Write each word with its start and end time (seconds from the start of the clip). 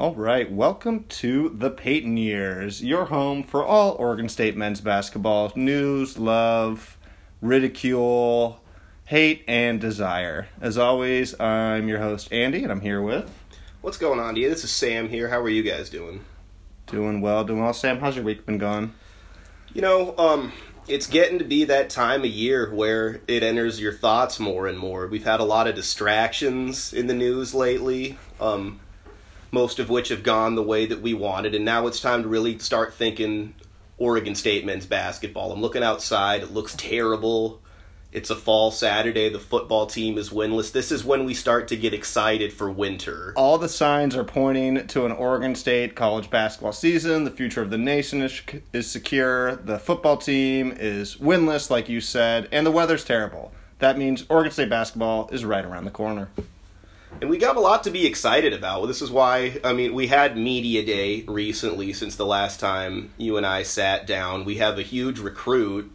All 0.00 0.14
right, 0.14 0.50
welcome 0.50 1.04
to 1.04 1.50
the 1.50 1.70
Peyton 1.70 2.16
Years, 2.16 2.82
your 2.82 3.04
home 3.04 3.44
for 3.44 3.64
all 3.64 3.92
Oregon 3.92 4.28
State 4.28 4.56
men's 4.56 4.80
basketball 4.80 5.52
news, 5.54 6.18
love, 6.18 6.96
ridicule, 7.40 8.60
hate, 9.04 9.44
and 9.46 9.80
desire. 9.80 10.48
As 10.60 10.76
always, 10.76 11.38
I'm 11.38 11.86
your 11.86 12.00
host, 12.00 12.32
Andy, 12.32 12.64
and 12.64 12.72
I'm 12.72 12.80
here 12.80 13.00
with. 13.00 13.30
What's 13.80 13.98
going 13.98 14.18
on, 14.18 14.34
you? 14.34 14.48
This 14.48 14.64
is 14.64 14.72
Sam 14.72 15.08
here. 15.08 15.28
How 15.28 15.40
are 15.40 15.48
you 15.48 15.62
guys 15.62 15.88
doing? 15.88 16.24
Doing 16.86 17.20
well, 17.20 17.44
doing 17.44 17.60
well. 17.60 17.74
Sam, 17.74 18.00
how's 18.00 18.16
your 18.16 18.24
week 18.24 18.44
been 18.44 18.58
going? 18.58 18.94
You 19.72 19.82
know, 19.82 20.16
um, 20.18 20.52
it's 20.88 21.06
getting 21.06 21.38
to 21.38 21.44
be 21.44 21.64
that 21.64 21.90
time 21.90 22.22
of 22.22 22.26
year 22.26 22.74
where 22.74 23.20
it 23.28 23.44
enters 23.44 23.80
your 23.80 23.92
thoughts 23.92 24.40
more 24.40 24.66
and 24.66 24.78
more. 24.78 25.06
We've 25.06 25.24
had 25.24 25.38
a 25.38 25.44
lot 25.44 25.68
of 25.68 25.76
distractions 25.76 26.92
in 26.92 27.06
the 27.06 27.14
news 27.14 27.54
lately. 27.54 28.18
Um, 28.40 28.80
most 29.52 29.78
of 29.78 29.90
which 29.90 30.08
have 30.08 30.24
gone 30.24 30.56
the 30.56 30.62
way 30.62 30.86
that 30.86 31.02
we 31.02 31.14
wanted. 31.14 31.54
And 31.54 31.64
now 31.64 31.86
it's 31.86 32.00
time 32.00 32.22
to 32.22 32.28
really 32.28 32.58
start 32.58 32.94
thinking 32.94 33.54
Oregon 33.98 34.34
State 34.34 34.66
men's 34.66 34.86
basketball. 34.86 35.52
I'm 35.52 35.60
looking 35.60 35.84
outside. 35.84 36.42
It 36.42 36.52
looks 36.52 36.74
terrible. 36.74 37.60
It's 38.10 38.30
a 38.30 38.36
fall 38.36 38.70
Saturday. 38.70 39.30
The 39.30 39.38
football 39.38 39.86
team 39.86 40.18
is 40.18 40.30
winless. 40.30 40.72
This 40.72 40.92
is 40.92 41.04
when 41.04 41.24
we 41.24 41.32
start 41.32 41.68
to 41.68 41.76
get 41.76 41.94
excited 41.94 42.52
for 42.52 42.70
winter. 42.70 43.32
All 43.36 43.56
the 43.56 43.70
signs 43.70 44.14
are 44.16 44.24
pointing 44.24 44.86
to 44.88 45.06
an 45.06 45.12
Oregon 45.12 45.54
State 45.54 45.94
college 45.94 46.28
basketball 46.28 46.72
season. 46.72 47.24
The 47.24 47.30
future 47.30 47.62
of 47.62 47.70
the 47.70 47.78
nation 47.78 48.20
is, 48.20 48.42
is 48.72 48.90
secure. 48.90 49.56
The 49.56 49.78
football 49.78 50.18
team 50.18 50.74
is 50.78 51.16
winless, 51.16 51.70
like 51.70 51.88
you 51.88 52.02
said, 52.02 52.48
and 52.52 52.66
the 52.66 52.70
weather's 52.70 53.04
terrible. 53.04 53.52
That 53.78 53.96
means 53.96 54.26
Oregon 54.28 54.52
State 54.52 54.70
basketball 54.70 55.30
is 55.32 55.44
right 55.44 55.64
around 55.64 55.84
the 55.84 55.90
corner. 55.90 56.28
And 57.20 57.30
we 57.30 57.38
got 57.38 57.56
a 57.56 57.60
lot 57.60 57.84
to 57.84 57.90
be 57.90 58.06
excited 58.06 58.52
about. 58.52 58.86
This 58.86 59.00
is 59.00 59.10
why, 59.10 59.60
I 59.62 59.72
mean, 59.72 59.94
we 59.94 60.08
had 60.08 60.36
Media 60.36 60.84
Day 60.84 61.22
recently 61.28 61.92
since 61.92 62.16
the 62.16 62.26
last 62.26 62.58
time 62.58 63.12
you 63.16 63.36
and 63.36 63.46
I 63.46 63.62
sat 63.62 64.06
down. 64.06 64.44
We 64.44 64.56
have 64.56 64.78
a 64.78 64.82
huge 64.82 65.20
recruit. 65.20 65.92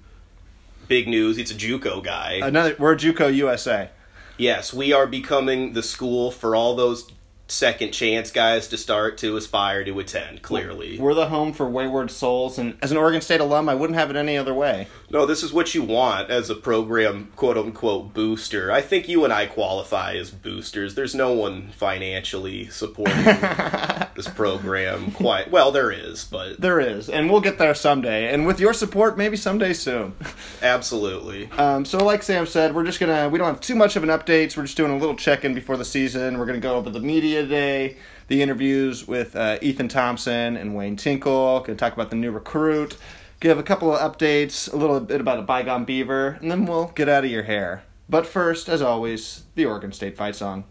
Big 0.88 1.08
news, 1.08 1.36
he's 1.36 1.52
a 1.52 1.56
Juco 1.56 2.02
guy. 2.02 2.40
Another, 2.42 2.76
we're 2.80 2.96
Juco 2.96 3.34
USA. 3.34 3.90
Yes, 4.38 4.74
we 4.74 4.94
are 4.94 5.06
becoming 5.06 5.74
the 5.74 5.84
school 5.84 6.32
for 6.32 6.56
all 6.56 6.76
those 6.76 7.12
second 7.50 7.92
chance 7.92 8.32
guys 8.32 8.68
to 8.68 8.78
start 8.78 9.18
to 9.18 9.36
aspire 9.38 9.84
to 9.84 10.00
attend, 10.00 10.42
clearly. 10.42 11.00
We're 11.00 11.14
the 11.14 11.28
home 11.28 11.54
for 11.54 11.68
wayward 11.68 12.12
souls, 12.12 12.58
and 12.58 12.78
as 12.82 12.92
an 12.92 12.98
Oregon 12.98 13.22
State 13.22 13.40
alum, 13.40 13.70
I 13.70 13.76
wouldn't 13.76 13.98
have 13.98 14.10
it 14.10 14.16
any 14.16 14.38
other 14.38 14.54
way. 14.54 14.88
No, 15.10 15.26
this 15.26 15.42
is 15.42 15.54
what 15.54 15.74
you 15.74 15.84
want 15.84 16.30
as 16.30 16.50
a 16.50 16.56
program, 16.56 17.32
quote 17.38 17.58
unquote, 17.58 18.14
booster. 18.14 18.70
I 18.70 18.82
think 18.82 19.08
you 19.08 19.24
and 19.24 19.32
I 19.32 19.46
qualify 19.46 20.16
as 20.16 20.32
boosters. 20.32 20.96
There's 20.96 21.16
no 21.16 21.32
one 21.32 21.70
financially 21.70 22.68
supporting 22.68 23.24
this 24.16 24.28
program 24.28 25.12
quite. 25.12 25.50
Well, 25.50 25.72
there 25.72 25.92
is, 25.92 26.26
but. 26.26 26.60
There 26.60 26.82
is, 26.82 27.10
and 27.10 27.30
we'll 27.30 27.40
get 27.40 27.58
there 27.58 27.74
someday. 27.74 28.34
And 28.34 28.46
with 28.46 28.60
your 28.60 28.74
support, 28.74 29.18
maybe 29.18 29.38
someday 29.38 29.72
soon. 29.72 30.14
Absolutely. 30.62 31.50
Um, 31.52 31.86
so, 31.86 32.04
like 32.04 32.22
Sam 32.22 32.46
said, 32.46 32.76
we're 32.76 32.84
just 32.84 33.00
gonna, 33.00 33.30
we 33.30 33.38
don't 33.38 33.48
have 33.48 33.62
too 33.62 33.76
much 33.76 33.96
of 33.96 34.04
an 34.04 34.10
update. 34.10 34.52
So 34.52 34.62
we're 34.62 34.66
just 34.66 34.76
doing 34.76 34.92
a 34.92 34.98
little 34.98 35.16
check 35.16 35.46
in 35.46 35.54
before 35.54 35.78
the 35.78 35.86
season. 35.86 36.38
We're 36.38 36.46
gonna 36.48 36.60
go 36.60 36.76
over 36.76 36.90
the 36.90 37.00
media 37.00 37.44
today, 37.44 37.96
the 38.28 38.42
interviews 38.42 39.08
with 39.08 39.38
uh, 39.38 39.58
Ethan 39.62 39.88
Thompson 39.88 40.58
and 40.58 40.76
Wayne 40.76 40.98
Tinkle. 40.98 41.60
Going 41.60 41.66
to 41.66 41.76
talk 41.76 41.94
about 41.94 42.10
the 42.10 42.18
new 42.18 42.32
recruit, 42.32 42.98
give 43.40 43.58
a 43.58 43.64
couple 43.64 43.96
of 43.96 44.00
updates, 44.00 44.72
a 44.72 44.76
little 44.76 45.00
bit 45.00 45.22
about 45.22 45.40
a 45.40 45.44
bygone 45.44 45.86
beaver, 45.86 46.38
and 46.42 46.52
then 46.52 46.66
we'll 46.66 46.88
get 46.88 47.10
out 47.10 47.26
of 47.26 47.32
your 47.32 47.44
hair. 47.44 47.84
But 48.10 48.26
first, 48.26 48.70
as 48.70 48.82
always, 48.82 49.44
the 49.56 49.66
Oregon 49.66 49.92
State 49.92 50.16
fight 50.16 50.36
song. 50.36 50.64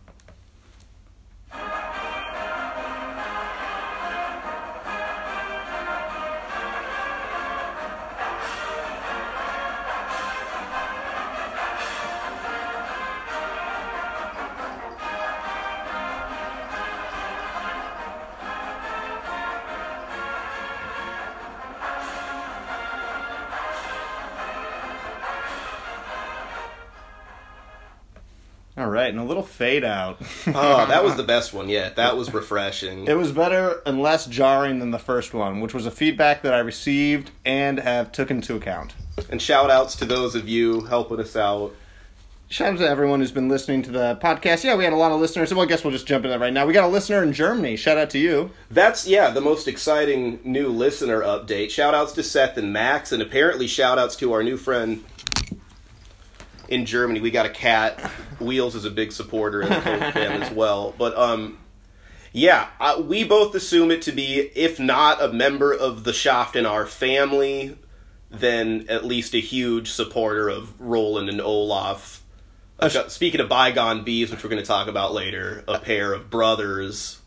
All 28.86 28.92
right, 28.92 29.10
and 29.10 29.18
a 29.18 29.24
little 29.24 29.42
fade 29.42 29.82
out. 29.82 30.18
oh, 30.46 30.86
that 30.86 31.02
was 31.02 31.16
the 31.16 31.24
best 31.24 31.52
one 31.52 31.68
yet. 31.68 31.96
That 31.96 32.16
was 32.16 32.32
refreshing. 32.32 33.08
It 33.08 33.16
was 33.16 33.32
better 33.32 33.82
and 33.84 34.00
less 34.00 34.26
jarring 34.26 34.78
than 34.78 34.92
the 34.92 34.98
first 35.00 35.34
one, 35.34 35.60
which 35.60 35.74
was 35.74 35.86
a 35.86 35.90
feedback 35.90 36.42
that 36.42 36.54
I 36.54 36.60
received 36.60 37.32
and 37.44 37.80
have 37.80 38.12
took 38.12 38.30
into 38.30 38.54
account. 38.54 38.94
And 39.28 39.42
shout 39.42 39.72
outs 39.72 39.96
to 39.96 40.04
those 40.04 40.36
of 40.36 40.48
you 40.48 40.82
helping 40.82 41.18
us 41.18 41.34
out. 41.34 41.74
Shout 42.48 42.74
out 42.74 42.78
to 42.78 42.88
everyone 42.88 43.18
who's 43.18 43.32
been 43.32 43.48
listening 43.48 43.82
to 43.82 43.90
the 43.90 44.20
podcast. 44.22 44.62
Yeah, 44.62 44.76
we 44.76 44.84
had 44.84 44.92
a 44.92 44.96
lot 44.96 45.10
of 45.10 45.20
listeners. 45.20 45.52
Well, 45.52 45.64
I 45.64 45.66
guess 45.66 45.82
we'll 45.82 45.92
just 45.92 46.06
jump 46.06 46.24
into 46.24 46.28
that 46.28 46.40
right 46.40 46.52
now. 46.52 46.64
We 46.64 46.72
got 46.72 46.84
a 46.84 46.86
listener 46.86 47.24
in 47.24 47.32
Germany. 47.32 47.74
Shout 47.74 47.98
out 47.98 48.10
to 48.10 48.20
you. 48.20 48.52
That's, 48.70 49.04
yeah, 49.04 49.30
the 49.30 49.40
most 49.40 49.66
exciting 49.66 50.38
new 50.44 50.68
listener 50.68 51.22
update. 51.22 51.70
Shout 51.70 51.92
outs 51.92 52.12
to 52.12 52.22
Seth 52.22 52.56
and 52.56 52.72
Max, 52.72 53.10
and 53.10 53.20
apparently 53.20 53.66
shout 53.66 53.98
outs 53.98 54.14
to 54.14 54.32
our 54.32 54.44
new 54.44 54.56
friend 54.56 55.02
in 56.68 56.86
Germany. 56.86 57.20
We 57.20 57.30
got 57.30 57.46
a 57.46 57.50
cat. 57.50 58.00
Wheels 58.40 58.74
is 58.74 58.84
a 58.84 58.90
big 58.90 59.12
supporter 59.12 59.62
and 59.62 59.72
a 59.72 59.80
Coke 59.80 60.12
fan 60.14 60.42
as 60.42 60.50
well. 60.52 60.94
But 60.96 61.16
um, 61.16 61.58
yeah, 62.32 62.68
uh, 62.80 63.02
we 63.04 63.24
both 63.24 63.54
assume 63.54 63.90
it 63.90 64.02
to 64.02 64.12
be, 64.12 64.50
if 64.54 64.78
not 64.78 65.22
a 65.22 65.32
member 65.32 65.72
of 65.72 66.04
the 66.04 66.12
Schaftenaar 66.12 66.86
family, 66.86 67.78
then 68.30 68.86
at 68.88 69.04
least 69.04 69.34
a 69.34 69.40
huge 69.40 69.90
supporter 69.90 70.48
of 70.48 70.78
Roeland 70.78 71.28
and 71.28 71.40
Olaf. 71.40 72.22
Uh, 72.78 72.90
speaking 73.08 73.40
of 73.40 73.48
bygone 73.48 74.04
bees, 74.04 74.30
which 74.30 74.44
we're 74.44 74.50
going 74.50 74.62
to 74.62 74.66
talk 74.66 74.86
about 74.86 75.14
later, 75.14 75.64
a 75.66 75.78
pair 75.78 76.12
of 76.12 76.28
brothers 76.28 77.20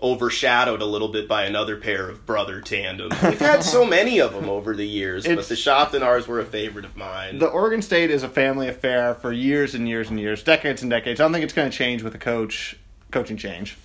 overshadowed 0.00 0.80
a 0.80 0.84
little 0.84 1.08
bit 1.08 1.26
by 1.26 1.44
another 1.44 1.76
pair 1.76 2.08
of 2.08 2.24
brother 2.24 2.60
tandem. 2.60 3.10
We've 3.22 3.38
had 3.38 3.64
so 3.64 3.84
many 3.84 4.20
of 4.20 4.32
them 4.32 4.48
over 4.48 4.74
the 4.74 4.86
years, 4.86 5.26
it's, 5.26 5.48
but 5.48 5.48
the 5.48 6.02
ours 6.02 6.28
were 6.28 6.38
a 6.38 6.44
favorite 6.44 6.84
of 6.84 6.96
mine. 6.96 7.38
The 7.38 7.48
Oregon 7.48 7.82
State 7.82 8.10
is 8.10 8.22
a 8.22 8.28
family 8.28 8.68
affair 8.68 9.14
for 9.14 9.32
years 9.32 9.74
and 9.74 9.88
years 9.88 10.10
and 10.10 10.20
years, 10.20 10.42
decades 10.42 10.82
and 10.82 10.90
decades. 10.90 11.20
I 11.20 11.24
don't 11.24 11.32
think 11.32 11.44
it's 11.44 11.52
going 11.52 11.70
to 11.70 11.76
change 11.76 12.02
with 12.02 12.14
a 12.14 12.18
coach 12.18 12.76
coaching 13.10 13.36
change. 13.36 13.76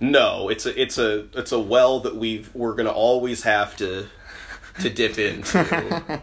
No, 0.00 0.48
it's 0.48 0.66
a 0.66 0.80
it's 0.80 0.98
a 0.98 1.26
it's 1.34 1.52
a 1.52 1.58
well 1.58 2.00
that 2.00 2.16
we 2.16 2.44
we're 2.54 2.74
going 2.74 2.86
to 2.86 2.92
always 2.92 3.42
have 3.42 3.76
to 3.76 4.06
to 4.80 4.90
dip 4.90 5.18
into. 5.18 5.60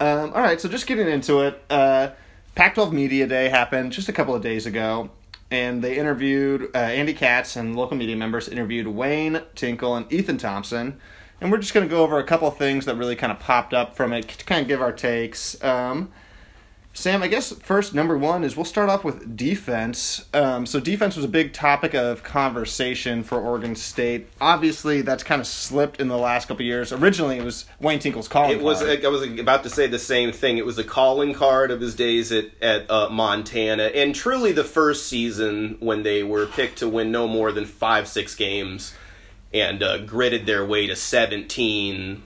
um, 0.00 0.32
all 0.34 0.42
right, 0.42 0.60
so 0.60 0.68
just 0.68 0.86
getting 0.86 1.08
into 1.08 1.40
it. 1.40 1.62
Uh, 1.70 2.10
Pac-12 2.54 2.92
Media 2.92 3.26
Day 3.26 3.48
happened 3.48 3.92
just 3.92 4.08
a 4.08 4.12
couple 4.12 4.34
of 4.34 4.42
days 4.42 4.66
ago 4.66 5.10
and 5.50 5.82
they 5.82 5.96
interviewed 5.96 6.70
uh, 6.74 6.78
Andy 6.78 7.14
Katz 7.14 7.56
and 7.56 7.76
local 7.76 7.96
media 7.96 8.16
members 8.16 8.48
interviewed 8.48 8.86
Wayne 8.86 9.42
Tinkle 9.54 9.96
and 9.96 10.12
Ethan 10.12 10.38
Thompson, 10.38 11.00
and 11.40 11.50
we're 11.50 11.58
just 11.58 11.74
going 11.74 11.88
to 11.88 11.90
go 11.90 12.02
over 12.02 12.18
a 12.18 12.24
couple 12.24 12.50
things 12.50 12.84
that 12.84 12.96
really 12.96 13.16
kind 13.16 13.32
of 13.32 13.38
popped 13.38 13.72
up 13.72 13.96
from 13.96 14.12
it 14.12 14.28
to 14.28 14.44
kind 14.44 14.62
of 14.62 14.68
give 14.68 14.82
our 14.82 14.92
takes. 14.92 15.62
Um, 15.62 16.10
Sam, 16.98 17.22
I 17.22 17.28
guess 17.28 17.52
first 17.52 17.94
number 17.94 18.18
one 18.18 18.42
is 18.42 18.56
we'll 18.56 18.64
start 18.64 18.90
off 18.90 19.04
with 19.04 19.36
defense. 19.36 20.26
Um, 20.34 20.66
so 20.66 20.80
defense 20.80 21.14
was 21.14 21.24
a 21.24 21.28
big 21.28 21.52
topic 21.52 21.94
of 21.94 22.24
conversation 22.24 23.22
for 23.22 23.40
Oregon 23.40 23.76
State. 23.76 24.26
Obviously, 24.40 25.02
that's 25.02 25.22
kind 25.22 25.40
of 25.40 25.46
slipped 25.46 26.00
in 26.00 26.08
the 26.08 26.18
last 26.18 26.48
couple 26.48 26.64
years. 26.64 26.92
Originally, 26.92 27.38
it 27.38 27.44
was 27.44 27.66
Wayne 27.78 28.00
Tinkle's 28.00 28.26
calling. 28.26 28.50
It 28.50 28.64
was. 28.64 28.82
Card. 28.82 29.04
I 29.04 29.08
was 29.08 29.22
about 29.22 29.62
to 29.62 29.70
say 29.70 29.86
the 29.86 29.96
same 29.96 30.32
thing. 30.32 30.58
It 30.58 30.66
was 30.66 30.76
a 30.76 30.82
calling 30.82 31.34
card 31.34 31.70
of 31.70 31.80
his 31.80 31.94
days 31.94 32.32
at 32.32 32.46
at 32.60 32.90
uh, 32.90 33.08
Montana, 33.10 33.84
and 33.84 34.12
truly 34.12 34.50
the 34.50 34.64
first 34.64 35.06
season 35.06 35.76
when 35.78 36.02
they 36.02 36.24
were 36.24 36.46
picked 36.46 36.78
to 36.78 36.88
win 36.88 37.12
no 37.12 37.28
more 37.28 37.52
than 37.52 37.64
five 37.64 38.08
six 38.08 38.34
games, 38.34 38.92
and 39.54 39.84
uh, 39.84 39.98
gritted 39.98 40.46
their 40.46 40.66
way 40.66 40.88
to 40.88 40.96
seventeen 40.96 42.24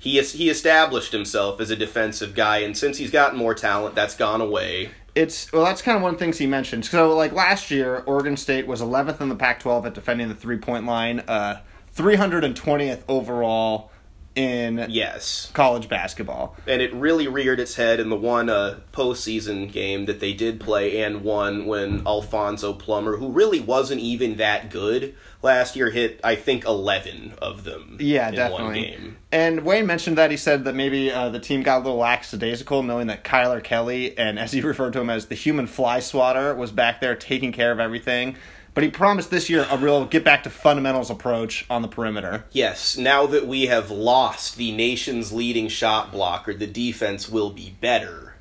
he 0.00 0.18
is, 0.18 0.32
he 0.32 0.48
established 0.48 1.12
himself 1.12 1.60
as 1.60 1.70
a 1.70 1.76
defensive 1.76 2.34
guy, 2.34 2.58
and 2.58 2.76
since 2.76 2.96
he's 2.96 3.10
gotten 3.10 3.38
more 3.38 3.54
talent, 3.54 3.94
that's 3.94 4.16
gone 4.16 4.40
away. 4.40 4.90
It's 5.14 5.52
well, 5.52 5.64
that's 5.64 5.82
kind 5.82 5.94
of 5.96 6.02
one 6.02 6.14
of 6.14 6.18
the 6.18 6.24
things 6.24 6.38
he 6.38 6.46
mentioned. 6.46 6.86
So, 6.86 7.14
like 7.14 7.32
last 7.32 7.70
year, 7.70 8.02
Oregon 8.06 8.38
State 8.38 8.66
was 8.66 8.80
11th 8.80 9.20
in 9.20 9.28
the 9.28 9.34
Pac-12 9.34 9.84
at 9.84 9.94
defending 9.94 10.28
the 10.28 10.34
three-point 10.34 10.86
line, 10.86 11.20
uh, 11.28 11.60
320th 11.94 13.02
overall 13.08 13.89
in 14.34 14.86
yes 14.88 15.50
college 15.54 15.88
basketball, 15.88 16.56
and 16.66 16.80
it 16.80 16.92
really 16.94 17.26
reared 17.26 17.58
its 17.58 17.74
head 17.74 17.98
in 18.00 18.08
the 18.08 18.16
one 18.16 18.48
uh, 18.48 18.78
postseason 18.92 19.70
game 19.70 20.06
that 20.06 20.20
they 20.20 20.32
did 20.32 20.60
play 20.60 21.02
and 21.02 21.22
won 21.22 21.66
when 21.66 22.06
Alfonso 22.06 22.72
Plummer, 22.72 23.16
who 23.16 23.30
really 23.30 23.60
wasn't 23.60 24.00
even 24.00 24.36
that 24.36 24.70
good 24.70 25.14
last 25.42 25.74
year, 25.74 25.90
hit 25.90 26.20
I 26.22 26.36
think 26.36 26.64
eleven 26.64 27.34
of 27.42 27.64
them. 27.64 27.96
Yeah, 28.00 28.30
definitely. 28.30 29.14
And 29.32 29.64
Wayne 29.64 29.86
mentioned 29.86 30.18
that 30.18 30.30
he 30.30 30.36
said 30.36 30.64
that 30.64 30.74
maybe 30.74 31.10
uh, 31.10 31.28
the 31.28 31.40
team 31.40 31.62
got 31.62 31.78
a 31.78 31.82
little 31.82 31.98
lackadaisical, 31.98 32.82
knowing 32.82 33.08
that 33.08 33.24
Kylor 33.24 33.62
Kelley 33.62 34.16
and 34.16 34.38
as 34.38 34.52
he 34.52 34.60
referred 34.62 34.92
to 34.94 35.00
him 35.00 35.10
as 35.10 35.26
the 35.26 35.34
human 35.34 35.66
fly 35.66 36.00
swatter 36.00 36.54
was 36.54 36.70
back 36.70 37.00
there 37.00 37.16
taking 37.16 37.52
care 37.52 37.72
of 37.72 37.80
everything. 37.80 38.36
But 38.74 38.84
he 38.84 38.90
promised 38.90 39.30
this 39.30 39.50
year 39.50 39.66
a 39.70 39.76
real 39.76 40.04
get 40.06 40.24
back 40.24 40.42
to 40.44 40.50
fundamentals 40.50 41.10
approach 41.10 41.66
on 41.68 41.82
the 41.82 41.88
perimeter. 41.88 42.44
Yes, 42.52 42.96
now 42.96 43.26
that 43.26 43.46
we 43.46 43.66
have 43.66 43.90
lost 43.90 44.56
the 44.56 44.72
nation's 44.72 45.32
leading 45.32 45.68
shot 45.68 46.12
blocker, 46.12 46.54
the 46.54 46.66
defense 46.66 47.28
will 47.28 47.50
be 47.50 47.74
better, 47.80 48.34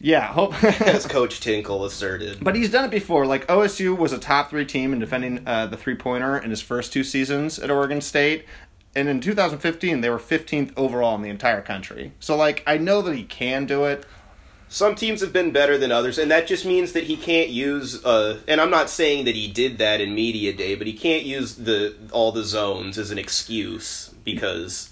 Yeah, 0.00 0.26
hope. 0.32 0.62
as 0.80 1.06
Coach 1.06 1.40
Tinkle 1.40 1.84
asserted. 1.84 2.38
But 2.42 2.54
he's 2.56 2.70
done 2.70 2.84
it 2.84 2.90
before. 2.90 3.26
Like 3.26 3.46
OSU 3.48 3.96
was 3.96 4.12
a 4.12 4.18
top 4.18 4.50
three 4.50 4.64
team 4.64 4.92
in 4.92 4.98
defending 4.98 5.46
uh, 5.46 5.66
the 5.66 5.76
three 5.76 5.94
pointer 5.94 6.38
in 6.38 6.50
his 6.50 6.60
first 6.60 6.92
two 6.92 7.04
seasons 7.04 7.58
at 7.58 7.70
Oregon 7.70 8.00
State, 8.00 8.44
and 8.94 9.08
in 9.08 9.20
2015 9.20 10.00
they 10.00 10.10
were 10.10 10.18
15th 10.18 10.72
overall 10.76 11.14
in 11.14 11.22
the 11.22 11.28
entire 11.28 11.60
country. 11.62 12.12
So 12.18 12.34
like 12.36 12.62
I 12.66 12.78
know 12.78 13.02
that 13.02 13.14
he 13.14 13.24
can 13.24 13.66
do 13.66 13.84
it. 13.84 14.04
Some 14.72 14.94
teams 14.94 15.20
have 15.20 15.32
been 15.32 15.50
better 15.50 15.76
than 15.76 15.90
others, 15.90 16.16
and 16.16 16.30
that 16.30 16.46
just 16.46 16.64
means 16.64 16.92
that 16.92 17.04
he 17.04 17.16
can't 17.16 17.48
use. 17.50 18.04
Uh, 18.04 18.38
and 18.46 18.60
I'm 18.60 18.70
not 18.70 18.88
saying 18.88 19.24
that 19.24 19.34
he 19.34 19.48
did 19.48 19.78
that 19.78 20.00
in 20.00 20.14
media 20.14 20.52
day, 20.52 20.76
but 20.76 20.86
he 20.86 20.92
can't 20.92 21.24
use 21.24 21.56
the 21.56 21.96
all 22.12 22.30
the 22.30 22.44
zones 22.44 22.96
as 22.96 23.10
an 23.10 23.18
excuse 23.18 24.14
because 24.24 24.90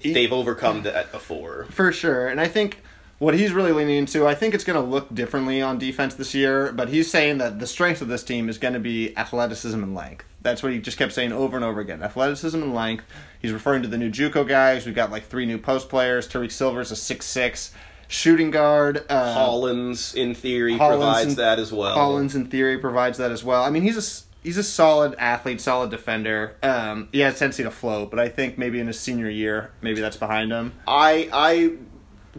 they've 0.00 0.32
overcome 0.32 0.84
that 0.84 1.10
before. 1.10 1.66
For 1.70 1.90
sure. 1.90 2.28
And 2.28 2.40
I 2.40 2.46
think 2.46 2.82
what 3.18 3.34
he's 3.34 3.52
really 3.52 3.72
leaning 3.72 3.96
into, 3.96 4.28
I 4.28 4.36
think 4.36 4.54
it's 4.54 4.62
going 4.62 4.80
to 4.80 4.88
look 4.88 5.12
differently 5.12 5.60
on 5.60 5.76
defense 5.76 6.14
this 6.14 6.32
year, 6.32 6.70
but 6.70 6.88
he's 6.88 7.10
saying 7.10 7.38
that 7.38 7.58
the 7.58 7.66
strength 7.66 8.00
of 8.00 8.06
this 8.06 8.22
team 8.22 8.48
is 8.48 8.58
going 8.58 8.74
to 8.74 8.80
be 8.80 9.16
athleticism 9.18 9.82
and 9.82 9.92
length. 9.92 10.24
That's 10.40 10.62
what 10.62 10.72
he 10.72 10.78
just 10.78 10.98
kept 10.98 11.12
saying 11.12 11.32
over 11.32 11.56
and 11.56 11.64
over 11.64 11.80
again. 11.80 12.02
Athleticism 12.02 12.62
and 12.62 12.74
length. 12.76 13.04
He's 13.42 13.52
referring 13.52 13.82
to 13.82 13.88
the 13.88 13.98
new 13.98 14.08
JUCO 14.08 14.46
guys. 14.46 14.86
We've 14.86 14.94
got 14.94 15.10
like 15.10 15.26
three 15.26 15.46
new 15.46 15.58
post 15.58 15.88
players. 15.88 16.28
Tariq 16.28 16.52
Silver's 16.52 16.92
a 16.92 16.96
six 16.96 17.26
six 17.26 17.72
shooting 18.10 18.50
guard. 18.50 19.04
Uh, 19.08 19.32
Hollins, 19.32 20.14
in 20.14 20.34
theory, 20.34 20.76
Hollins 20.76 20.98
provides 20.98 21.28
and- 21.28 21.36
that 21.38 21.58
as 21.58 21.72
well. 21.72 21.94
Hollins, 21.94 22.34
in 22.34 22.46
theory, 22.46 22.76
provides 22.78 23.16
that 23.18 23.30
as 23.30 23.42
well. 23.42 23.62
I 23.62 23.70
mean, 23.70 23.82
he's 23.82 23.96
a 23.96 24.24
he's 24.42 24.58
a 24.58 24.62
solid 24.62 25.14
athlete, 25.18 25.60
solid 25.60 25.90
defender. 25.90 26.56
Um, 26.62 27.08
he 27.12 27.20
has 27.20 27.36
a 27.36 27.38
tendency 27.38 27.62
to 27.62 27.70
float, 27.70 28.10
but 28.10 28.18
I 28.20 28.28
think 28.28 28.58
maybe 28.58 28.78
in 28.80 28.86
his 28.88 28.98
senior 29.00 29.30
year, 29.30 29.70
maybe 29.80 30.00
that's 30.00 30.16
behind 30.16 30.50
him. 30.52 30.72
I 30.86 31.28
I 31.32 31.72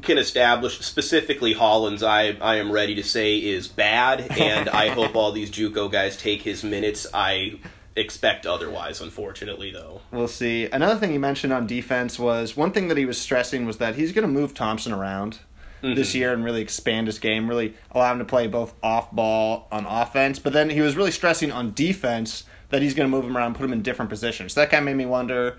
can 0.02 0.18
establish 0.18 0.80
specifically 0.80 1.54
Hollins. 1.54 2.04
I 2.04 2.38
I 2.42 2.58
am 2.58 2.72
ready 2.72 2.96
to 2.96 3.04
say 3.04 3.38
is 3.38 3.68
bad, 3.68 4.38
and 4.40 4.70
I 4.70 4.90
hope 5.00 5.16
all 5.16 5.32
these 5.32 5.50
JUCO 5.52 5.92
guys 5.92 6.18
take 6.18 6.42
his 6.44 6.64
minutes. 6.64 7.08
I 7.14 7.60
expect 7.96 8.46
otherwise. 8.46 9.02
Unfortunately, 9.02 9.72
though. 9.72 10.00
We'll 10.12 10.30
see. 10.30 10.66
Another 10.66 10.98
thing 11.00 11.12
he 11.12 11.18
mentioned 11.18 11.52
on 11.52 11.68
defense 11.68 12.18
was 12.18 12.56
one 12.56 12.72
thing 12.72 12.88
that 12.88 12.98
he 12.98 13.06
was 13.06 13.20
stressing 13.20 13.66
was 13.66 13.78
that 13.78 13.96
he's 13.96 14.12
going 14.14 14.26
to 14.26 14.32
move 14.32 14.54
Thompson 14.54 14.94
around 14.94 15.40
this 15.82 16.14
year 16.14 16.34
and 16.34 16.44
really 16.44 16.62
expand 16.62 17.08
his 17.08 17.20
game, 17.20 17.48
really 17.48 17.76
allow 17.92 18.12
him 18.12 18.20
to 18.20 18.26
play 18.26 18.48
both 18.48 18.74
off 18.84 19.12
ball 19.12 19.68
on 19.72 19.86
offense. 19.86 20.40
But 20.40 20.54
then 20.54 20.70
he 20.70 20.82
was 20.82 20.96
really 20.96 21.12
stressing 21.12 21.52
on 21.52 21.74
defense 21.74 22.44
that 22.70 22.82
he's 22.82 22.94
going 22.94 23.10
to 23.10 23.16
move 23.16 23.26
him 23.26 23.36
around, 23.36 23.56
put 23.56 23.66
him 23.66 23.74
in 23.74 23.82
different 23.82 24.10
positions. 24.10 24.54
So 24.54 24.62
that 24.62 24.70
kind 24.70 24.82
of 24.82 24.86
made 24.86 24.98
me 24.98 25.06
wonder. 25.06 25.58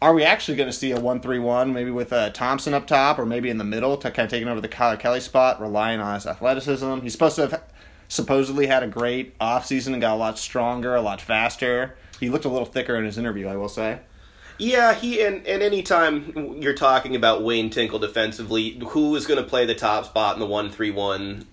Are 0.00 0.12
we 0.12 0.22
actually 0.22 0.56
going 0.56 0.68
to 0.68 0.72
see 0.72 0.90
a 0.90 1.00
one-three-one, 1.00 1.72
maybe 1.72 1.90
with 1.90 2.12
uh, 2.12 2.30
Thompson 2.30 2.74
up 2.74 2.86
top, 2.86 3.18
or 3.18 3.24
maybe 3.24 3.48
in 3.48 3.58
the 3.58 3.64
middle, 3.64 3.96
to 3.98 4.10
kind 4.10 4.26
of 4.26 4.30
taking 4.30 4.48
over 4.48 4.60
the 4.60 4.68
Kylor 4.68 4.98
Kelley 4.98 5.20
spot, 5.20 5.60
relying 5.60 6.00
on 6.00 6.14
his 6.14 6.26
athleticism? 6.26 7.00
He's 7.00 7.12
supposed 7.12 7.36
to 7.36 7.48
have 7.48 7.62
supposedly 8.08 8.66
had 8.66 8.82
a 8.82 8.86
great 8.86 9.38
offseason 9.38 9.92
and 9.92 10.00
got 10.00 10.14
a 10.14 10.16
lot 10.16 10.38
stronger, 10.38 10.94
a 10.94 11.00
lot 11.00 11.20
faster. 11.20 11.96
He 12.20 12.28
looked 12.28 12.44
a 12.44 12.50
little 12.50 12.66
thicker 12.66 12.96
in 12.96 13.04
his 13.04 13.18
interview, 13.18 13.48
I 13.48 13.56
will 13.56 13.68
say. 13.68 14.00
Yeah, 14.58 14.94
he 14.94 15.22
and 15.22 15.46
and 15.46 15.62
anytime 15.62 16.62
you're 16.62 16.74
talking 16.74 17.16
about 17.16 17.42
Wayne 17.42 17.70
Tinkle 17.70 17.98
defensively, 17.98 18.78
who 18.88 19.16
is 19.16 19.26
going 19.26 19.42
to 19.42 19.48
play 19.48 19.66
the 19.66 19.74
top 19.74 20.06
spot 20.06 20.34
in 20.34 20.40
the 20.40 20.46
one 20.46 20.70
three 20.70 20.90
one 20.90 21.46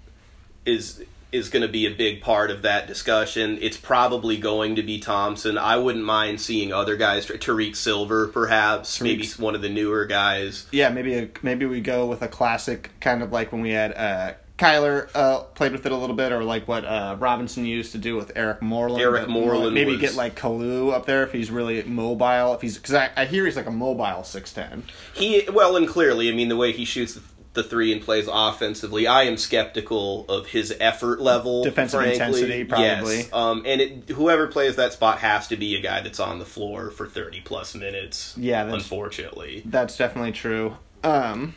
is 0.66 1.04
is 1.32 1.50
going 1.50 1.62
to 1.62 1.72
be 1.72 1.86
a 1.86 1.92
big 1.92 2.22
part 2.22 2.52
of 2.52 2.62
that 2.64 2.88
discussion. 2.88 3.58
It's 3.62 3.78
probably 3.78 4.38
going 4.38 4.76
to 4.76 4.84
be 4.84 5.00
Thompson. 5.00 5.58
I 5.58 5.78
wouldn't 5.78 6.04
mind 6.04 6.42
seeing 6.42 6.74
other 6.74 6.98
guys, 6.98 7.26
Tariq 7.26 7.76
Silver, 7.76 8.28
perhaps, 8.28 9.00
maybe 9.00 9.26
one 9.38 9.56
of 9.56 9.62
the 9.62 9.70
newer 9.70 10.06
guys. 10.06 10.68
Yeah, 10.72 10.90
maybe 10.90 11.16
a, 11.16 11.30
maybe 11.42 11.66
we 11.66 11.80
go 11.80 12.06
with 12.06 12.22
a 12.22 12.28
classic 12.28 12.92
kind 13.00 13.24
of 13.24 13.32
like 13.32 13.52
when 13.54 13.62
we 13.62 13.70
had 13.70 13.94
uh, 13.94 14.34
Kylor 14.62 15.10
uh, 15.16 15.40
played 15.40 15.72
with 15.72 15.86
it 15.86 15.92
a 15.92 15.96
little 15.98 16.16
bit, 16.16 16.32
or 16.32 16.44
like 16.44 16.68
what 16.68 16.86
uh, 16.86 17.16
Robinson 17.20 17.66
used 17.66 17.94
to 17.94 17.98
do 17.98 18.16
with 18.16 18.32
Eric 18.36 18.62
Moreland. 18.62 19.02
Eric 19.02 19.28
Moreland 19.28 19.74
maybe 19.74 19.94
was- 19.94 20.02
get 20.02 20.16
like 20.16 20.36
Calloo 20.36 20.92
up 20.92 21.06
there 21.06 21.24
if 21.24 21.32
he's 21.32 21.50
really 21.50 21.82
mobile. 21.84 22.54
If 22.54 22.62
he's 22.62 22.78
because 22.78 22.94
I, 22.94 23.10
I 23.18 23.26
hear 23.26 23.46
he's 23.46 23.56
like 23.56 23.66
a 23.66 23.72
mobile 23.72 24.24
six 24.24 24.54
ten. 24.54 24.84
He 25.16 25.48
well 25.52 25.76
and 25.76 25.88
clearly, 25.88 26.30
I 26.30 26.34
mean, 26.34 26.48
the 26.50 26.58
way 26.58 26.72
he 26.72 26.86
shoots 26.86 27.20
the 27.54 27.64
three 27.64 27.92
and 27.92 28.02
plays 28.02 28.30
offensively, 28.32 29.08
I 29.08 29.24
am 29.24 29.36
skeptical 29.36 30.26
of 30.30 30.48
his 30.48 30.74
effort 30.80 31.20
level. 31.20 31.64
Defensive 31.66 32.00
frankly. 32.00 32.14
intensity, 32.14 32.64
probably. 32.64 33.18
Yes. 33.18 33.34
Um, 33.34 33.64
and 33.66 33.82
it, 33.82 34.10
whoever 34.10 34.48
plays 34.48 34.78
that 34.78 34.94
spot 34.94 35.18
has 35.20 35.48
to 35.50 35.58
be 35.58 35.76
a 35.76 35.82
guy 35.82 36.00
that's 36.02 36.20
on 36.20 36.40
the 36.40 36.46
floor 36.46 36.92
for 36.92 37.08
thirty 37.08 37.42
plus 37.42 37.76
minutes. 37.76 38.36
Yeah, 38.38 38.64
that's- 38.66 38.84
unfortunately. 38.84 39.64
That's 39.66 39.98
definitely 39.98 40.32
true. 40.32 40.78
Um, 41.04 41.56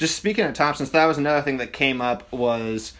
just 0.00 0.16
speaking 0.16 0.46
of 0.46 0.54
Thompson, 0.54 0.86
that 0.86 1.04
was 1.04 1.18
another 1.18 1.42
thing 1.42 1.58
that 1.58 1.74
came 1.74 2.00
up 2.00 2.32
was 2.32 2.94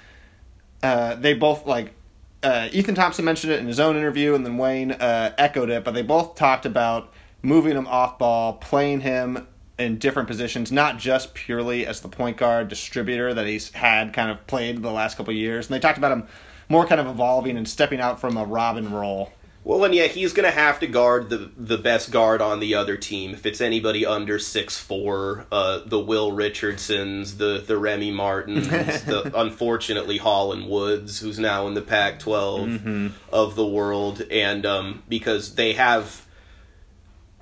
uh, 0.82 1.14
they 1.14 1.32
both 1.32 1.66
like 1.66 1.94
uh, 2.42 2.68
Ethan 2.72 2.94
Thompson 2.94 3.24
mentioned 3.24 3.54
it 3.54 3.58
in 3.58 3.66
his 3.66 3.80
own 3.80 3.96
interview, 3.96 4.34
and 4.34 4.44
then 4.44 4.58
Wayne 4.58 4.92
uh, 4.92 5.32
echoed 5.38 5.70
it. 5.70 5.82
But 5.82 5.92
they 5.92 6.02
both 6.02 6.34
talked 6.34 6.66
about 6.66 7.10
moving 7.40 7.74
him 7.74 7.86
off 7.86 8.18
ball, 8.18 8.52
playing 8.52 9.00
him 9.00 9.48
in 9.78 9.96
different 9.96 10.28
positions, 10.28 10.70
not 10.70 10.98
just 10.98 11.32
purely 11.32 11.86
as 11.86 12.00
the 12.02 12.08
point 12.08 12.36
guard 12.36 12.68
distributor 12.68 13.32
that 13.32 13.46
he's 13.46 13.70
had 13.72 14.12
kind 14.12 14.30
of 14.30 14.46
played 14.46 14.82
the 14.82 14.92
last 14.92 15.16
couple 15.16 15.32
years. 15.32 15.68
And 15.68 15.74
they 15.74 15.80
talked 15.80 15.96
about 15.96 16.12
him 16.12 16.28
more 16.68 16.84
kind 16.84 17.00
of 17.00 17.06
evolving 17.06 17.56
and 17.56 17.66
stepping 17.66 17.98
out 17.98 18.20
from 18.20 18.36
a 18.36 18.44
Robin 18.44 18.92
role. 18.92 19.32
Well, 19.62 19.84
and 19.84 19.94
yeah, 19.94 20.06
he's 20.06 20.32
going 20.32 20.50
to 20.50 20.56
have 20.58 20.80
to 20.80 20.86
guard 20.86 21.28
the 21.28 21.50
the 21.56 21.76
best 21.76 22.10
guard 22.10 22.40
on 22.40 22.60
the 22.60 22.74
other 22.74 22.96
team. 22.96 23.32
If 23.34 23.44
it's 23.44 23.60
anybody 23.60 24.06
under 24.06 24.38
six 24.38 24.78
four, 24.78 25.46
uh, 25.52 25.80
the 25.84 25.98
Will 26.00 26.32
Richardsons, 26.32 27.36
the 27.36 27.62
the 27.64 27.76
Remy 27.76 28.10
Martins, 28.10 28.68
the 28.68 29.30
unfortunately 29.38 30.16
Holland 30.16 30.66
Woods, 30.68 31.20
who's 31.20 31.38
now 31.38 31.66
in 31.68 31.74
the 31.74 31.82
Pac 31.82 32.18
12 32.20 32.60
Mm-hmm. 32.68 33.08
of 33.32 33.54
the 33.54 33.66
world, 33.66 34.22
and 34.30 34.64
um, 34.64 35.02
because 35.08 35.54
they 35.56 35.74
have 35.74 36.24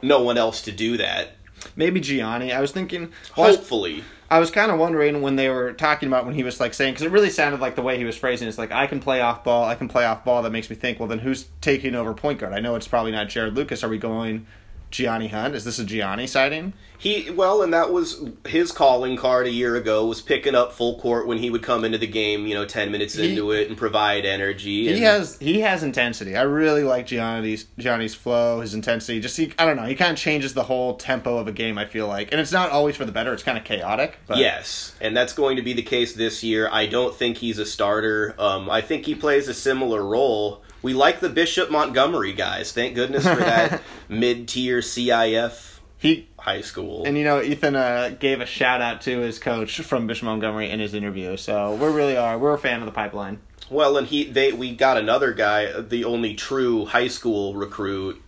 no 0.02 0.20
one 0.22 0.36
else 0.36 0.62
to 0.62 0.72
do 0.72 0.96
that. 0.96 1.36
Maybe 1.76 2.00
Gianni. 2.00 2.52
I 2.52 2.60
was 2.60 2.72
thinking. 2.72 3.12
well, 3.36 3.46
I 3.46 3.48
was- 3.48 3.56
Hopefully, 3.56 4.04
I 4.30 4.38
was 4.40 4.50
kind 4.50 4.70
of 4.70 4.78
wondering 4.78 5.22
when 5.22 5.36
they 5.36 5.48
were 5.48 5.72
talking 5.72 6.06
about 6.08 6.26
when 6.26 6.34
he 6.34 6.42
was 6.42 6.60
like 6.60 6.74
saying 6.74 6.92
because 6.94 7.06
it 7.06 7.10
really 7.12 7.30
sounded 7.30 7.60
like 7.60 7.76
the 7.76 7.82
way 7.82 7.96
he 7.96 8.04
was 8.04 8.16
phrasing 8.16 8.46
it, 8.46 8.50
it's 8.50 8.58
like 8.58 8.72
I 8.72 8.86
can 8.86 9.00
play 9.00 9.20
off 9.22 9.42
ball, 9.42 9.64
I 9.64 9.74
can 9.74 9.88
play 9.88 10.04
off 10.04 10.24
ball. 10.24 10.42
That 10.42 10.50
makes 10.50 10.68
me 10.68 10.76
think. 10.76 10.98
Well, 11.00 11.08
then 11.08 11.20
who's 11.20 11.46
taking 11.60 11.94
over 11.94 12.12
point 12.14 12.38
guard? 12.38 12.52
I 12.52 12.60
know 12.60 12.74
it's 12.74 12.88
probably 12.88 13.12
not 13.12 13.28
Jarod 13.28 13.54
Lucas. 13.54 13.82
Are 13.82 13.88
we 13.88 13.98
going 13.98 14.46
Gianni 14.90 15.28
Hunt? 15.28 15.54
Is 15.54 15.64
this 15.64 15.78
a 15.78 15.84
Gianni 15.84 16.26
sighting? 16.26 16.72
He 17.00 17.30
well, 17.30 17.62
and 17.62 17.72
that 17.72 17.92
was 17.92 18.24
his 18.44 18.72
calling 18.72 19.16
card 19.16 19.46
a 19.46 19.52
year 19.52 19.76
ago. 19.76 20.04
Was 20.04 20.20
picking 20.20 20.56
up 20.56 20.72
full 20.72 20.98
court 20.98 21.28
when 21.28 21.38
he 21.38 21.48
would 21.48 21.62
come 21.62 21.84
into 21.84 21.96
the 21.96 22.08
game, 22.08 22.44
you 22.48 22.54
know, 22.54 22.64
ten 22.64 22.90
minutes 22.90 23.14
He- 23.14 23.30
into 23.30 23.52
it 23.52 23.68
and 23.68 23.76
provide 23.76 24.24
energy. 24.24 24.92
He 24.92 25.02
has 25.02 25.38
he 25.38 25.60
has 25.60 25.84
intensity. 25.84 26.34
I 26.34 26.42
really 26.42 26.82
like 26.82 27.06
Gianni's 27.06 27.66
Gianni's 27.78 28.16
flow, 28.16 28.60
his 28.62 28.74
intensity. 28.74 29.20
Just 29.20 29.36
he, 29.36 29.52
I 29.60 29.64
don't 29.64 29.76
know. 29.76 29.84
He 29.84 29.94
kind 29.94 30.10
of 30.10 30.18
changes 30.18 30.54
the 30.54 30.64
whole 30.64 30.96
tempo 30.96 31.38
of 31.38 31.46
a 31.46 31.52
game. 31.52 31.78
I 31.78 31.84
feel 31.84 32.08
like, 32.08 32.32
and 32.32 32.40
it's 32.40 32.50
not 32.52 32.70
always 32.70 32.96
for 32.96 33.04
the 33.04 33.12
better. 33.12 33.32
It's 33.32 33.44
kind 33.44 33.56
of 33.56 33.62
chaotic. 33.62 34.18
But 34.26 34.38
Yes, 34.38 34.96
and 35.00 35.16
that's 35.16 35.32
going 35.32 35.54
to 35.54 35.62
be 35.62 35.74
the 35.74 35.82
case 35.82 36.14
this 36.14 36.42
year. 36.42 36.68
I 36.72 36.86
don't 36.86 37.14
think 37.14 37.36
he's 37.36 37.60
a 37.60 37.66
starter. 37.66 38.34
Um, 38.40 38.68
I 38.68 38.80
think 38.80 39.06
he 39.06 39.14
plays 39.14 39.46
a 39.46 39.54
similar 39.54 40.02
role. 40.02 40.64
We 40.82 40.94
like 40.94 41.20
the 41.20 41.28
Bishop 41.28 41.70
Montgomery 41.70 42.32
guys. 42.32 42.72
Thank 42.72 42.94
goodness 42.94 43.24
for 43.24 43.36
that 43.36 43.82
mid-tier 44.08 44.78
CIF 44.80 45.78
he 45.98 46.28
high 46.38 46.60
school. 46.60 47.04
And 47.04 47.18
you 47.18 47.24
know, 47.24 47.42
Ethan 47.42 47.74
uh, 47.76 48.16
gave 48.18 48.40
a 48.40 48.46
shout 48.46 48.80
out 48.80 49.00
to 49.02 49.18
his 49.18 49.38
coach 49.38 49.80
from 49.80 50.06
Bishop 50.06 50.26
Montgomery 50.26 50.70
in 50.70 50.80
his 50.80 50.94
interview. 50.94 51.36
So 51.36 51.74
we 51.74 51.86
really 51.88 52.16
are. 52.16 52.38
We're 52.38 52.54
a 52.54 52.58
fan 52.58 52.80
of 52.80 52.86
the 52.86 52.92
pipeline. 52.92 53.40
well, 53.68 53.96
and 53.96 54.06
he 54.06 54.24
they 54.24 54.52
we 54.52 54.74
got 54.74 54.96
another 54.96 55.32
guy, 55.32 55.80
the 55.80 56.04
only 56.04 56.34
true 56.34 56.86
high 56.86 57.08
school 57.08 57.54
recruit. 57.54 58.22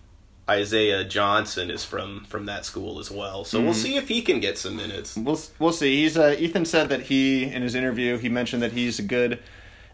Isaiah 0.48 1.04
Johnson 1.04 1.70
is 1.70 1.84
from 1.84 2.24
from 2.24 2.46
that 2.46 2.64
school 2.64 2.98
as 2.98 3.08
well, 3.08 3.44
so 3.44 3.60
we'll 3.60 3.72
see 3.72 3.94
if 3.96 4.08
he 4.08 4.20
can 4.20 4.40
get 4.40 4.58
some 4.58 4.74
minutes. 4.74 5.16
We'll 5.16 5.38
we'll 5.60 5.72
see. 5.72 6.02
He's 6.02 6.18
uh, 6.18 6.34
Ethan 6.36 6.64
said 6.64 6.88
that 6.88 7.02
he 7.02 7.44
in 7.44 7.62
his 7.62 7.76
interview 7.76 8.18
he 8.18 8.28
mentioned 8.28 8.60
that 8.60 8.72
he's 8.72 8.98
a 8.98 9.04
good 9.04 9.38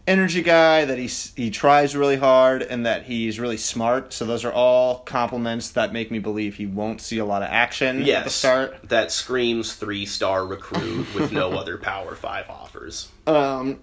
energy 0.07 0.41
guy, 0.41 0.85
that 0.85 0.97
he 0.97 1.07
he 1.35 1.51
tries 1.51 1.95
really 1.95 2.15
hard, 2.15 2.61
and 2.63 2.85
that 2.85 3.03
he's 3.03 3.39
really 3.39 3.57
smart. 3.57 4.13
So 4.13 4.25
those 4.25 4.43
are 4.45 4.51
all 4.51 4.99
compliments 4.99 5.69
that 5.71 5.93
make 5.93 6.09
me 6.09 6.19
believe 6.19 6.55
he 6.55 6.65
won't 6.65 7.01
see 7.01 7.17
a 7.17 7.25
lot 7.25 7.43
of 7.43 7.49
action 7.51 8.03
Yes, 8.05 8.17
at 8.19 8.23
the 8.23 8.29
start. 8.29 8.77
that 8.89 9.11
screams 9.11 9.73
three-star 9.73 10.45
recruit 10.47 11.13
with 11.13 11.31
no 11.31 11.51
other 11.51 11.77
Power 11.77 12.15
Five 12.15 12.49
offers. 12.49 13.09
Um, 13.27 13.79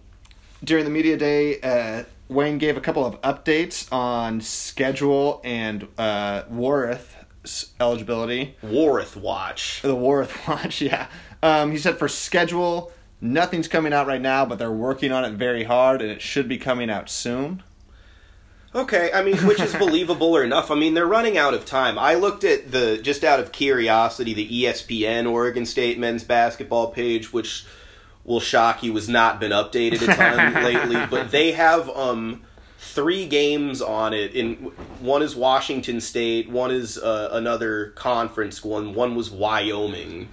during 0.64 0.84
the 0.84 0.90
media 0.90 1.16
day, 1.16 1.60
uh, 1.60 2.04
Wayne 2.28 2.56
gave 2.58 2.76
a 2.76 2.80
couple 2.80 3.04
of 3.04 3.20
updates 3.20 3.92
on 3.92 4.40
schedule 4.40 5.40
and 5.44 5.86
uh, 5.98 6.44
Warith 6.44 7.08
eligibility. 7.78 8.56
Warith 8.64 9.16
Watch. 9.16 9.82
The 9.82 9.94
Warith 9.94 10.48
Watch, 10.48 10.80
yeah. 10.80 11.08
Um, 11.42 11.70
he 11.72 11.76
said 11.76 11.98
for 11.98 12.08
schedule, 12.08 12.90
nothing's 13.24 13.66
coming 13.66 13.92
out 13.92 14.06
right 14.06 14.20
now, 14.20 14.44
but 14.44 14.58
they're 14.58 14.70
working 14.70 15.10
on 15.10 15.24
it 15.24 15.32
very 15.32 15.64
hard, 15.64 16.02
and 16.02 16.10
it 16.10 16.20
should 16.20 16.48
be 16.48 16.58
coming 16.58 16.90
out 16.90 17.08
soon. 17.08 17.62
Okay, 18.74 19.10
I 19.12 19.22
mean, 19.22 19.36
which 19.38 19.60
is 19.60 19.74
believable 19.78 20.36
enough. 20.36 20.70
I 20.70 20.74
mean, 20.74 20.94
they're 20.94 21.06
running 21.06 21.38
out 21.38 21.54
of 21.54 21.64
time. 21.64 21.98
I 21.98 22.14
looked 22.14 22.44
at 22.44 22.70
the 22.70 22.98
just 22.98 23.24
out 23.24 23.40
of 23.40 23.50
curiosity 23.50 24.34
the 24.34 24.64
ESPN 24.64 25.30
Oregon 25.30 25.64
State 25.64 25.98
men's 25.98 26.24
basketball 26.24 26.88
page, 26.88 27.32
which 27.32 27.64
will 28.24 28.40
shock 28.40 28.82
you 28.82 28.94
has 28.94 29.08
not 29.08 29.40
been 29.40 29.52
updated 29.52 30.02
a 30.02 30.14
ton 30.14 30.54
lately, 30.64 31.06
but 31.10 31.30
they 31.30 31.52
have 31.52 31.88
um 31.90 32.42
three 32.78 33.26
games 33.26 33.80
on 33.80 34.12
it. 34.12 34.34
In 34.34 34.54
one 35.00 35.22
is 35.22 35.34
Washington 35.34 36.00
State, 36.00 36.50
one 36.50 36.70
is 36.70 36.98
uh, 36.98 37.30
another 37.32 37.90
conference 37.90 38.62
one, 38.64 38.94
one 38.94 39.14
was 39.14 39.30
Wyoming. 39.30 40.28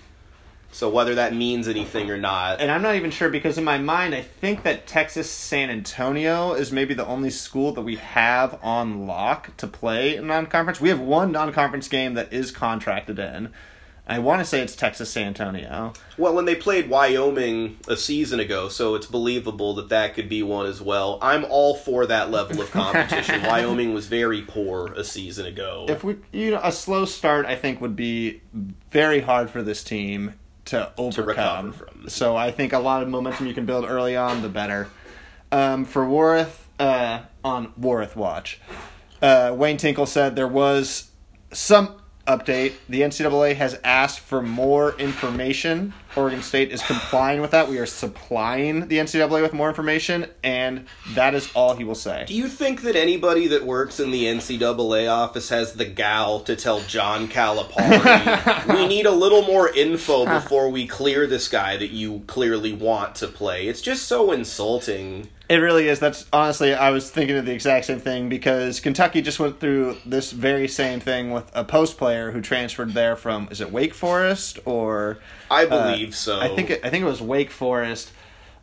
So 0.72 0.90
whether 0.90 1.16
that 1.16 1.36
means 1.36 1.68
anything 1.68 2.10
or 2.10 2.18
not, 2.18 2.62
And 2.62 2.72
I'm 2.72 2.82
not 2.82 2.96
even 2.96 3.12
sure 3.12 3.30
because 3.30 3.58
in 3.58 3.64
my 3.64 3.78
mind, 3.78 4.16
I 4.16 4.22
think 4.22 4.64
that 4.64 4.88
Texas 4.88 5.30
San 5.30 5.70
Antonio 5.70 6.54
is 6.54 6.72
maybe 6.72 6.94
the 6.94 7.06
only 7.06 7.30
school 7.30 7.74
that 7.74 7.82
we 7.82 7.98
have 7.98 8.58
on 8.64 9.06
lock 9.06 9.56
to 9.58 9.68
play 9.68 10.16
in 10.16 10.28
non-conference. 10.28 10.80
We 10.80 10.90
have 10.90 11.00
one 11.00 11.32
non-conference 11.32 11.88
game 11.88 12.14
that 12.14 12.32
is 12.32 12.52
contracted 12.52 13.20
in. 13.20 13.50
I 14.08 14.20
want 14.20 14.40
to 14.40 14.46
say 14.46 14.62
it's 14.62 14.76
Texas 14.76 15.10
San 15.12 15.28
Antonio. 15.28 15.94
Well, 16.18 16.34
when 16.34 16.46
they 16.46 16.56
played 16.56 16.90
Wyoming 16.90 17.78
a 17.88 17.96
season 17.96 18.40
ago, 18.40 18.68
so 18.68 18.96
it's 18.96 19.06
believable 19.06 19.76
that 19.76 19.90
that 19.90 20.16
could 20.16 20.28
be 20.28 20.42
one 20.42 20.66
as 20.66 20.82
well. 20.82 21.20
I'm 21.22 21.46
all 21.46 21.76
for 21.76 22.06
that 22.08 22.32
level 22.32 22.62
of 22.62 22.72
competition. 22.72 23.44
Wyoming 23.46 23.94
was 23.94 24.08
very 24.08 24.42
poor 24.42 24.88
a 24.94 25.04
season 25.04 25.46
ago. 25.46 25.86
If 25.88 26.04
we, 26.04 26.18
you 26.32 26.52
know, 26.52 26.62
a 26.64 26.72
slow 26.72 27.06
start, 27.06 27.46
I 27.46 27.56
think 27.56 27.80
would 27.80 27.96
be 27.96 28.42
very 28.90 29.22
hard 29.22 29.50
for 29.50 29.62
this 29.62 29.84
team 29.84 30.34
to 30.72 30.92
overcome. 30.98 31.74
from. 31.74 32.10
So 32.10 32.36
I 32.36 32.52
think 32.52 32.74
a 32.74 32.80
lot 32.80 33.04
of 33.04 33.10
momentum 33.10 33.46
you 33.46 33.54
can 33.54 33.66
build 33.66 33.86
early 33.86 34.16
on, 34.16 34.42
the 34.42 34.50
better. 34.50 34.88
Um, 35.52 35.86
for 35.86 36.06
Warith, 36.06 36.60
uh, 36.80 37.24
on 37.44 37.74
Warith 37.80 38.16
Watch, 38.16 38.60
uh, 39.22 39.54
Wayne 39.56 39.78
Tinkle 39.78 40.06
said 40.06 40.36
there 40.36 40.48
was 40.48 41.12
some 41.52 42.01
update. 42.28 42.74
The 42.90 43.02
NCAA 43.02 43.56
has 43.56 43.80
asked 43.84 44.20
for 44.20 44.42
more 44.42 44.98
information. 45.00 45.94
Oregon 46.16 46.42
State 46.42 46.72
is 46.72 46.82
complying 46.82 47.42
with 47.42 47.52
that. 47.52 47.70
We 47.70 47.80
are 47.80 47.86
supplying 47.86 48.88
the 48.88 48.98
NCAA 48.98 49.42
with 49.42 49.54
more 49.54 49.70
information, 49.70 50.28
and 50.44 50.86
that 51.14 51.34
is 51.34 51.50
all 51.56 51.76
he 51.76 51.84
will 51.84 51.96
say. 51.96 52.26
Do 52.28 52.34
you 52.34 52.48
think 52.48 52.82
that 52.82 52.96
anybody 52.96 53.48
that 53.48 53.66
works 53.66 54.00
in 54.00 54.12
the 54.12 54.26
NCAA 54.26 55.12
office 55.12 55.50
has 55.50 55.74
the 55.74 55.86
gal 55.86 56.42
to 56.42 56.56
tell 56.56 56.82
John 56.82 57.28
Calipari, 57.28 58.68
we 58.76 58.88
need 58.88 59.06
a 59.06 59.12
little 59.12 59.44
more 59.44 59.70
info 59.70 60.26
before 60.26 60.70
we 60.70 60.86
clear 60.86 61.28
this 61.28 61.48
guy 61.48 61.78
that 61.78 61.92
you 61.92 62.24
clearly 62.28 62.74
want 62.74 63.16
to 63.16 63.28
play? 63.28 63.68
It's 63.68 63.82
just 63.82 64.08
so 64.08 64.32
insulting. 64.32 65.30
It 65.52 65.58
really 65.58 65.90
is. 65.90 66.00
That's 66.00 66.26
honestly, 66.32 66.74
I 66.74 66.92
was 66.92 67.12
thinking 67.12 67.36
of 67.36 67.46
the 67.46 67.52
exact 67.52 67.86
same 67.86 68.00
thing 68.00 68.30
because 68.30 68.80
Kentucky 68.80 69.22
just 69.22 69.38
went 69.38 69.60
through 69.60 69.98
this 70.06 70.32
very 70.32 70.70
same 70.70 71.02
thing 71.02 71.32
with 71.32 71.52
a 71.54 71.66
post 71.66 71.98
player 71.98 72.32
who 72.32 72.40
transferred 72.40 72.94
there 72.94 73.18
from 73.18 73.50
is 73.52 73.60
it 73.60 73.70
Wake 73.70 73.94
Forest 73.94 74.60
or 74.64 75.20
I 75.50 75.66
uh, 75.66 75.92
believe 75.92 76.16
so. 76.16 76.40
I 76.40 76.56
think 76.56 76.70
it, 76.70 76.86
I 76.86 76.90
think 76.90 77.02
it 77.02 77.06
was 77.06 77.22
Wake 77.22 77.52
Forest, 77.52 78.14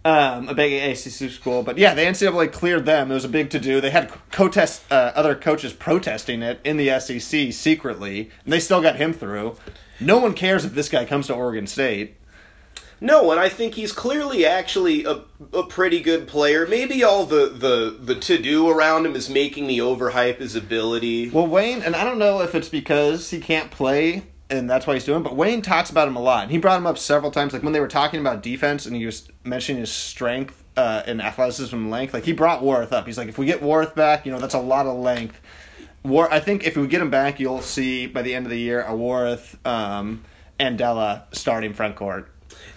um, 0.07 0.49
a 0.49 0.55
big 0.55 0.83
ACC 0.83 1.31
school. 1.31 1.63
But 1.63 1.77
yeah, 1.77 1.93
the 1.93 2.01
NCAA 2.01 2.51
cleared 2.53 2.87
them. 2.87 3.11
It 3.11 3.15
was 3.15 3.27
a 3.27 3.29
big 3.29 3.51
to 3.51 3.61
do. 3.61 3.83
They 3.83 3.91
had 3.91 4.11
co-test 4.31 4.91
uh, 4.91 5.13
other 5.15 5.35
coaches 5.35 5.75
protesting 5.75 6.41
it 6.41 6.59
in 6.65 6.79
the 6.79 6.99
SEC 7.01 7.53
secretly, 7.53 8.31
and 8.45 8.53
they 8.55 8.61
still 8.61 8.81
got 8.81 8.97
him 8.97 9.13
through. 9.13 9.57
No 10.01 10.17
one 10.17 10.33
cares 10.33 10.65
if 10.65 10.73
this 10.73 10.89
guy 10.89 11.05
comes 11.05 11.27
to 11.27 11.35
Oregon 11.35 11.67
State. 11.67 12.17
No, 13.01 13.31
and 13.31 13.39
I 13.39 13.49
think 13.49 13.75
he's 13.75 13.93
clearly 13.93 14.45
actually 14.45 15.05
a, 15.05 15.23
a 15.53 15.63
pretty 15.63 16.01
good 16.01 16.27
player. 16.27 16.67
Maybe 16.67 17.05
all 17.05 17.25
the, 17.27 17.49
the, 17.49 17.97
the 17.99 18.15
to 18.21 18.39
do 18.39 18.69
around 18.69 19.07
him 19.07 19.15
is 19.15 19.29
making 19.29 19.67
me 19.67 19.79
overhype 19.79 20.39
his 20.39 20.57
ability. 20.57 21.31
Well, 21.31 21.47
Wayne, 21.47 21.83
and 21.83 21.95
I 21.95 22.05
don't 22.05 22.19
know 22.19 22.41
if 22.43 22.55
it's 22.55 22.69
because 22.69 23.31
he 23.31 23.41
can't 23.41 23.71
play 23.71 24.25
and 24.51 24.69
that's 24.69 24.87
why 24.87 24.95
he's 24.95 25.05
doing. 25.05 25.23
But 25.23 25.37
Wayne 25.37 25.63
talks 25.63 25.91
about 25.91 26.09
him 26.09 26.17
a 26.17 26.23
lot. 26.23 26.51
He 26.51 26.59
brought 26.59 26.79
him 26.79 26.87
up 26.87 26.99
several 26.99 27.31
times, 27.31 27.53
like 27.53 27.63
when 27.63 27.73
they 27.73 27.81
were 27.81 27.89
talking 27.89 28.21
about 28.21 28.43
defense, 28.43 28.87
and 28.87 28.97
he 28.97 29.07
was 29.07 29.29
mentioning 29.45 29.81
his 29.81 29.93
strength 29.93 30.65
uh, 30.77 31.03
and 31.07 31.21
athleticism 31.21 31.77
and 31.77 31.91
length. 31.91 32.15
Like 32.15 32.25
he 32.25 32.33
brought 32.33 32.63
Warith 32.63 32.93
up. 32.93 33.07
He's 33.07 33.19
like, 33.19 33.29
if 33.29 33.39
we 33.39 33.47
get 33.47 33.61
Warith 33.61 33.95
back, 33.95 34.25
you 34.25 34.33
know, 34.33 34.39
that's 34.39 34.55
a 34.55 34.61
lot 34.61 34.87
of 34.87 34.97
length. 34.97 35.41
War, 36.05 36.33
I 36.33 36.41
think 36.41 36.65
if 36.65 36.77
we 36.77 36.87
get 36.87 37.03
him 37.03 37.11
back, 37.11 37.41
you'll 37.41 37.61
see 37.61 38.07
by 38.07 38.23
the 38.23 38.35
end 38.35 38.47
of 38.47 38.51
the 38.51 38.59
year 38.59 38.83
a 38.83 38.93
Warith 38.93 39.57
um, 39.67 40.25
Andela 40.59 41.25
starting 41.35 41.75
front 41.75 41.97
court. 41.97 42.31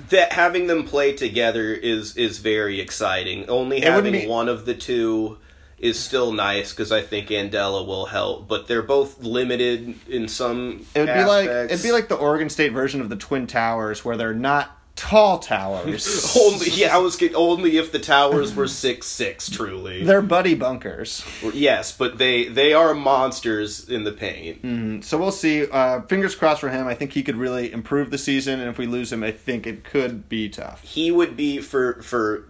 That 0.10 0.34
having 0.34 0.68
them 0.68 0.84
play 0.84 1.14
together 1.14 1.74
is 1.74 2.18
is 2.18 2.40
very 2.40 2.80
exciting. 2.80 3.50
Only 3.50 3.82
having 3.82 4.12
be- 4.14 4.28
one 4.28 4.50
of 4.50 4.66
the 4.66 4.74
two 4.74 5.38
is 5.78 6.00
still 6.00 6.32
nice 6.32 6.72
because 6.72 6.92
I 6.92 7.02
think 7.02 7.30
Andela 7.30 7.86
will 7.86 8.06
help, 8.06 8.48
but 8.48 8.68
they're 8.68 8.84
both 8.84 9.20
limited 9.24 9.96
in 10.08 10.28
some. 10.28 10.86
It 10.94 11.00
would 11.00 11.14
be 11.14 11.24
like 11.24 11.48
it'd 11.48 11.84
be 11.84 11.92
like 11.92 12.08
the 12.08 12.16
Oregon 12.16 12.50
State 12.50 12.72
version 12.72 13.02
of 13.02 13.10
the 13.10 13.16
Twin 13.16 13.48
Towers, 13.48 14.06
where 14.06 14.16
they're 14.16 14.34
not 14.34 14.78
tall 15.02 15.40
towers. 15.40 16.38
only 16.40 16.70
yeah, 16.70 16.96
I 16.96 17.00
was 17.00 17.16
get, 17.16 17.34
only 17.34 17.78
if 17.78 17.92
the 17.92 18.00
towers 18.00 18.54
were 18.56 18.68
six 18.68 19.08
six 19.08 19.50
truly. 19.50 20.04
they're 20.04 20.22
buddy 20.22 20.54
bunkers. 20.54 21.26
yes, 21.54 21.92
but 21.92 22.18
they 22.20 22.48
they 22.48 22.74
are 22.74 22.94
monsters 22.94 23.90
in 23.90 24.04
the 24.04 24.12
paint. 24.12 25.04
So 25.04 25.18
we'll 25.18 25.32
see. 25.32 25.66
Uh, 25.68 26.02
fingers 26.04 26.36
crossed 26.36 26.62
for 26.62 26.70
him. 26.70 26.88
I 26.88 26.94
think 26.94 27.14
he 27.14 27.24
could 27.24 27.38
really 27.38 27.72
improve 27.72 28.12
the 28.12 28.18
season, 28.18 28.60
and 28.60 28.70
if 28.70 28.78
we 28.78 28.86
lose 28.86 29.12
him, 29.12 29.24
I 29.24 29.32
think 29.32 29.66
it 29.66 29.84
could 29.84 30.30
be 30.30 30.50
tough. 30.50 30.84
He 30.84 31.12
would 31.12 31.36
be 31.36 31.60
for 31.60 32.02
for 32.04 32.48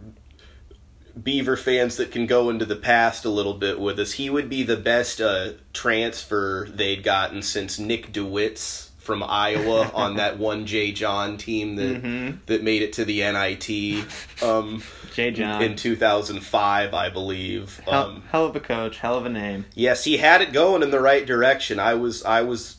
Beaver 1.22 1.58
fans 1.58 1.98
that 1.98 2.12
can 2.12 2.25
go 2.25 2.50
into 2.50 2.65
the 2.65 2.75
past 2.75 3.25
a 3.25 3.29
little 3.29 3.53
bit 3.53 3.79
with 3.79 4.00
us. 4.00 4.13
He 4.13 4.29
would 4.29 4.50
be 4.50 4.63
the 4.63 4.77
best 4.77 5.20
uh, 5.20 5.53
transfer 5.74 6.67
they'd 6.70 7.03
gotten 7.03 7.41
since 7.41 7.77
Nick 7.77 8.12
DeWitt's 8.13 8.91
from 9.12 9.24
Iowa 9.24 9.91
on 9.94 10.15
that 10.15 10.39
one 10.39 10.65
Jay 10.65 10.94
John 10.94 11.36
team 11.38 11.75
that 11.75 12.38
that 12.46 12.63
made 12.63 12.82
it 12.82 12.94
to 12.94 13.03
the 13.03 13.20
NIT 13.20 14.06
um, 14.41 14.82
Jay 15.13 15.32
John, 15.32 15.62
in 15.62 15.75
2005, 15.75 16.94
I 16.94 17.10
believe. 17.10 17.82
hell, 17.84 17.94
Um, 17.94 18.24
hell 18.32 18.46
of 18.46 18.56
a 18.56 18.62
coach, 18.62 19.00
hell 19.00 19.18
of 19.18 19.25
a 19.25 19.30
name. 19.30 19.65
yes, 19.75 20.06
he 20.06 20.15
had 20.15 20.39
it 20.41 20.53
going 20.53 20.82
in 20.82 20.91
the 20.91 21.01
right 21.01 21.25
direction. 21.25 21.77
I 21.77 21.96
was 21.96 22.24
I 22.24 22.44
was 22.44 22.77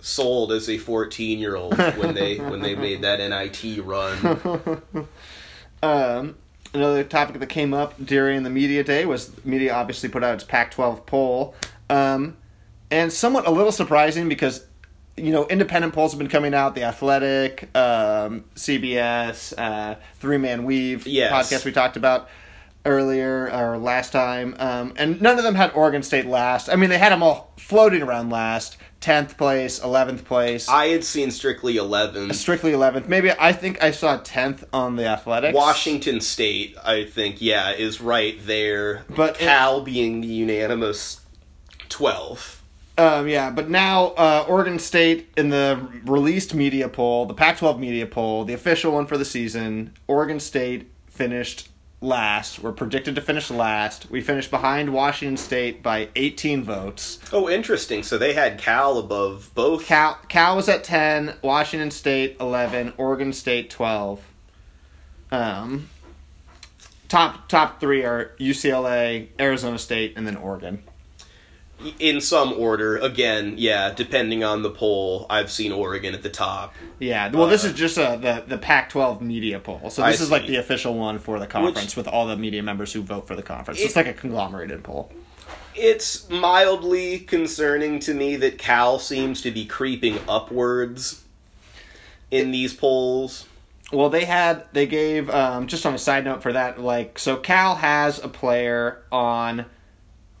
sold 0.00 0.52
as 0.52 0.68
a 0.68 0.76
14 0.76 1.38
year 1.38 1.56
old 1.56 1.78
when 1.78 2.14
they 2.14 2.36
when 2.50 2.60
they 2.60 2.74
made 2.74 3.00
that 3.00 3.18
NIT 3.20 3.82
run. 3.82 4.82
Um, 5.82 6.36
another 6.74 7.02
topic 7.04 7.40
that 7.40 7.46
came 7.46 7.72
up 7.72 7.94
during 8.04 8.42
the 8.42 8.50
media 8.50 8.84
day 8.84 9.06
was 9.06 9.32
media 9.46 9.72
obviously 9.74 10.10
put 10.10 10.22
out 10.22 10.34
its 10.34 10.44
Pac-12 10.44 11.06
poll, 11.06 11.54
um, 11.88 12.36
and 12.90 13.10
somewhat 13.10 13.46
a 13.46 13.50
little 13.50 13.72
surprising 13.72 14.28
because 14.28 14.66
you 15.20 15.32
know 15.32 15.46
independent 15.46 15.92
polls 15.94 16.12
have 16.12 16.18
been 16.18 16.28
coming 16.28 16.54
out. 16.54 16.74
The 16.74 16.82
Athletic, 16.84 17.68
um, 17.76 18.44
CBS, 18.56 19.52
uh, 19.58 19.96
Three 20.18 20.38
Man 20.38 20.64
Weave 20.64 21.06
Yes. 21.06 21.32
podcast 21.32 21.64
we 21.64 21.72
talked 21.72 21.96
about 21.96 22.28
earlier 22.86 23.50
or 23.52 23.76
last 23.78 24.10
time, 24.12 24.56
um, 24.58 24.94
and 24.96 25.20
none 25.20 25.36
of 25.38 25.44
them 25.44 25.54
had 25.54 25.70
Oregon 25.74 26.02
State 26.02 26.26
last. 26.26 26.68
I 26.70 26.76
mean, 26.76 26.88
they 26.90 26.98
had 26.98 27.12
them 27.12 27.22
all 27.22 27.52
floating 27.58 28.00
around 28.02 28.30
last, 28.30 28.78
tenth 29.00 29.36
place, 29.36 29.78
eleventh 29.82 30.24
place. 30.24 30.66
I 30.66 30.86
had 30.86 31.04
seen 31.04 31.30
Strictly 31.30 31.76
11. 31.76 32.32
Strictly 32.32 32.72
11th. 32.72 33.06
Maybe 33.06 33.30
I 33.38 33.52
think 33.52 33.82
I 33.82 33.90
saw 33.90 34.18
10th 34.18 34.64
on 34.72 34.96
the 34.96 35.06
Athletics. 35.06 35.54
Washington 35.54 36.22
State, 36.22 36.74
I 36.82 37.04
think, 37.04 37.42
yeah, 37.42 37.72
is 37.72 38.00
right 38.00 38.38
there. 38.46 39.04
But 39.10 39.32
it- 39.36 39.40
Cal 39.44 39.82
being 39.82 40.22
the 40.22 40.28
unanimous 40.28 41.20
12th. 41.90 42.59
Um, 43.00 43.28
yeah, 43.28 43.48
but 43.48 43.70
now 43.70 44.08
uh, 44.08 44.44
Oregon 44.46 44.78
State 44.78 45.32
in 45.34 45.48
the 45.48 45.88
released 46.04 46.52
media 46.52 46.86
poll, 46.86 47.24
the 47.24 47.32
Pac-12 47.32 47.78
media 47.78 48.06
poll, 48.06 48.44
the 48.44 48.52
official 48.52 48.92
one 48.92 49.06
for 49.06 49.16
the 49.16 49.24
season, 49.24 49.94
Oregon 50.06 50.38
State 50.38 50.90
finished 51.08 51.70
last. 52.02 52.58
We're 52.58 52.72
predicted 52.72 53.14
to 53.14 53.22
finish 53.22 53.50
last. 53.50 54.10
We 54.10 54.20
finished 54.20 54.50
behind 54.50 54.92
Washington 54.92 55.38
State 55.38 55.82
by 55.82 56.10
18 56.14 56.62
votes. 56.62 57.20
Oh, 57.32 57.48
interesting. 57.48 58.02
So 58.02 58.18
they 58.18 58.34
had 58.34 58.58
Cal 58.58 58.98
above 58.98 59.50
both. 59.54 59.86
Cal, 59.86 60.18
Cal 60.28 60.56
was 60.56 60.68
at 60.68 60.84
10, 60.84 61.36
Washington 61.40 61.90
State 61.90 62.36
11, 62.38 62.92
Oregon 62.98 63.32
State 63.32 63.70
12. 63.70 64.22
Um, 65.32 65.88
top 67.08 67.48
top 67.48 67.80
three 67.80 68.04
are 68.04 68.32
UCLA, 68.38 69.28
Arizona 69.38 69.78
State, 69.78 70.14
and 70.16 70.26
then 70.26 70.36
Oregon. 70.36 70.82
In 71.98 72.20
some 72.20 72.52
order. 72.52 72.96
Again, 72.98 73.54
yeah, 73.56 73.92
depending 73.92 74.44
on 74.44 74.62
the 74.62 74.70
poll, 74.70 75.26
I've 75.30 75.50
seen 75.50 75.72
Oregon 75.72 76.14
at 76.14 76.22
the 76.22 76.30
top. 76.30 76.74
Yeah, 76.98 77.30
well, 77.30 77.48
this 77.48 77.64
is 77.64 77.72
just 77.72 77.98
uh, 77.98 78.16
the 78.16 78.44
the 78.46 78.58
Pac-12 78.58 79.20
media 79.20 79.58
poll, 79.58 79.90
so 79.90 80.02
I 80.02 80.10
this 80.10 80.20
is 80.20 80.30
like 80.30 80.46
the 80.46 80.56
official 80.56 80.94
one 80.94 81.18
for 81.18 81.38
the 81.38 81.46
conference 81.46 81.96
with 81.96 82.08
all 82.08 82.26
the 82.26 82.36
media 82.36 82.62
members 82.62 82.92
who 82.92 83.02
vote 83.02 83.26
for 83.26 83.36
the 83.36 83.42
conference. 83.42 83.80
it's 83.80 83.96
like 83.96 84.06
a 84.06 84.12
conglomerated 84.12 84.82
poll. 84.82 85.10
It's 85.74 86.28
mildly 86.28 87.20
concerning 87.20 88.00
to 88.00 88.14
me 88.14 88.36
that 88.36 88.58
Cal 88.58 88.98
seems 88.98 89.40
to 89.42 89.50
be 89.50 89.64
creeping 89.64 90.18
upwards 90.28 91.22
in 92.30 92.50
these 92.50 92.74
polls. 92.74 93.46
Well, 93.92 94.08
they 94.08 94.24
had 94.24 94.64
they 94.72 94.86
gave 94.86 95.30
um, 95.30 95.66
just 95.66 95.84
on 95.86 95.94
a 95.94 95.98
side 95.98 96.24
note 96.24 96.42
for 96.42 96.52
that, 96.52 96.80
like 96.80 97.18
so 97.18 97.36
Cal 97.36 97.76
has 97.76 98.22
a 98.22 98.28
player 98.28 99.02
on 99.10 99.66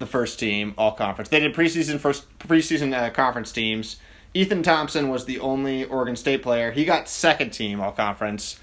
the 0.00 0.06
first 0.06 0.40
team 0.40 0.74
all 0.76 0.92
conference. 0.92 1.28
They 1.28 1.38
did 1.38 1.54
preseason 1.54 2.00
first 2.00 2.26
preseason 2.40 2.92
uh, 2.92 3.10
conference 3.10 3.52
teams. 3.52 3.96
Ethan 4.34 4.62
Thompson 4.62 5.08
was 5.08 5.26
the 5.26 5.38
only 5.38 5.84
Oregon 5.84 6.16
State 6.16 6.42
player. 6.42 6.72
He 6.72 6.84
got 6.84 7.08
second 7.08 7.50
team 7.50 7.80
all 7.80 7.92
conference. 7.92 8.58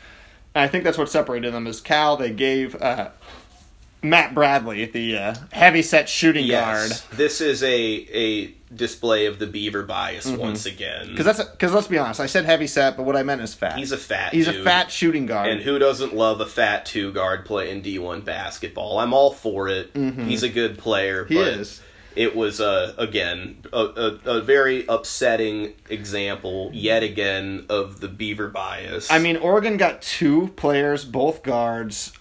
And 0.56 0.64
I 0.64 0.68
think 0.68 0.84
that's 0.84 0.98
what 0.98 1.10
separated 1.10 1.54
them. 1.54 1.68
Is 1.68 1.80
Cal 1.80 2.18
they 2.18 2.32
gave 2.32 2.76
uh, 2.82 3.12
Matt 4.02 4.34
Bradley 4.34 4.86
the 4.86 5.18
uh, 5.18 5.36
heavy 5.52 5.82
set 5.82 6.08
shooting 6.08 6.48
guard. 6.48 6.90
Yes, 6.90 7.02
this 7.14 7.42
is 7.42 7.64
a 7.64 7.68
a 7.70 8.54
display 8.74 9.26
of 9.26 9.40
the 9.40 9.48
Beaver 9.48 9.84
bias 9.84 10.28
once 10.28 10.66
again. 10.66 11.08
Because 11.10 11.26
that's 11.26 11.44
because 11.44 11.74
let's 11.74 11.88
be 11.88 11.98
honest, 11.98 12.20
I 12.20 12.26
said 12.26 12.46
heavy 12.46 12.68
set, 12.68 12.98
but 12.98 13.04
what 13.04 13.16
I 13.16 13.24
meant 13.24 13.42
is 13.42 13.54
fat. 13.54 13.78
He's 13.78 13.92
a 13.92 13.98
fat 13.98 14.34
He's 14.34 14.48
a 14.48 14.64
fat 14.64 14.92
shooting 14.92 15.26
guard. 15.26 15.50
And 15.50 15.62
who 15.62 15.80
doesn't 15.80 16.16
love 16.16 16.42
a 16.42 16.46
fat 16.46 16.86
two 16.86 17.12
guard 17.12 17.46
playing 17.46 17.82
D 17.82 17.98
one 18.00 18.22
basketball? 18.22 19.00
I'm 19.00 19.14
all 19.14 19.32
for 19.32 19.68
it. 19.70 19.92
He's 19.96 20.44
a 20.44 20.50
good 20.50 20.78
player. 20.78 21.24
Mm-hmm. 21.24 21.34
He 21.34 21.40
but 21.40 21.48
is. 21.48 21.82
It 22.16 22.36
was 22.36 22.60
uh, 22.60 22.96
again 22.98 23.60
a, 23.72 23.78
a, 23.78 24.38
a 24.38 24.42
very 24.42 24.88
upsetting 24.88 25.74
example 25.88 26.72
yet 26.74 27.04
again 27.04 27.68
of 27.70 28.00
the 28.00 28.08
Beaver 28.08 28.48
bias. 28.48 29.12
I 29.12 29.20
mean, 29.20 29.38
Oregon 29.38 29.78
got 29.78 30.02
two 30.02 30.48
players, 30.56 31.06
both 31.06 31.44
guards, 31.44 32.12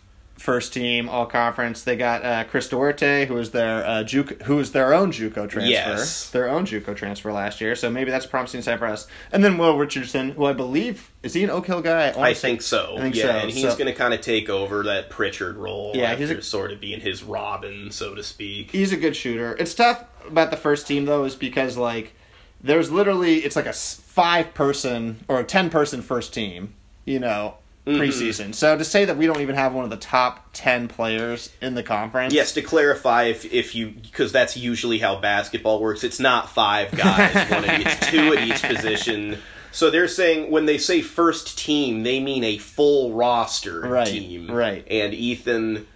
first 0.47 0.73
team 0.73 1.09
all 1.09 1.27
conference. 1.27 1.83
They 1.83 1.97
got 1.97 2.25
uh, 2.25 2.45
Chris 2.45 2.69
Duarte, 2.69 3.27
who 3.27 3.35
was 3.35 3.51
their 3.51 3.85
uh, 3.85 4.05
Juco, 4.05 4.41
who 4.43 4.55
was 4.57 4.71
their 4.71 4.95
own 4.95 5.11
JUCO 5.11 5.49
transfer, 5.51 5.61
Yes. 5.63 6.31
their 6.31 6.49
own 6.49 6.65
JUCO 6.65 6.95
transfer 6.97 7.33
last 7.33 7.61
year. 7.61 7.75
So 7.75 7.91
maybe 7.91 8.13
that's 8.13 8.25
a 8.25 8.29
promising 8.29 8.63
sign 8.63 8.79
for 8.79 8.87
us. 8.87 9.09
And 9.33 9.43
then 9.43 9.59
Will 9.59 9.77
Richardson, 9.77 10.31
who 10.31 10.45
I 10.47 10.53
believe 10.53 11.11
is 11.25 11.35
he 11.35 11.43
an 11.43 11.51
Oak 11.51 11.67
Hill 11.67 11.83
guy? 11.83 12.13
wanna 12.13 12.29
I 12.31 12.35
think 12.35 12.63
so. 12.63 12.95
I 12.97 13.01
think 13.01 13.17
yeah, 13.17 13.23
so. 13.25 13.31
and 13.31 13.51
he's 13.51 13.63
So- 13.63 13.77
going 13.77 13.93
to 13.93 13.93
kind 13.93 14.15
of 14.15 14.21
take 14.21 14.49
over 14.49 14.85
that 14.85 15.11
Pritchard 15.11 15.57
role. 15.57 15.91
Yeah, 15.97 16.13
after 16.13 16.19
he's 16.27 16.31
a- 16.31 16.43
sort 16.43 16.71
of 16.71 16.81
being 16.81 17.01
his 17.01 17.25
Robin, 17.25 17.91
so 17.91 18.15
to 18.15 18.23
speak. 18.23 18.71
He's 18.71 18.93
a 18.93 18.97
good 18.97 19.17
shooter. 19.17 19.57
It's 19.59 19.75
tough 19.75 20.05
about 20.29 20.53
the 20.53 20.57
first 20.57 20.87
team 20.87 21.05
though, 21.07 21.25
is 21.25 21.35
because 21.35 21.77
like 21.77 22.15
there's 22.63 22.91
literally 22.93 23.39
it's 23.39 23.57
like 23.57 23.67
a 23.67 23.73
five 23.73 24.55
person 24.55 25.25
or 25.27 25.41
a 25.41 25.45
ten 25.45 25.71
person 25.71 26.03
first 26.03 26.33
team, 26.33 26.75
you 27.05 27.19
know, 27.19 27.57
Mm-hmm. 27.87 28.01
preseason. 28.01 28.53
So 28.55 28.77
to 28.77 28.85
say 28.85 29.05
that 29.05 29.17
we 29.17 29.27
don't 29.27 29.41
even 29.41 29.55
have 29.55 29.73
one 29.73 29.85
of 29.85 29.91
the 29.91 29.97
top 29.97 30.49
ten 30.53 30.89
players 30.89 31.51
in 31.63 31.75
the 31.77 31.85
conference, 31.85 32.35
Yes, 32.35 32.53
to 32.55 32.63
clarify, 32.63 33.25
if 33.25 33.45
if 33.53 33.77
you 33.77 33.91
because 33.91 34.33
that's 34.33 34.57
usually 34.57 34.99
how 34.99 35.21
basketball 35.21 35.81
works. 35.81 36.03
It's 36.03 36.19
not 36.19 36.51
five 36.51 36.91
guys, 36.91 37.35
one 37.51 37.65
at, 37.65 37.81
it's 37.81 38.11
two 38.11 38.33
at 38.35 38.43
each 38.43 38.63
position. 38.63 39.39
So 39.71 39.91
they're 39.91 40.09
saying 40.09 40.51
when 40.51 40.67
they 40.67 40.79
say 40.79 41.01
first 41.01 41.59
team, 41.59 42.03
they 42.03 42.19
mean 42.19 42.43
a 42.43 42.59
full 42.59 43.13
roster 43.13 43.81
Right, 43.83 44.07
team, 44.07 44.51
right. 44.51 44.85
And 44.91 45.13
Ethan, 45.15 45.87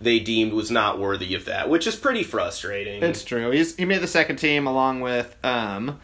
they 0.00 0.20
deemed 0.20 0.52
was 0.52 0.70
not 0.70 0.98
worthy 1.00 1.34
of 1.34 1.46
that, 1.46 1.68
which 1.68 1.86
is 1.86 1.96
pretty 1.96 2.22
frustrating. 2.22 3.02
It's 3.02 3.24
true. 3.24 3.50
He's 3.50 3.74
he 3.76 3.86
made 3.86 4.02
the 4.02 4.06
second 4.06 4.36
team 4.36 4.66
along 4.68 5.00
with 5.00 5.34
um 5.44 5.98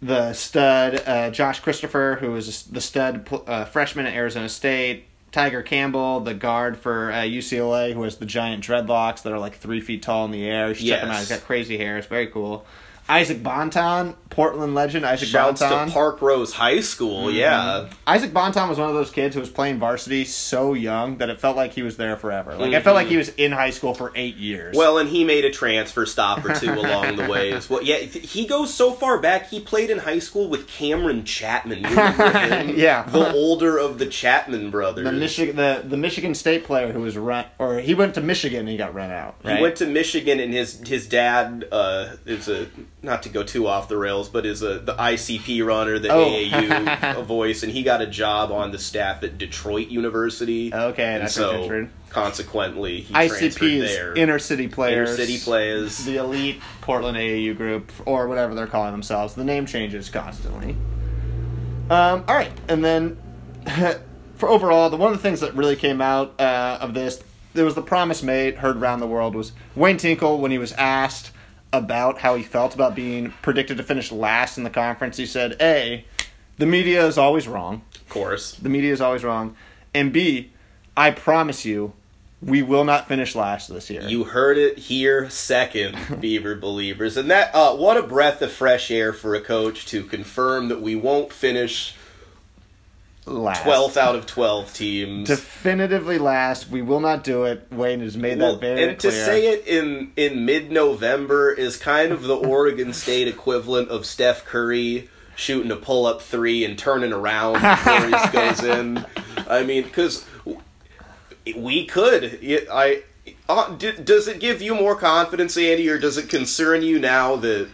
the 0.00 0.32
stud 0.32 1.02
uh, 1.06 1.30
Josh 1.30 1.60
Christopher, 1.60 2.18
who 2.20 2.34
is 2.36 2.64
the 2.64 2.80
stud 2.80 3.28
uh, 3.46 3.64
freshman 3.64 4.06
at 4.06 4.14
Arizona 4.14 4.48
State. 4.48 5.04
Tiger 5.30 5.62
Campbell, 5.62 6.20
the 6.20 6.32
guard 6.32 6.78
for 6.78 7.12
uh, 7.12 7.16
UCLA, 7.16 7.92
who 7.92 8.02
has 8.02 8.16
the 8.16 8.24
giant 8.24 8.64
dreadlocks 8.64 9.22
that 9.22 9.32
are 9.32 9.38
like 9.38 9.56
three 9.56 9.80
feet 9.80 10.02
tall 10.02 10.24
in 10.24 10.30
the 10.30 10.48
air. 10.48 10.68
You 10.68 10.74
should 10.74 10.86
check 10.86 11.02
him 11.02 11.10
out. 11.10 11.18
Yes. 11.18 11.28
He's 11.28 11.38
got 11.38 11.46
crazy 11.46 11.76
hair. 11.76 11.98
It's 11.98 12.06
very 12.06 12.28
cool. 12.28 12.64
Isaac 13.08 13.42
Bonton, 13.42 14.14
Portland 14.30 14.74
legend. 14.74 15.06
Isaac 15.06 15.28
Shouts 15.28 15.60
Bonton. 15.60 15.88
to 15.88 15.94
Parkrose 15.94 16.52
High 16.52 16.80
School, 16.80 17.26
Mm-hmm. 17.28 17.36
yeah. 17.36 17.88
Isaac 18.06 18.32
Bonton 18.32 18.68
was 18.68 18.78
one 18.78 18.88
of 18.88 18.94
those 18.94 19.10
kids 19.10 19.34
who 19.34 19.40
was 19.40 19.48
playing 19.50 19.78
varsity 19.78 20.24
so 20.26 20.74
young 20.74 21.16
that 21.18 21.30
it 21.30 21.40
felt 21.40 21.56
like 21.56 21.72
he 21.72 21.82
was 21.82 21.96
there 21.96 22.16
forever. 22.16 22.54
Like 22.54 22.74
I 22.74 22.80
felt 22.80 22.94
like 22.94 23.08
he 23.08 23.16
was 23.16 23.30
in 23.30 23.52
high 23.52 23.70
school 23.70 23.94
for 23.94 24.12
eight 24.14 24.36
years. 24.36 24.76
Well, 24.76 24.98
and 24.98 25.08
he 25.08 25.24
made 25.24 25.44
a 25.46 25.50
transfer 25.50 26.04
stop 26.06 26.44
or 26.44 26.54
two 26.54 26.72
along 26.74 27.16
the 27.16 27.26
way 27.28 27.52
as 27.52 27.68
well. 27.70 27.82
Yeah, 27.82 27.96
he 27.96 28.46
goes 28.46 28.72
so 28.72 28.92
far 28.92 29.18
back. 29.18 29.48
He 29.48 29.58
played 29.60 29.90
in 29.90 29.98
high 29.98 30.18
school 30.18 30.48
with 30.48 30.66
Cameron 30.68 31.24
Chapman. 31.24 31.84
Yeah. 32.78 33.02
the 33.04 33.32
older 33.32 33.78
of 33.78 33.98
the 33.98 34.06
Chapman 34.06 34.70
brothers. 34.70 35.04
the 35.04 35.12
Michigan, 35.12 35.56
the, 35.56 35.82
the 35.86 35.96
Michigan 35.96 36.34
State 36.34 36.64
player 36.64 36.92
who 36.92 37.00
was 37.00 37.16
run, 37.16 37.46
or 37.58 37.78
he 37.78 37.94
went 37.94 38.14
to 38.14 38.20
Michigan 38.20 38.60
and 38.60 38.68
he 38.68 38.76
got 38.76 38.94
run 38.94 39.10
out. 39.10 39.36
Right? 39.44 39.56
He 39.56 39.62
went 39.62 39.76
to 39.76 39.86
Michigan, 39.86 40.38
and 40.40 40.52
his 40.52 40.80
his 40.86 41.08
dad 41.08 41.66
uh, 41.72 42.10
is 42.26 42.48
a 42.48 42.66
not 43.00 43.22
to 43.22 43.28
go 43.28 43.42
too 43.44 43.66
off 43.68 43.88
the 43.88 43.96
rails, 43.96 44.28
but 44.28 44.44
is 44.44 44.62
a 44.62 44.78
the 44.80 44.94
ICP 44.94 45.64
runner, 45.64 45.98
the 45.98 46.08
Oh. 46.10 46.24
AAU 46.26 47.24
voice, 47.26 47.62
and 47.62 47.70
he 47.72 47.82
got 47.82 48.00
a 48.02 48.06
job 48.06 48.50
on 48.50 48.72
the 48.72 48.78
staff 48.78 49.22
at 49.22 49.38
Detroit 49.38 49.88
University. 49.88 50.74
Okay, 50.74 51.04
and 51.04 51.22
that's 51.22 51.34
so 51.34 51.88
consequently, 52.10 53.00
he 53.02 53.14
ICP 53.14 53.62
is 53.82 53.94
there. 53.96 54.14
inner 54.14 54.38
city 54.38 54.66
players, 54.66 55.10
Inner 55.10 55.16
city 55.16 55.38
players. 55.38 56.04
the 56.04 56.16
elite 56.16 56.60
Portland 56.80 57.16
AAU 57.16 57.56
group, 57.56 57.92
or 58.04 58.26
whatever 58.26 58.54
they're 58.54 58.66
calling 58.66 58.92
themselves. 58.92 59.34
The 59.34 59.44
name 59.44 59.66
changes 59.66 60.08
constantly. 60.10 60.74
Um, 61.90 62.24
all 62.28 62.34
right, 62.34 62.52
and 62.68 62.84
then 62.84 63.16
for 64.36 64.48
overall, 64.48 64.90
the 64.90 64.96
one 64.96 65.12
of 65.12 65.16
the 65.18 65.22
things 65.22 65.40
that 65.40 65.54
really 65.54 65.76
came 65.76 66.00
out 66.00 66.38
uh, 66.40 66.78
of 66.80 66.94
this, 66.94 67.22
there 67.54 67.64
was 67.64 67.74
the 67.74 67.82
promise 67.82 68.22
made, 68.22 68.56
heard 68.56 68.76
around 68.76 69.00
the 69.00 69.06
world, 69.06 69.34
was 69.34 69.52
Wayne 69.76 69.96
Tinkle 69.96 70.38
when 70.40 70.50
he 70.50 70.58
was 70.58 70.72
asked 70.72 71.30
about 71.72 72.18
how 72.18 72.34
he 72.34 72.42
felt 72.42 72.74
about 72.74 72.94
being 72.94 73.32
predicted 73.42 73.76
to 73.76 73.82
finish 73.82 74.10
last 74.10 74.58
in 74.58 74.64
the 74.64 74.70
conference. 74.70 75.16
He 75.16 75.26
said, 75.26 75.56
"A, 75.60 76.04
the 76.58 76.66
media 76.66 77.06
is 77.06 77.18
always 77.18 77.46
wrong." 77.46 77.82
of 78.08 78.14
course. 78.14 78.52
The 78.54 78.70
media 78.70 78.92
is 78.92 79.02
always 79.02 79.22
wrong. 79.22 79.54
And 79.92 80.14
B, 80.14 80.50
I 80.96 81.10
promise 81.10 81.66
you, 81.66 81.92
we 82.40 82.62
will 82.62 82.84
not 82.84 83.06
finish 83.06 83.34
last 83.34 83.68
this 83.68 83.90
year. 83.90 84.02
You 84.02 84.24
heard 84.24 84.56
it 84.56 84.78
here 84.78 85.28
second, 85.28 85.98
Beaver 86.20 86.54
believers. 86.54 87.18
And 87.18 87.30
that 87.30 87.54
uh, 87.54 87.76
what 87.76 87.98
a 87.98 88.02
breath 88.02 88.40
of 88.40 88.50
fresh 88.50 88.90
air 88.90 89.12
for 89.12 89.34
a 89.34 89.40
coach 89.42 89.84
to 89.86 90.04
confirm 90.04 90.68
that 90.68 90.80
we 90.80 90.96
won't 90.96 91.32
finish 91.32 91.94
last. 93.30 93.62
12th 93.64 93.96
out 93.96 94.14
of 94.14 94.26
12 94.26 94.72
teams. 94.74 95.28
Definitively 95.28 96.18
last. 96.18 96.68
We 96.70 96.82
will 96.82 97.00
not 97.00 97.24
do 97.24 97.44
it. 97.44 97.66
Wayne 97.70 98.00
has 98.00 98.16
made 98.16 98.38
Well, 98.38 98.54
that 98.54 98.60
very 98.60 98.72
and 98.72 98.78
clear. 98.78 98.90
And 98.90 99.00
to 99.00 99.12
say 99.12 99.46
it 99.48 99.66
in 99.66 100.12
in 100.16 100.44
mid-November 100.44 101.52
is 101.52 101.76
kind 101.76 102.12
of 102.12 102.22
the 102.22 102.36
Oregon 102.48 102.92
State 102.92 103.28
equivalent 103.28 103.88
of 103.90 104.06
Steph 104.06 104.44
Curry 104.44 105.08
shooting 105.36 105.70
a 105.70 105.76
pull-up 105.76 106.20
three 106.20 106.64
and 106.64 106.76
turning 106.78 107.12
around 107.12 107.54
before 107.54 108.06
he 108.06 108.28
goes 108.32 108.62
in. 108.64 109.04
I 109.48 109.62
mean, 109.62 109.84
because 109.84 110.26
we 111.56 111.86
could. 111.86 112.40
I 112.70 113.02
uh, 113.48 113.74
d- 113.76 113.92
does 114.02 114.28
it 114.28 114.40
give 114.40 114.60
you 114.60 114.74
more 114.74 114.96
confidence, 114.96 115.56
Andy, 115.56 115.88
or 115.88 115.98
does 115.98 116.18
it 116.18 116.28
concern 116.28 116.82
you 116.82 116.98
now 116.98 117.36
that 117.36 117.68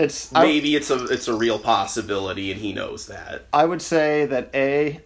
it's 0.00 0.34
I- 0.34 0.44
maybe 0.44 0.74
it's 0.76 0.90
a 0.90 1.04
it's 1.06 1.28
a 1.28 1.34
real 1.34 1.58
possibility 1.58 2.50
and 2.50 2.60
he 2.60 2.72
knows 2.72 3.06
that? 3.06 3.46
I 3.52 3.64
would 3.64 3.82
say 3.82 4.26
that 4.26 4.50
A, 4.54 5.00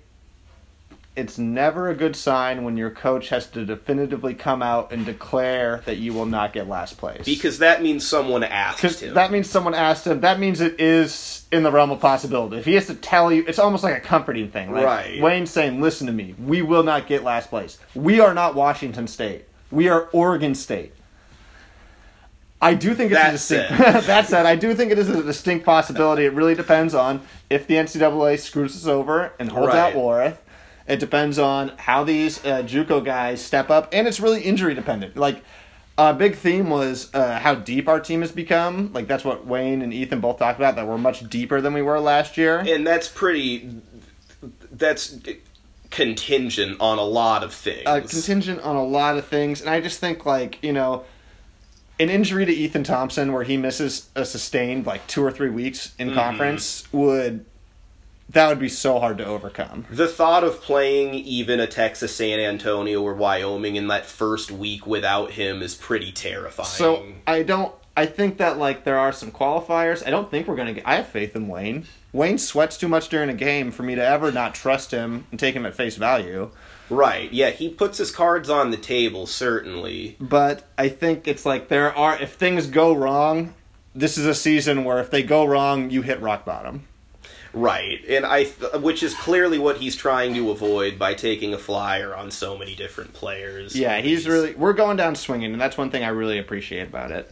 it's 1.17 1.39
never 1.39 1.89
a 1.91 1.95
good 1.95 2.17
sign 2.17 2.65
when 2.65 2.77
your 2.77 2.91
coach 2.91 3.29
has 3.29 3.47
to 3.51 3.65
definitively 3.65 4.35
come 4.35 4.63
out 4.63 4.91
and 4.93 5.07
declare 5.07 5.81
that 5.87 5.99
you 5.99 6.13
will 6.13 6.27
not 6.27 6.53
get 6.53 6.69
last 6.69 6.99
place. 6.99 7.25
Because 7.25 7.59
that 7.61 7.83
means 7.83 8.05
someone 8.05 8.43
asked 8.43 9.01
him. 9.01 9.15
that 9.15 9.31
means 9.31 9.49
someone 9.49 9.75
asked 9.75 10.07
him. 10.07 10.23
That 10.23 10.41
means 10.41 10.61
it 10.61 10.81
is 10.81 11.45
in 11.53 11.63
the 11.63 11.71
realm 11.71 11.93
of 11.93 12.01
possibility. 12.01 12.57
If 12.57 12.65
he 12.65 12.75
has 12.75 12.89
to 12.89 12.97
tell 12.97 13.33
you, 13.33 13.45
it's 13.47 13.61
almost 13.61 13.85
like 13.85 13.97
a 13.97 14.01
comforting 14.01 14.51
thing. 14.51 14.73
Like 14.73 14.85
Right. 14.85 15.23
Wayne's 15.23 15.51
saying, 15.53 15.81
"Listen 15.81 16.09
to 16.09 16.13
me. 16.13 16.35
We 16.37 16.63
will 16.63 16.83
not 16.83 17.07
get 17.07 17.23
last 17.23 17.49
place. 17.49 17.79
We 17.95 18.19
are 18.19 18.35
not 18.35 18.57
Washington 18.57 19.07
State. 19.07 19.45
We 19.71 19.89
are 19.89 20.09
Oregon 20.13 20.55
State." 20.57 20.95
I 22.65 22.75
do 22.75 22.95
think 22.95 23.13
it's 23.13 23.21
That 23.21 23.29
a 23.29 23.33
distinct. 23.33 23.79
that 24.07 24.27
said, 24.27 24.47
I 24.47 24.57
do 24.57 24.75
think 24.75 24.91
it 24.91 24.99
is 24.99 25.09
a 25.09 25.23
distinct 25.23 25.65
possibility. 25.65 26.25
It 26.25 26.33
really 26.33 26.55
depends 26.55 26.95
on 26.95 27.21
if 27.51 27.67
the 27.67 27.75
NCAA 27.75 28.39
screws 28.39 28.75
us 28.75 28.87
over 28.87 29.33
and 29.39 29.51
holds 29.51 29.75
out 29.75 29.95
Right. 29.95 29.97
Warith. 29.97 30.39
It 30.87 30.99
depends 31.01 31.39
on 31.39 31.73
how 31.79 32.05
these 32.05 32.45
uh, 32.45 32.63
JUCO 32.63 33.05
guys 33.05 33.43
step 33.43 33.71
up, 33.71 33.89
and 33.93 34.07
it's 34.07 34.21
really 34.21 34.43
injury 34.43 34.75
dependent. 34.75 35.17
Like 35.17 35.43
a 35.97 36.13
big 36.13 36.37
theme 36.37 36.69
was 36.69 37.15
uh, 37.15 37.39
how 37.39 37.55
deep 37.55 37.89
our 37.89 38.01
team 38.01 38.21
has 38.21 38.33
become. 38.33 38.93
Like 38.93 39.07
that's 39.07 39.25
what 39.25 39.47
Wayne 39.47 39.81
and 39.81 39.95
Ethan 39.95 40.21
both 40.21 40.39
talked 40.39 40.59
about. 40.59 40.77
That 40.77 40.87
we're 40.87 40.99
much 40.99 41.29
deeper 41.31 41.61
than 41.61 41.73
we 41.73 41.83
were 41.83 42.01
last 42.01 42.37
year. 42.37 42.59
and 42.59 42.87
that's 42.87 43.09
pretty 43.09 43.81
that's 44.73 45.19
contingent 45.91 46.81
on 46.81 46.99
a 46.99 47.05
lot 47.05 47.45
of 47.45 47.55
things 47.55 47.83
uh, 47.87 48.01
contingent 48.01 48.61
on 48.63 48.77
a 48.77 48.85
lot 48.85 49.17
of 49.17 49.27
things, 49.27 49.61
and 49.61 49.71
I 49.71 49.81
just 49.81 50.01
think 50.01 50.27
like 50.27 50.59
you 50.63 50.73
know, 50.73 51.05
an 51.99 52.11
injury 52.11 52.45
to 52.45 52.53
Ethan 52.53 52.85
Thompson 52.85 53.33
where 53.33 53.45
he 53.45 53.57
misses 53.57 54.09
a 54.15 54.25
sustained 54.25 54.87
like 54.87 55.07
two 55.07 55.23
or 55.23 55.31
three 55.31 55.51
weeks 55.51 55.95
in 55.99 56.09
mm-hmm. 56.09 56.19
conference 56.19 56.91
would 56.93 57.45
that 58.31 58.49
would 58.49 58.59
be 58.59 58.71
so 58.71 58.99
hard 58.99 59.19
to 59.19 59.25
overcome. 59.25 59.85
the 59.91 60.09
thought 60.09 60.43
of 60.43 60.61
playing 60.63 61.15
even 61.15 61.61
a 61.61 61.67
texas 61.67 62.17
san 62.17 62.41
antonio 62.41 63.03
or 63.03 63.15
wyoming 63.15 63.77
in 63.77 63.87
that 63.89 64.07
first 64.07 64.51
week 64.51 64.87
without 64.87 65.33
him 65.33 65.63
is 65.63 65.75
pretty 65.75 66.11
terrifying 66.11 66.67
So 66.67 67.05
I 67.27 67.43
don't 67.43 67.73
I 67.97 68.07
think 68.07 68.39
that 68.39 68.59
like 68.59 68.85
there 68.85 68.99
are 68.99 69.13
some 69.13 69.31
qualifiers. 69.31 70.07
I 70.07 70.11
don't 70.11 70.31
think 70.31 70.49
we're 70.49 70.57
gonna 70.57 70.73
get. 70.73 70.87
I 70.87 70.97
have 70.97 71.07
faith 71.07 71.37
in 71.37 71.49
Wayne. 71.49 71.87
Wayne 72.13 72.39
sweats 72.39 72.77
too 72.77 72.89
much 72.89 73.09
during 73.09 73.29
a 73.29 73.35
game 73.35 73.71
for 73.71 73.83
me 73.83 73.95
to 73.95 74.05
ever 74.05 74.33
not 74.33 74.55
trust 74.55 74.91
him 74.91 75.27
and 75.31 75.39
take 75.39 75.55
him 75.55 75.67
at 75.67 75.75
face 75.75 75.97
value. 75.97 76.51
Right. 76.91 77.33
Yeah, 77.33 77.51
he 77.51 77.69
puts 77.69 77.99
his 77.99 78.11
cards 78.11 78.51
on 78.51 78.71
the 78.71 78.77
table 78.77 79.27
certainly. 79.27 80.17
But 80.21 80.67
I 80.77 80.89
think 80.89 81.27
it's 81.27 81.47
like 81.47 81.69
there 81.69 81.95
are 81.97 82.21
if 82.21 82.35
things 82.35 82.67
go 82.67 82.95
wrong, 82.95 83.55
this 83.95 84.19
is 84.19 84.27
a 84.27 84.35
season 84.35 84.85
where 84.85 84.99
if 84.99 85.11
they 85.11 85.23
go 85.23 85.45
wrong, 85.45 85.91
you 85.91 86.03
hit 86.03 86.21
rock 86.21 86.45
bottom. 86.45 86.87
Right, 87.55 88.05
and 88.09 88.27
I, 88.27 88.45
th- 88.45 88.75
which 88.81 89.05
is 89.05 89.15
clearly 89.15 89.61
what 89.61 89.77
he's 89.77 89.95
trying 89.95 90.35
to 90.35 90.51
avoid 90.51 90.99
by 90.99 91.15
taking 91.15 91.55
a 91.55 91.59
flyer 91.59 92.13
on 92.15 92.33
so 92.33 92.59
many 92.59 92.75
different 92.75 93.13
players. 93.13 93.77
Yeah, 93.77 94.01
he's 94.01 94.27
really. 94.27 94.57
We're 94.57 94.73
going 94.73 94.97
down 94.97 95.15
swinging, 95.15 95.53
and 95.53 95.61
that's 95.61 95.79
one 95.79 95.91
thing 95.91 96.03
I 96.03 96.09
really 96.09 96.39
appreciate 96.39 96.89
about 96.89 97.13
it. 97.13 97.31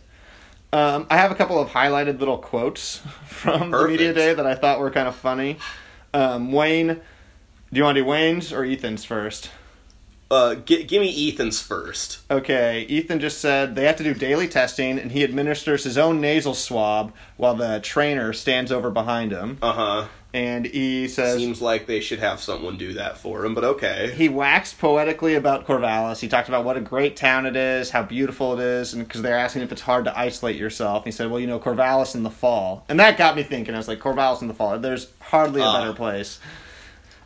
Um, 0.73 1.09
I 1.11 1.17
have 1.17 1.33
a 1.33 1.35
couple 1.35 1.61
of 1.61 1.71
highlighted 1.71 2.21
little 2.21 2.39
quotes 2.39 2.99
from 3.27 3.73
the 3.73 3.89
media 3.89 4.15
day 4.15 4.33
that 4.33 4.47
I 4.47 4.55
thought 4.55 4.79
were 4.79 4.93
kind 4.93 5.09
of 5.09 5.17
funny. 5.17 5.59
Um, 6.15 6.53
Wayne, 6.53 7.01
do 7.73 7.79
you 7.79 7.85
want 7.85 7.97
to 7.97 8.03
do 8.03 8.07
Wayne's 8.07 8.53
or 8.53 8.65
Ethan's 8.65 9.05
first? 9.05 9.51
Uh, 10.31 10.55
gi- 10.55 10.85
give 10.85 11.03
me 11.03 11.29
Ethan's 11.29 11.61
first. 11.61 12.21
Okay, 12.31 12.87
Ethan 12.89 13.21
just 13.21 13.39
said 13.39 13.75
they 13.75 13.85
have 13.85 13.97
to 13.97 14.05
do 14.05 14.15
daily 14.15 14.49
testing, 14.49 14.99
and 14.99 15.13
he 15.13 15.23
administers 15.25 15.85
his 15.85 15.99
own 15.99 16.21
nasal 16.23 16.55
swab 16.55 17.13
while 17.37 17.55
the 17.55 17.81
trainer 17.81 18.33
stands 18.33 18.73
over 18.73 18.91
behind 18.91 19.31
him. 19.33 19.59
Uh 19.61 19.73
huh. 19.73 20.09
And 20.35 20.65
he 20.65 21.09
says 21.09 21.37
Seems 21.37 21.61
like 21.61 21.87
they 21.87 22.01
should 22.01 22.21
have 22.21 22.41
someone 22.41 22.79
do 22.79 22.95
that 22.95 23.19
for 23.19 23.45
him, 23.45 23.53
but 23.55 23.65
okay. 23.65 24.15
he 24.17 24.31
waxed 24.31 24.79
poetically 24.79 25.35
about 25.35 25.67
Corvallis. 25.67 26.21
He 26.21 26.29
talked 26.29 26.49
about 26.49 26.65
what 26.65 26.79
a 26.79 26.81
great 26.81 27.17
town 27.17 27.45
it 27.45 27.55
is, 27.55 27.91
how 27.91 28.03
beautiful 28.03 28.59
it 28.59 28.65
is, 28.65 28.95
and 28.95 29.07
because 29.07 29.21
they're 29.21 29.37
asking 29.37 29.61
if 29.61 29.71
it's 29.73 29.83
hard 29.83 30.07
to 30.07 30.19
isolate 30.19 30.57
yourself. 30.57 31.03
And 31.05 31.13
he 31.13 31.15
said, 31.15 31.31
"Well, 31.31 31.39
you 31.41 31.47
know, 31.47 31.61
Corvallis 31.61 32.15
in 32.15 32.23
the 32.23 32.31
fall," 32.31 32.87
and 32.89 32.99
that 32.99 33.19
got 33.19 33.37
me 33.37 33.43
thinking. 33.43 33.75
I 33.75 33.77
was 33.77 33.89
like, 33.89 33.99
"Corvallis 34.01 34.41
in 34.41 34.49
the 34.49 34.55
fall. 34.55 34.79
There's 34.79 35.09
hardly 35.21 35.61
a 35.61 35.65
Ah. 35.67 35.79
better 35.81 35.93
place." 35.93 36.39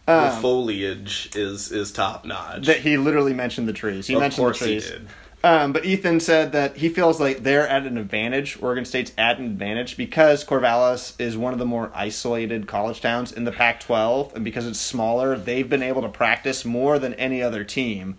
The 0.07 0.13
Um, 0.13 0.41
foliage 0.41 1.31
is 1.35 1.71
is 1.73 1.93
top 1.93 2.25
notch. 2.25 2.67
that 2.67 2.79
he 2.81 2.97
literally 2.97 3.35
mentioned 3.35 3.69
the 3.69 3.73
trees. 3.73 4.07
He 4.07 4.15
of 4.15 4.21
mentioned 4.21 4.45
course 4.45 4.59
the 4.61 4.65
trees. 4.67 4.85
he 4.87 4.91
did. 4.93 5.07
Um, 5.45 5.73
but 5.73 5.85
Ethan 5.85 6.19
said 6.21 6.53
that 6.53 6.77
he 6.79 6.89
feels 6.89 7.21
like 7.21 7.45
they're 7.45 7.69
at 7.69 7.87
an 7.87 7.99
advantage. 7.99 8.59
Oregon 8.61 8.85
State's 8.85 9.13
at 9.17 9.39
an 9.39 9.45
advantage 9.47 9.97
because 9.97 10.45
Corvallis 10.45 11.13
is 11.21 11.37
one 11.37 11.53
of 11.53 11.61
the 11.61 11.67
more 11.67 11.93
isolated 11.95 12.67
college 12.67 13.01
towns 13.01 13.31
in 13.31 13.45
the 13.45 13.53
Pac-12, 13.53 14.35
and 14.35 14.45
because 14.45 14.67
it's 14.67 14.81
smaller, 14.81 15.37
they've 15.37 15.69
been 15.69 15.85
able 15.85 16.03
to 16.03 16.09
practice 16.09 16.65
more 16.65 16.99
than 16.99 17.15
any 17.15 17.43
other 17.43 17.63
team. 17.63 18.17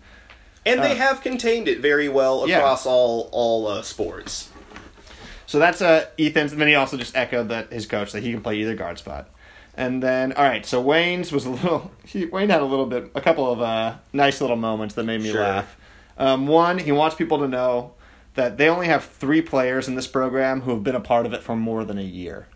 And 0.64 0.82
they 0.82 0.92
uh, 0.92 0.96
have 0.96 1.20
contained 1.22 1.68
it 1.68 1.80
very 1.80 2.08
well 2.08 2.48
Yeah. 2.48 2.58
across 2.58 2.86
all 2.86 3.28
all 3.32 3.66
uh, 3.66 3.82
sports. 3.82 4.48
So 5.46 5.58
that's 5.58 5.82
uh, 5.82 6.06
Ethan's. 6.18 6.52
And 6.52 6.60
then 6.60 6.68
he 6.68 6.74
also 6.76 6.96
just 6.96 7.16
echoed 7.16 7.48
that 7.48 7.72
his 7.72 7.86
coach 7.86 8.12
that 8.12 8.22
he 8.22 8.32
can 8.32 8.40
play 8.42 8.56
either 8.56 8.74
guard 8.74 8.98
spot. 8.98 9.28
And 9.78 10.02
then, 10.02 10.32
all 10.32 10.42
right, 10.42 10.66
so 10.66 10.80
Wayne's 10.80 11.30
was 11.30 11.46
a 11.46 11.50
little. 11.50 11.92
He, 12.04 12.24
Wayne 12.26 12.48
had 12.48 12.62
a 12.62 12.64
little 12.64 12.86
bit, 12.86 13.10
a 13.14 13.20
couple 13.20 13.48
of 13.50 13.60
uh, 13.60 13.96
nice 14.12 14.40
little 14.40 14.56
moments 14.56 14.94
that 14.96 15.04
made 15.04 15.20
me 15.20 15.30
Sure. 15.30 15.40
laugh. 15.42 15.76
Um, 16.18 16.46
one, 16.48 16.78
he 16.78 16.90
wants 16.90 17.14
people 17.14 17.38
to 17.38 17.46
know 17.46 17.92
that 18.34 18.56
they 18.56 18.68
only 18.68 18.86
have 18.88 19.04
three 19.04 19.40
players 19.42 19.86
in 19.86 19.94
this 19.94 20.06
program 20.08 20.62
who 20.62 20.72
have 20.72 20.82
been 20.82 20.94
a 20.96 21.00
part 21.00 21.26
of 21.26 21.32
it 21.32 21.42
for 21.42 21.54
more 21.54 21.84
than 21.84 21.96
a 21.98 22.02
year. 22.02 22.48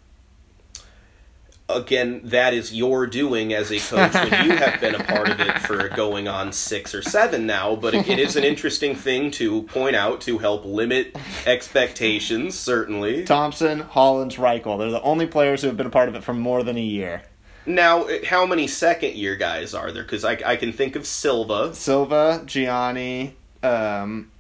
Again, 1.74 2.20
that 2.24 2.54
is 2.54 2.72
your 2.74 3.06
doing 3.06 3.52
as 3.52 3.70
a 3.70 3.78
coach 3.78 4.14
when 4.14 4.46
you 4.46 4.56
have 4.56 4.80
been 4.80 4.94
a 4.94 5.02
part 5.04 5.28
of 5.30 5.40
it 5.40 5.58
for 5.61 5.88
going 5.88 6.28
on 6.28 6.52
six 6.52 6.94
or 6.94 7.02
seven 7.02 7.46
now. 7.46 7.76
But 7.76 7.94
it 7.94 8.18
is 8.18 8.37
an 8.37 8.44
interesting 8.44 8.94
thing 8.94 9.30
to 9.32 9.62
point 9.64 9.96
out 9.96 10.20
to 10.22 10.38
help 10.38 10.64
limit 10.64 11.16
expectations. 11.46 12.58
Certainly. 12.58 13.24
Thompson, 13.24 13.80
Hollins, 13.80 14.37
Reichle. 14.37 14.78
They're 14.78 14.90
the 14.90 15.02
only 15.02 15.26
players 15.26 15.62
who 15.62 15.68
have 15.68 15.76
been 15.76 15.87
a 15.87 15.90
part 15.90 16.08
of 16.08 16.14
it 16.14 16.22
for 16.24 16.35
more 16.35 16.62
than 16.62 16.76
a 16.76 16.80
year. 16.82 17.22
Now, 17.64 18.06
how 18.26 18.44
many 18.44 18.66
second 18.66 19.14
year 19.14 19.37
guys 19.37 19.72
are 19.72 19.92
there? 19.92 20.02
Because 20.02 20.24
I, 20.24 20.32
I 20.44 20.56
can 20.56 20.72
think 20.72 20.96
of 20.96 21.06
Silva, 21.06 21.72
Silva, 21.74 22.42
Gianni, 22.44 23.37
um, 23.62 24.30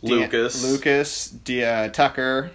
Lucas. 0.00 0.64
Lucas, 0.64 1.28
De- 1.28 1.62
uh, 1.62 1.88
Tucker. 1.90 2.50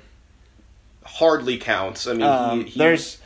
hardly 1.05 1.57
counts. 1.59 2.07
I 2.07 2.13
mean, 2.13 2.23
Um, 2.23 2.63
he, 2.63 2.71
he, 2.71 2.79
there's, 2.79 3.19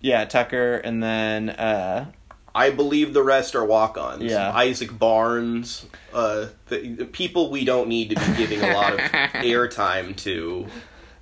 yeah, 0.00 0.24
Tucker, 0.24 0.76
and 0.76 1.02
then 1.02 1.50
uh, 1.50 2.06
I 2.54 2.70
believe 2.70 3.14
the 3.14 3.22
rest 3.22 3.54
are 3.54 3.64
walk-ons. 3.64 4.22
Yeah. 4.22 4.52
Isaac 4.52 4.96
Barnes, 4.98 5.86
uh, 6.12 6.46
the, 6.66 6.88
the 6.88 7.04
people 7.04 7.50
we 7.50 7.64
don't 7.64 7.88
need 7.88 8.10
to 8.10 8.16
be 8.16 8.36
giving 8.36 8.62
a 8.62 8.74
lot 8.74 8.94
of 8.94 9.00
airtime 9.00 10.16
to. 10.18 10.66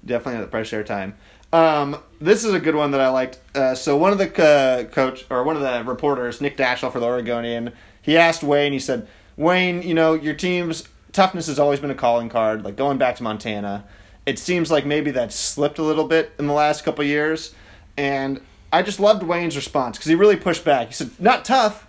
definitely 0.04 0.38
not 0.38 0.42
the 0.42 0.50
pressure 0.50 0.84
time. 0.84 1.14
Um, 1.52 1.96
this 2.20 2.44
is 2.44 2.52
a 2.52 2.60
good 2.60 2.74
one 2.74 2.90
that 2.90 3.00
I 3.00 3.08
liked. 3.08 3.38
Uh, 3.54 3.74
so 3.74 3.96
one 3.96 4.12
of 4.12 4.18
the 4.18 4.42
uh, 4.42 4.84
coach 4.92 5.24
or 5.30 5.44
one 5.44 5.56
of 5.56 5.62
the 5.62 5.84
reporters, 5.84 6.40
Nick 6.40 6.56
Daschel 6.56 6.92
for 6.92 7.00
the 7.00 7.06
Oregonian, 7.06 7.72
he 8.02 8.16
asked 8.16 8.42
Wayne. 8.42 8.72
He 8.72 8.78
said, 8.78 9.08
"Wayne, 9.36 9.82
you 9.82 9.94
know 9.94 10.14
your 10.14 10.34
team's 10.34 10.88
toughness 11.12 11.46
has 11.46 11.58
always 11.58 11.80
been 11.80 11.90
a 11.90 11.94
calling 11.94 12.28
card. 12.28 12.64
Like 12.64 12.76
going 12.76 12.98
back 12.98 13.16
to 13.16 13.22
Montana, 13.22 13.84
it 14.26 14.38
seems 14.38 14.70
like 14.70 14.84
maybe 14.84 15.12
that's 15.12 15.34
slipped 15.36 15.78
a 15.78 15.82
little 15.82 16.06
bit 16.06 16.32
in 16.38 16.46
the 16.46 16.52
last 16.52 16.84
couple 16.84 17.04
years." 17.04 17.54
And 17.96 18.40
I 18.76 18.82
just 18.82 19.00
loved 19.00 19.22
Wayne's 19.22 19.56
response 19.56 19.96
because 19.96 20.08
he 20.08 20.14
really 20.14 20.36
pushed 20.36 20.64
back. 20.64 20.88
He 20.88 20.92
said, 20.92 21.10
"Not 21.18 21.44
tough." 21.44 21.86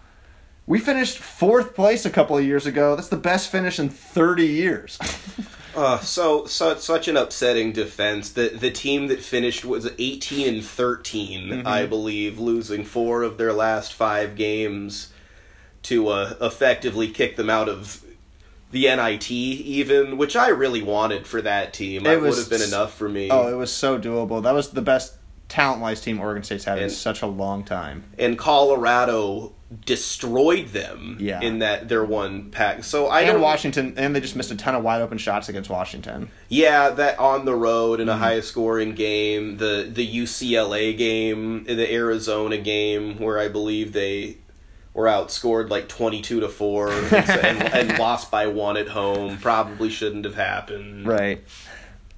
We 0.66 0.80
finished 0.80 1.18
fourth 1.18 1.76
place 1.76 2.06
a 2.06 2.10
couple 2.10 2.38
of 2.38 2.46
years 2.46 2.66
ago. 2.66 2.96
That's 2.96 3.08
the 3.08 3.16
best 3.18 3.50
finish 3.50 3.80
in 3.80 3.90
30 3.90 4.46
years. 4.46 4.98
Uh, 5.78 6.00
so, 6.00 6.44
so 6.48 6.74
such 6.74 7.08
an 7.08 7.16
upsetting 7.16 7.72
defense. 7.72 8.32
The 8.32 8.50
the 8.50 8.72
team 8.72 9.10
that 9.10 9.22
finished 9.22 9.64
was 9.64 9.88
eighteen 10.00 10.56
and 10.56 10.66
13 10.66 11.50
Mm-hmm. 11.50 11.68
I 11.68 11.86
believe, 11.86 12.40
losing 12.40 12.84
four 12.84 13.22
of 13.22 13.38
their 13.38 13.54
last 13.54 13.94
five 13.94 14.36
games 14.36 15.14
to 15.84 16.08
uh, 16.08 16.34
effectively 16.42 17.10
kick 17.10 17.36
them 17.36 17.52
out 17.52 17.70
of 17.70 18.04
the 18.72 18.86
NIT, 18.88 19.30
even, 19.30 20.18
which 20.18 20.36
I 20.36 20.48
really 20.48 20.82
wanted 20.82 21.28
for 21.28 21.44
that 21.44 21.74
team. 21.76 22.02
It 22.02 22.10
That 22.10 22.22
would 22.22 22.38
have 22.40 22.50
been 22.50 22.64
enough 22.64 22.96
for 22.96 23.08
me. 23.08 23.30
Oh, 23.30 23.48
it 23.48 23.56
was 23.56 23.72
so 23.72 24.00
doable. 24.00 24.42
That 24.42 24.56
was 24.56 24.72
the 24.72 24.82
best 24.82 25.14
talent 25.50 25.82
wise 25.82 26.02
team 26.02 26.20
Oregon 26.20 26.44
State's 26.44 26.66
had 26.66 26.80
in 26.80 26.90
such 26.90 27.22
a 27.22 27.28
long 27.28 27.64
time. 27.64 28.04
and 28.20 28.38
Colorado 28.38 29.54
destroyed 29.86 30.68
them 30.70 31.18
Yeah. 31.20 31.42
in 31.42 31.60
that 31.60 31.90
their 31.90 32.04
one 32.06 32.52
pack. 32.52 32.84
So 32.86 33.08
I 33.08 33.22
And 33.22 33.34
don't. 33.34 33.42
Washington, 33.42 33.94
and 33.98 34.16
they 34.16 34.22
just 34.22 34.36
missed 34.36 34.52
a 34.52 34.56
ton 34.56 34.76
of 34.76 34.84
wide 34.84 35.02
open 35.02 35.18
shots 35.18 35.50
against 35.50 35.70
Washington. 35.70 36.30
Yeah, 36.48 36.90
that 36.92 37.20
on 37.20 37.44
the 37.46 37.54
road 37.56 38.00
Mm-hmm. 38.00 38.02
in 38.04 38.10
a 38.10 38.18
high 38.18 38.40
scoring 38.42 38.94
game, 38.94 39.58
the 39.58 39.90
the 39.92 40.06
UCLA 40.08 40.98
game, 40.98 41.66
the 41.66 41.92
Arizona 41.94 42.58
game, 42.58 43.18
where 43.20 43.38
I 43.40 43.48
believe 43.50 43.92
they 43.94 44.38
were 44.94 45.06
outscored 45.08 45.70
like 45.70 45.88
twenty 45.90 46.22
two 46.22 46.40
to 46.40 46.48
four 46.50 46.90
and, 46.92 47.14
and, 47.14 47.64
and 47.74 48.00
lost 48.00 48.32
by 48.32 48.48
one 48.48 48.78
at 48.78 48.88
home. 48.88 49.38
Probably 49.38 49.90
shouldn't 49.90 50.24
have 50.26 50.36
happened. 50.36 51.06
Right. 51.08 51.44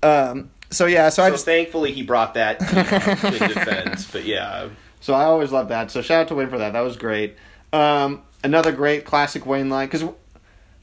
Um. 0.03 0.51
So 0.71 0.86
yeah. 0.86 1.10
So, 1.10 1.23
I 1.23 1.29
just 1.32 1.45
thankfully 1.45 1.91
he 1.91 2.03
brought 2.03 2.34
that 2.36 2.60
team 2.60 2.79
up 2.79 3.23
in 3.41 3.47
defense. 3.49 4.10
But 4.12 4.25
yeah, 4.25 4.69
so 4.99 5.13
I 5.13 5.23
always 5.23 5.51
love 5.51 5.69
that. 5.69 5.91
So 5.91 6.01
shout 6.01 6.21
out 6.21 6.27
to 6.29 6.36
Wayne 6.36 6.49
for 6.49 6.58
that. 6.60 6.73
That 6.73 6.82
was 6.82 6.97
great. 6.97 7.36
Um. 7.73 8.23
Another 8.43 8.71
great 8.71 9.05
classic 9.05 9.45
Wayne 9.45 9.69
line 9.69 9.88
because. 9.88 10.03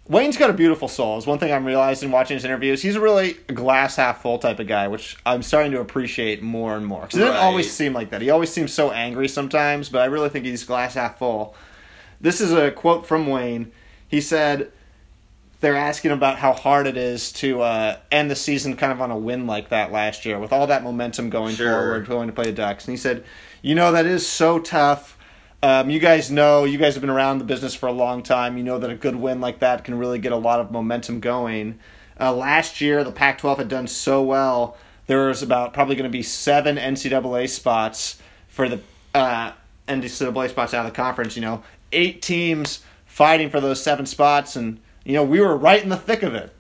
Wayne's 0.09 0.37
got 0.37 0.51
a 0.51 0.53
beautiful 0.53 0.87
soul. 0.87 1.19
Is 1.19 1.27
one 1.27 1.41
thing 1.41 1.53
I'm 1.53 1.65
realizing 1.65 2.13
watching 2.13 2.37
his 2.37 2.45
interviews. 2.45 2.81
He's 2.81 2.95
a 2.95 3.01
really 3.01 3.33
glass 3.49 3.97
half 3.97 4.23
full 4.23 4.39
type 4.39 4.61
of 4.61 4.69
guy, 4.69 4.87
which 4.87 5.17
I'm 5.27 5.43
starting 5.43 5.73
to 5.73 5.81
appreciate 5.81 6.41
more 6.43 6.77
and 6.77 6.87
more. 6.87 7.01
Because 7.01 7.17
it 7.19 7.23
didn't 7.23 7.35
Right. 7.35 7.43
always 7.43 7.73
seem 7.73 7.93
like 7.93 8.11
that. 8.11 8.23
He 8.23 8.31
always 8.31 8.53
seems 8.53 8.73
so 8.73 8.93
angry 8.93 9.27
sometimes, 9.27 9.89
but 9.89 10.03
I 10.03 10.05
really 10.05 10.29
think 10.29 10.45
he's 10.45 10.63
glass 10.63 10.95
half 10.95 11.19
full. 11.19 11.57
This 12.21 12.41
is 12.41 12.53
a 12.53 12.71
quote 12.71 13.05
from 13.05 13.27
Wayne. 13.27 13.73
He 14.07 14.21
said, 14.21 14.71
they're 15.61 15.77
asking 15.77 16.11
about 16.11 16.39
how 16.39 16.53
hard 16.53 16.87
it 16.87 16.97
is 16.97 17.33
to 17.33 17.63
uh, 17.63 17.97
end 18.11 18.31
the 18.31 18.37
season 18.37 18.77
kind 18.77 18.93
of 18.93 19.01
on 19.01 19.11
a 19.11 19.17
win 19.17 19.47
like 19.47 19.71
that 19.71 19.91
last 19.91 20.25
year 20.27 20.39
with 20.39 20.53
all 20.53 20.67
that 20.67 20.83
momentum 20.83 21.31
going 21.31 21.55
Sure. 21.55 21.71
forward, 21.73 22.07
going 22.07 22.27
to 22.29 22.33
play 22.33 22.47
the 22.47 22.53
Ducks. 22.53 22.85
And 22.87 22.93
he 22.93 22.97
said, 22.97 23.25
you 23.63 23.75
know, 23.75 23.93
that 23.93 24.07
is 24.07 24.27
so 24.29 24.59
tough. 24.59 25.17
Um, 25.63 25.89
you 25.89 25.99
guys 25.99 26.31
know, 26.31 26.65
you 26.65 26.77
guys 26.79 26.95
have 26.95 27.01
been 27.01 27.11
around 27.11 27.39
the 27.39 27.45
business 27.45 27.75
for 27.75 27.87
a 27.87 27.93
long 27.93 28.23
time. 28.23 28.59
You 28.59 28.63
know 28.65 28.79
that 28.79 28.91
a 28.91 28.95
good 28.95 29.17
win 29.17 29.41
like 29.41 29.61
that 29.61 29.85
can 29.85 29.97
really 29.99 30.19
get 30.19 30.33
a 30.33 30.37
lot 30.37 30.61
of 30.61 30.71
momentum 30.71 31.21
going. 31.21 31.79
Uh, 32.21 32.33
last 32.35 32.81
year, 32.81 33.03
the 33.03 33.13
Pac 33.13 33.39
12 33.39 33.59
had 33.59 33.69
done 33.69 33.87
so 33.87 34.23
well. 34.23 34.77
There 35.07 35.27
was 35.27 35.43
about 35.43 35.73
probably 35.73 35.97
going 35.97 36.11
to 36.11 36.17
be 36.17 36.23
seven 36.23 36.77
NCAA 36.77 37.49
spots 37.49 38.21
for 38.49 38.69
the 38.69 38.81
uh, 39.15 39.53
NCAA 39.89 40.51
spots 40.51 40.75
out 40.75 40.85
of 40.85 40.93
the 40.93 40.97
conference. 40.97 41.35
You 41.37 41.43
know, 41.43 41.63
eight 41.93 42.21
teams 42.23 42.85
fighting 43.07 43.49
for 43.51 43.61
those 43.61 43.83
seven 43.83 44.05
spots, 44.05 44.57
and 44.57 44.81
you 45.07 45.13
know 45.15 45.25
we 45.25 45.41
were 45.41 45.57
right 45.57 45.83
in 45.83 45.89
the 45.89 45.97
thick 45.97 46.23
of 46.23 46.35
it. 46.35 46.55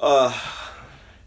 uh, 0.00 0.36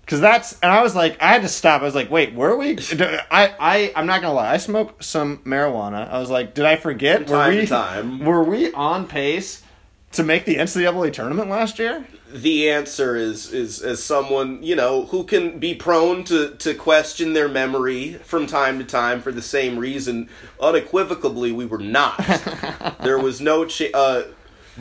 Cause 0.08 0.19
that's 0.19 0.60
and 0.60 0.69
I 0.69 0.84
was 0.84 0.93
like 0.93 1.21
I 1.21 1.28
had 1.28 1.41
to 1.43 1.47
stop. 1.47 1.82
I 1.82 1.86
was 1.86 1.95
like, 1.95 2.12
wait, 2.12 2.34
were 2.34 2.58
we? 2.58 2.78
I 3.00 3.56
I 3.60 3.93
I'm 3.95 4.06
not 4.08 4.21
gonna 4.21 4.34
lie. 4.34 4.52
I 4.54 4.58
smoked 4.58 5.06
some 5.06 5.38
marijuana. 5.39 6.10
I 6.12 6.19
was 6.19 6.30
like, 6.30 6.54
did 6.54 6.65
I 6.65 6.76
forget? 6.76 7.19
From 7.19 7.28
time 7.28 7.54
were 7.56 7.60
we 7.62 7.65
time. 7.67 8.19
were 8.26 8.43
we 8.43 8.74
on 8.74 9.08
pace 9.08 9.63
to 10.12 10.24
make 10.24 10.43
the 10.43 10.56
NCAA 10.58 11.13
tournament 11.13 11.50
last 11.50 11.80
year? 11.80 12.06
the 12.34 12.69
answer 12.69 13.15
is 13.17 13.52
is 13.54 13.82
as 13.82 14.02
someone 14.02 14.63
you 14.63 14.76
know 14.76 15.06
who 15.08 15.24
can 15.24 15.60
be 15.60 15.76
prone 15.76 16.24
to 16.26 16.56
to 16.56 16.74
question 16.74 17.34
their 17.34 17.50
memory 17.50 18.13
from 18.24 18.47
time 18.47 18.80
to 18.80 18.86
time 18.86 19.21
for 19.21 19.32
the 19.32 19.41
same 19.41 19.78
reason. 19.78 20.30
Unequivocally, 20.60 21.52
we 21.54 21.65
were 21.65 21.78
not. 21.78 22.17
there 23.02 23.19
was 23.19 23.39
no. 23.41 23.65
Cha- 23.65 23.91
uh, 23.93 24.24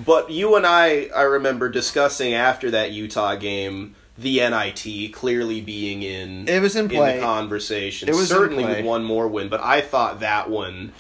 but 0.04 0.30
you 0.30 0.56
and 0.56 0.66
I, 0.66 1.08
I 1.14 1.22
remember 1.22 1.68
discussing 1.68 2.34
after 2.34 2.70
that 2.70 2.92
Utah 2.92 3.34
game 3.36 3.94
the 4.16 4.38
NIT 4.40 5.12
clearly 5.14 5.60
being 5.60 6.02
in 6.02 6.46
It 6.48 6.60
was 6.60 6.76
in 6.76 6.88
play. 6.88 7.16
the 7.16 7.22
conversation. 7.22 8.08
It 8.08 8.14
was 8.14 8.28
certainly 8.28 8.64
with 8.64 8.84
one 8.84 9.02
more 9.02 9.26
win, 9.28 9.48
but 9.48 9.60
I 9.60 9.80
thought 9.80 10.20
that 10.20 10.50
one 10.50 10.92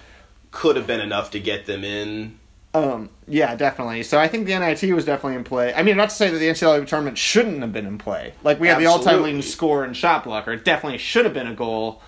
could 0.50 0.76
have 0.76 0.86
been 0.86 1.00
enough 1.00 1.30
to 1.32 1.40
get 1.40 1.66
them 1.66 1.84
in. 1.84 2.38
Um, 2.72 3.10
yeah, 3.26 3.56
definitely. 3.56 4.04
So 4.04 4.18
I 4.18 4.28
think 4.28 4.46
the 4.46 4.58
NIT 4.58 4.82
was 4.94 5.04
definitely 5.04 5.36
in 5.36 5.44
play. 5.44 5.74
I 5.74 5.82
mean, 5.82 5.96
not 5.96 6.10
to 6.10 6.14
say 6.14 6.30
that 6.30 6.38
the 6.38 6.46
NCAA 6.46 6.86
tournament 6.86 7.18
shouldn't 7.18 7.60
have 7.60 7.72
been 7.72 7.86
in 7.86 7.98
play. 7.98 8.32
Like 8.44 8.60
we 8.60 8.68
had 8.68 8.78
the 8.78 8.86
all-time 8.86 9.22
leading 9.22 9.42
score 9.42 9.84
in 9.84 9.92
shot 9.92 10.24
blocker. 10.24 10.52
It 10.52 10.64
definitely 10.64 10.98
should 10.98 11.24
have 11.24 11.34
been 11.34 11.48
a 11.48 11.54
goal. 11.54 12.00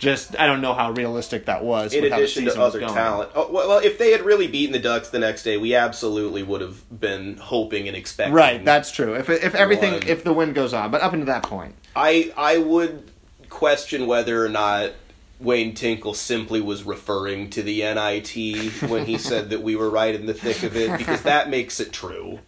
Just 0.00 0.34
I 0.38 0.46
don't 0.46 0.62
know 0.62 0.72
how 0.72 0.92
realistic 0.92 1.44
that 1.44 1.62
was. 1.62 1.92
in 1.92 2.02
with 2.02 2.10
how 2.10 2.18
the 2.18 2.24
addition 2.24 2.46
to 2.46 2.58
other 2.58 2.80
talent. 2.80 3.30
Oh, 3.34 3.50
well, 3.52 3.68
well, 3.68 3.78
if 3.78 3.98
they 3.98 4.12
had 4.12 4.22
really 4.22 4.48
beaten 4.48 4.72
the 4.72 4.78
Ducks 4.78 5.10
the 5.10 5.18
next 5.18 5.42
day, 5.42 5.58
we 5.58 5.74
absolutely 5.74 6.42
would 6.42 6.62
have 6.62 7.00
been 7.00 7.36
hoping 7.36 7.86
and 7.86 7.94
expecting. 7.94 8.32
Right, 8.32 8.64
that's 8.64 8.90
true. 8.90 9.14
If 9.14 9.28
if 9.28 9.54
everything 9.54 9.92
One. 9.92 10.08
if 10.08 10.24
the 10.24 10.32
wind 10.32 10.54
goes 10.54 10.72
on, 10.72 10.90
but 10.90 11.02
up 11.02 11.12
until 11.12 11.26
that 11.26 11.42
point, 11.42 11.74
I 11.94 12.32
I 12.34 12.56
would 12.56 13.10
question 13.50 14.06
whether 14.06 14.42
or 14.42 14.48
not 14.48 14.92
Wayne 15.38 15.74
Tinkle 15.74 16.14
simply 16.14 16.62
was 16.62 16.84
referring 16.84 17.50
to 17.50 17.62
the 17.62 17.80
NIT 17.82 18.88
when 18.88 19.04
he 19.04 19.18
said 19.18 19.50
that 19.50 19.62
we 19.62 19.76
were 19.76 19.90
right 19.90 20.14
in 20.14 20.24
the 20.24 20.34
thick 20.34 20.62
of 20.62 20.76
it 20.76 20.96
because 20.96 21.22
that 21.22 21.50
makes 21.50 21.78
it 21.78 21.92
true. 21.92 22.40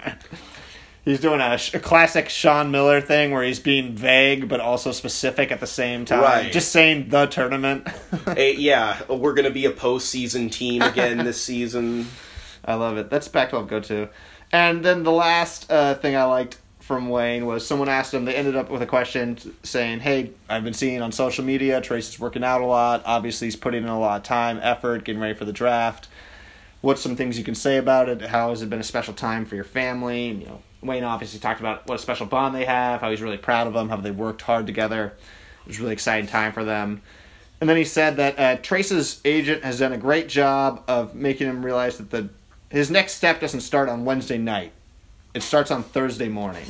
He's 1.05 1.19
doing 1.19 1.41
a, 1.41 1.59
a 1.75 1.81
classic 1.81 2.29
Sean 2.29 2.71
Miller 2.71 3.01
thing 3.01 3.33
where 3.33 3.43
he's 3.43 3.59
being 3.59 3.97
vague 3.97 4.49
but 4.49 4.61
also 4.61 4.93
specific 4.93 5.51
at 5.51 5.59
the 5.59 5.67
same 5.67 6.05
time. 6.05 6.21
Right. 6.21 6.53
Just 6.53 6.71
saying 6.71 7.09
the 7.09 7.27
tournament. 7.27 7.89
Yeah, 8.37 9.03
we're 9.09 9.35
going 9.35 9.47
to 9.47 9.51
be 9.51 9.67
a 9.67 9.73
postseason 9.73 10.51
team 10.51 10.83
again 10.83 11.19
this 11.19 11.41
season. 11.45 12.07
I 12.65 12.75
love 12.75 12.97
it. 12.97 13.11
That's 13.11 13.27
Pac-12 13.27 13.69
go 13.69 13.81
to. 13.81 14.09
And 14.53 14.85
then 14.85 15.03
the 15.03 15.11
last 15.11 15.71
uh, 15.73 15.95
thing 15.95 16.15
I 16.15 16.25
liked 16.25 16.59
from 16.79 17.09
Wayne 17.09 17.47
was 17.47 17.67
someone 17.67 17.89
asked 17.89 18.13
him. 18.13 18.25
They 18.25 18.35
ended 18.35 18.55
up 18.55 18.71
with 18.71 18.83
a 18.83 18.87
question 18.87 19.39
saying, 19.63 20.01
"Hey, 20.01 20.33
I've 20.49 20.63
been 20.63 20.75
seeing 20.75 21.01
on 21.01 21.11
social 21.11 21.45
media 21.45 21.81
Tres 21.81 22.09
is 22.11 22.21
working 22.21 22.45
out 22.45 22.61
a 22.61 22.67
lot. 22.67 23.03
Obviously, 23.07 23.47
he's 23.47 23.57
putting 23.57 23.83
in 23.83 23.89
a 23.89 23.99
lot 23.99 24.19
of 24.19 24.23
time, 24.25 24.59
effort, 24.63 25.05
getting 25.05 25.21
ready 25.21 25.35
for 25.35 25.45
the 25.45 25.53
draft. 25.53 26.09
What's 26.81 27.01
some 27.01 27.17
things 27.17 27.39
you 27.39 27.45
can 27.45 27.55
say 27.55 27.79
about 27.79 28.09
it? 28.09 28.21
How 28.23 28.51
has 28.51 28.61
it 28.61 28.69
been 28.69 28.81
a 28.81 28.85
special 28.85 29.15
time 29.15 29.47
for 29.47 29.55
your 29.55 29.65
family? 29.65 30.29
And, 30.29 30.41
you 30.41 30.49
know, 30.49 30.63
Wayne 30.83 31.05
obviously 31.05 31.39
talked 31.39 31.61
about 31.61 31.87
what 31.87 31.95
a 31.95 31.99
special 31.99 32.27
bond 32.27 32.55
they 32.55 32.65
have, 32.65 33.01
how 33.01 33.11
he's 33.11 33.23
really 33.23 33.39
proud 33.39 33.67
of 33.67 33.73
them, 33.73 33.89
how 33.89 33.97
they 33.97 34.11
worked 34.11 34.43
hard 34.43 34.67
together. 34.67 35.15
It 35.63 35.69
was 35.69 35.79
a 35.79 35.83
really 35.83 35.93
exciting 35.93 36.27
time 36.27 36.53
for 36.53 36.65
them. 36.65 37.03
And 37.61 37.71
then 37.71 37.77
he 37.77 37.85
said 37.85 38.17
that 38.17 38.39
uh, 38.39 38.57
Tres's 38.61 39.21
agent 39.25 39.63
has 39.63 39.79
done 39.79 39.93
a 39.93 39.99
great 39.99 40.29
job 40.29 40.83
of 40.89 41.15
making 41.15 41.47
him 41.47 41.65
realize 41.65 41.99
that 41.99 42.11
the 42.11 42.29
his 42.71 42.91
next 42.91 43.13
step 43.13 43.41
doesn't 43.41 43.61
start 43.61 43.89
on 43.89 44.05
Wednesday 44.05 44.39
night. 44.39 44.73
It 45.35 45.43
starts 45.43 45.71
on 45.71 45.83
Thursday 45.83 46.29
morning. 46.29 46.65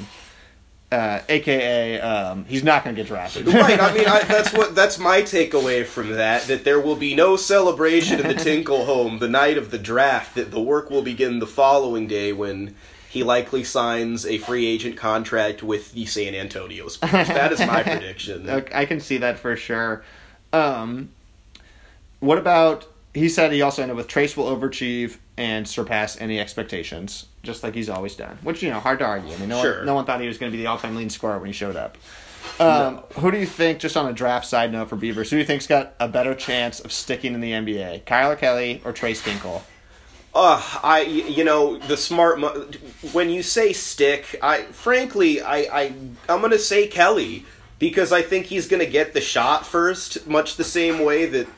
Uh, 0.91 1.21
AKA, 1.29 2.01
um, 2.01 2.45
he's 2.45 2.63
not 2.63 2.85
going 2.85 2.95
to 2.95 3.01
get 3.01 3.09
drafted. 3.09 3.47
right. 3.47 3.81
I 3.81 3.95
mean, 3.95 4.07
I, 4.07 4.23
that's 4.25 4.53
what 4.53 4.75
that's 4.75 4.99
my 4.99 5.23
takeaway 5.23 5.87
from 5.87 6.11
that. 6.11 6.43
That 6.43 6.65
there 6.65 6.79
will 6.79 6.97
be 6.97 7.15
no 7.15 7.37
celebration 7.37 8.21
in 8.21 8.29
the 8.29 8.35
Tinkle 8.35 8.85
home 8.85 9.19
the 9.19 9.29
night 9.29 9.57
of 9.57 9.71
the 9.71 9.79
draft. 9.79 10.35
That 10.35 10.51
the 10.51 10.61
work 10.61 10.91
will 10.91 11.03
begin 11.03 11.39
the 11.39 11.47
following 11.47 12.07
day 12.07 12.35
when 12.35 12.75
he 13.13 13.23
likely 13.23 13.63
signs 13.63 14.25
a 14.25 14.39
free 14.39 14.65
agent 14.65 14.97
contract 14.97 15.63
with 15.63 15.93
the 15.93 16.07
San 16.07 16.35
Antonio 16.35 16.89
Spurs. 16.89 17.29
That 17.29 17.53
is 17.53 17.61
my 17.61 17.83
prediction. 17.83 18.49
I 18.49 18.87
can 18.87 19.01
see 19.01 19.19
that 19.19 19.39
for 19.39 19.55
sure. 19.55 20.03
Um, 20.55 21.11
what 22.21 22.39
about? 22.39 22.87
He 23.13 23.29
said 23.29 23.53
he 23.53 23.61
also 23.61 23.83
ended 23.83 23.99
with 23.99 24.09
Tres 24.09 24.35
will 24.35 24.47
overachieve 24.47 25.19
and 25.37 25.69
surpass 25.69 26.19
any 26.23 26.41
expectations, 26.41 27.27
just 27.43 27.63
like 27.63 27.75
he's 27.75 27.91
always 27.91 28.17
done. 28.17 28.39
Which 28.43 28.63
you 28.63 28.71
know, 28.71 28.81
hard 28.81 28.99
to 29.01 29.05
argue. 29.05 29.35
I 29.35 29.37
mean, 29.37 29.51
no 29.51 29.61
Sure. 29.61 29.77
one, 29.79 29.87
no 29.87 29.95
one 29.95 30.07
thought 30.07 30.23
he 30.23 30.27
was 30.27 30.39
going 30.39 30.51
to 30.51 30.57
be 30.57 30.63
the 30.63 30.69
all-time 30.71 30.95
leading 30.95 31.11
scorer 31.11 31.39
when 31.39 31.49
he 31.49 31.53
showed 31.53 31.77
up. 31.77 31.99
Um, 32.59 32.99
Who 33.19 33.31
do 33.31 33.37
you 33.37 33.45
think, 33.47 33.79
just 33.79 33.95
on 33.99 34.07
a 34.09 34.15
draft 34.15 34.47
side 34.47 34.73
note 34.73 34.89
for 34.89 34.97
Beavers, 34.97 35.29
who 35.29 35.37
do 35.37 35.41
you 35.41 35.45
think's 35.47 35.67
got 35.67 35.93
a 36.01 36.09
better 36.09 36.35
chance 36.35 36.81
of 36.81 36.91
sticking 36.93 37.35
in 37.35 37.41
the 37.43 37.53
NBA, 37.53 38.05
Kylor 38.05 38.39
Kelley 38.39 38.81
or 38.87 38.93
Tres 38.93 39.23
Tinkle? 39.23 39.63
Uh, 40.35 40.63
I, 40.83 41.03
you 41.03 41.45
know, 41.45 41.77
the 41.77 41.97
smart. 41.97 42.41
Mo- 42.41 42.67
when 43.13 43.29
you 43.29 43.43
say 43.43 43.73
stick, 43.73 44.39
I 44.43 44.63
frankly, 44.63 45.43
I, 45.43 45.57
I, 45.59 45.83
I'm 46.29 46.41
gonna 46.41 46.59
say 46.59 46.87
Kelley 46.87 47.45
because 47.79 48.13
I 48.13 48.23
think 48.23 48.47
he's 48.47 48.67
gonna 48.67 48.87
get 48.87 49.13
the 49.13 49.21
shot 49.21 49.67
first, 49.67 50.27
much 50.27 50.57
the 50.57 50.65
same 50.65 51.01
way 51.01 51.27
that 51.27 51.49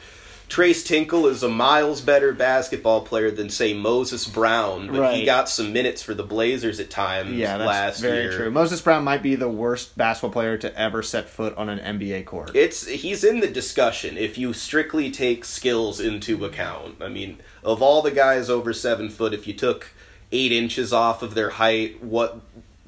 Tres 0.54 0.84
Tinkle 0.84 1.26
is 1.26 1.42
a 1.42 1.48
miles 1.48 2.00
better 2.00 2.32
basketball 2.32 3.00
player 3.00 3.32
than 3.32 3.50
say 3.50 3.74
Moses 3.74 4.24
Brown, 4.24 4.86
but 4.86 5.16
he 5.16 5.24
got 5.24 5.48
some 5.48 5.72
minutes 5.72 6.00
for 6.00 6.14
the 6.14 6.22
Blazers 6.22 6.78
at 6.78 6.90
times 6.90 7.32
Yeah, 7.32 7.58
that's 7.58 7.66
last 7.66 8.00
very 8.00 8.22
year. 8.22 8.32
true. 8.32 8.50
Moses 8.52 8.80
Brown 8.80 9.02
might 9.02 9.20
be 9.20 9.34
the 9.34 9.48
worst 9.48 9.98
basketball 9.98 10.30
player 10.30 10.56
to 10.58 10.72
ever 10.78 11.02
set 11.02 11.28
foot 11.28 11.56
on 11.56 11.68
an 11.68 11.98
NBA 11.98 12.26
court. 12.26 12.52
It's 12.54 12.86
he's 12.86 13.24
in 13.24 13.40
the 13.40 13.48
discussion 13.48 14.16
if 14.16 14.38
you 14.38 14.52
strictly 14.52 15.10
take 15.10 15.44
skills 15.44 15.98
into 15.98 16.44
account. 16.44 17.02
I 17.02 17.08
mean, 17.08 17.40
of 17.64 17.82
all 17.82 18.00
the 18.00 18.12
guys 18.12 18.48
over 18.48 18.72
seven 18.72 19.10
foot, 19.10 19.34
if 19.34 19.48
you 19.48 19.54
took 19.54 19.88
eight 20.30 20.52
inches 20.52 20.92
off 20.92 21.20
of 21.24 21.34
their 21.34 21.50
height, 21.50 22.00
what 22.00 22.40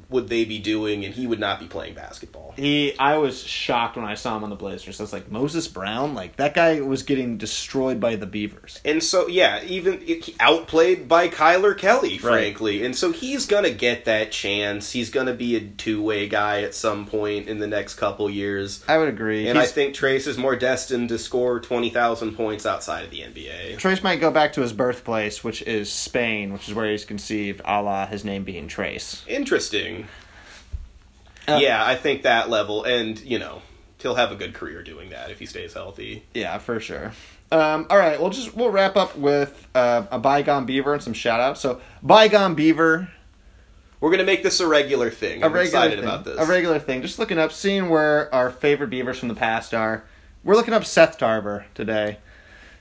would 0.09 0.29
they 0.29 0.45
be 0.45 0.59
doing? 0.59 1.05
And 1.05 1.15
he 1.15 1.27
would 1.27 1.41
not 1.41 1.61
be 1.61 1.67
playing 1.67 1.95
basketball. 1.95 2.55
He, 2.57 2.97
I 2.99 3.19
was 3.19 3.43
shocked 3.43 3.97
when 3.97 4.05
I 4.05 4.15
saw 4.15 4.37
him 4.37 4.45
on 4.45 4.51
the 4.51 4.57
Blazers. 4.57 5.01
I 5.01 5.03
was 5.03 5.13
like, 5.13 5.31
Moses 5.31 5.69
Brown, 5.69 6.15
like 6.15 6.37
that 6.37 6.55
guy 6.55 6.81
was 6.81 7.03
getting 7.03 7.37
destroyed 7.37 8.01
by 8.01 8.17
the 8.17 8.27
Beavers. 8.27 8.81
And 8.85 9.03
so, 9.03 9.27
yeah, 9.27 9.63
even 9.65 10.03
outplayed 10.41 11.09
by 11.09 11.29
Kylor 11.29 11.77
Kelley, 11.77 12.19
frankly. 12.19 12.85
And 12.85 12.97
so 12.97 13.13
he's 13.13 13.47
gonna 13.47 13.71
get 13.71 14.05
that 14.07 14.33
chance. 14.33 14.93
He's 14.93 15.11
gonna 15.11 15.35
be 15.35 15.57
a 15.57 15.61
two 15.61 16.03
way 16.03 16.29
guy 16.29 16.63
at 16.63 16.75
some 16.75 17.07
point 17.07 17.49
in 17.49 17.59
the 17.59 17.67
next 17.67 17.95
couple 17.95 18.29
years. 18.31 18.85
I 18.89 18.99
would 18.99 19.09
agree. 19.09 19.49
And 19.49 19.59
I 19.59 19.67
think 19.67 19.95
Tres 19.95 20.27
is 20.27 20.39
more 20.39 20.57
destined 20.57 21.09
to 21.11 21.19
score 21.19 21.61
twenty 21.61 21.91
thousand 21.91 22.37
points 22.37 22.67
outside 22.67 23.05
of 23.05 23.11
the 23.11 23.21
NBA. 23.21 23.79
Tres 23.79 24.03
might 24.03 24.21
go 24.21 24.31
back 24.31 24.53
to 24.55 24.61
his 24.61 24.73
birthplace, 24.73 25.43
which 25.43 25.63
is 25.63 25.93
Spain, 25.93 26.53
which 26.53 26.69
is 26.69 26.75
where 26.75 26.91
he's 26.91 27.05
conceived, 27.05 27.61
a 27.65 27.83
la 27.83 28.07
his 28.07 28.25
name 28.25 28.45
being 28.45 28.69
Trace. 28.69 29.23
Interesting. 29.27 29.96
Uh, 31.49 31.59
yeah, 31.61 31.85
I 31.85 31.95
think 31.95 32.23
that 32.23 32.51
level, 32.51 32.85
and 32.85 33.19
you 33.21 33.39
know, 33.39 33.63
he'll 33.99 34.15
have 34.17 34.33
a 34.33 34.37
good 34.37 34.55
career 34.55 34.83
doing 34.83 35.11
that 35.11 35.31
if 35.31 35.39
he 35.39 35.47
stays 35.47 35.75
healthy. 35.75 36.25
Yeah, 36.35 36.59
for 36.59 36.81
sure. 36.81 37.13
Um, 37.53 37.87
all 37.91 37.99
right, 37.99 38.21
we'll 38.21 38.31
just 38.31 38.57
we'll 38.57 38.71
wrap 38.71 38.97
up 38.97 39.17
with 39.17 39.69
uh, 39.75 40.07
a 40.11 40.19
bygone 40.19 40.67
beaver 40.67 40.93
and 40.93 41.03
some 41.03 41.13
shout 41.13 41.41
outs. 41.41 41.61
So 41.61 41.81
bygone 42.03 42.55
beaver, 42.57 43.09
We're 44.01 44.11
gonna 44.11 44.25
make 44.25 44.43
this 44.43 44.59
a 44.61 44.67
regular 44.67 45.11
thing. 45.11 45.43
a 45.43 45.47
I'm 45.47 45.53
regular 45.53 45.65
excited 45.87 45.99
thing, 46.01 46.09
about 46.09 46.25
this. 46.25 46.39
a 46.39 46.47
regular 46.47 46.79
thing. 46.81 47.03
Just 47.03 47.19
looking 47.21 47.39
up, 47.39 47.53
seeing 47.53 47.89
where 47.89 48.35
our 48.35 48.51
favorite 48.51 48.91
beavers 48.91 49.19
from 49.19 49.29
the 49.29 49.35
past 49.37 49.73
are. 49.75 50.05
We're 50.43 50.55
looking 50.57 50.75
up 50.75 50.85
Seth 50.85 51.19
Tarver 51.19 51.67
today. 51.75 52.19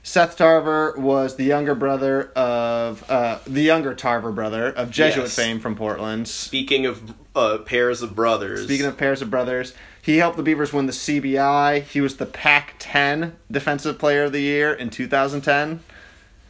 Seth 0.06 0.36
Tarver 0.36 0.94
was 0.96 1.34
the 1.34 1.42
younger 1.42 1.74
brother 1.74 2.30
of 2.36 3.04
uh, 3.10 3.40
the 3.44 3.62
younger 3.62 3.92
Tarver 3.92 4.30
brother 4.30 4.68
of 4.68 4.88
Jesuit 4.88 5.24
Yes. 5.24 5.34
fame 5.34 5.58
from 5.58 5.74
Portland. 5.74 6.28
Speaking 6.28 6.86
of 6.86 7.12
uh, 7.34 7.58
pairs 7.58 8.02
of 8.02 8.14
brothers, 8.14 8.62
Speaking 8.62 8.86
of 8.86 8.96
pairs 8.96 9.20
of 9.20 9.30
brothers, 9.32 9.74
he 10.00 10.18
helped 10.18 10.36
the 10.36 10.44
Beavers 10.44 10.72
win 10.72 10.86
the 10.86 10.92
CBI. 10.92 11.82
He 11.82 12.00
was 12.00 12.18
the 12.18 12.24
Pac-10 12.26 13.32
Defensive 13.50 13.98
Player 13.98 14.22
of 14.24 14.32
the 14.32 14.42
Year 14.42 14.72
in 14.72 14.90
2010. 14.90 15.80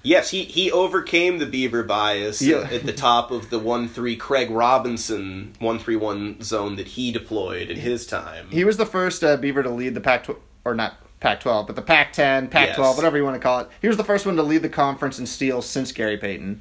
yes, 0.03 0.31
he 0.33 0.45
he 0.45 0.71
overcame 0.71 1.38
the 1.38 1.47
Beaver 1.47 1.83
bias 1.83 2.42
Yeah. 2.42 2.69
at 2.71 2.85
the 2.85 2.92
top 2.92 3.31
of 3.31 3.49
the 3.49 3.59
one 3.59 3.88
three 3.88 4.16
Craig 4.16 4.51
Robinson 4.51 5.55
one 5.61 5.79
three 5.79 5.97
one 5.97 6.42
zone 6.42 6.77
that 6.77 6.88
he 6.88 7.11
deployed 7.11 7.71
in 7.71 7.79
his 7.79 8.07
time. 8.07 8.49
He 8.51 8.64
was 8.64 8.77
the 8.77 8.85
first 8.87 9.25
uh, 9.25 9.38
Beaver 9.38 9.62
to 9.62 9.71
lead 9.71 9.95
the 9.95 10.03
Pac 10.03 10.27
or 10.62 10.75
not 10.75 10.99
Pac-12, 11.20 11.66
but 11.66 11.76
the 11.76 11.83
Pac-10, 11.83 12.50
Pac-12, 12.50 12.76
Yes. 12.79 12.96
whatever 12.96 13.16
you 13.16 13.24
want 13.24 13.35
to 13.37 13.40
call 13.40 13.61
it. 13.61 13.68
He 13.81 13.88
was 13.88 13.96
the 13.96 14.05
first 14.05 14.26
one 14.26 14.37
to 14.37 14.42
lead 14.42 14.62
the 14.62 14.68
conference 14.68 15.18
in 15.18 15.26
steals 15.26 15.66
since 15.66 15.90
Gary 15.92 16.16
Payton. 16.18 16.61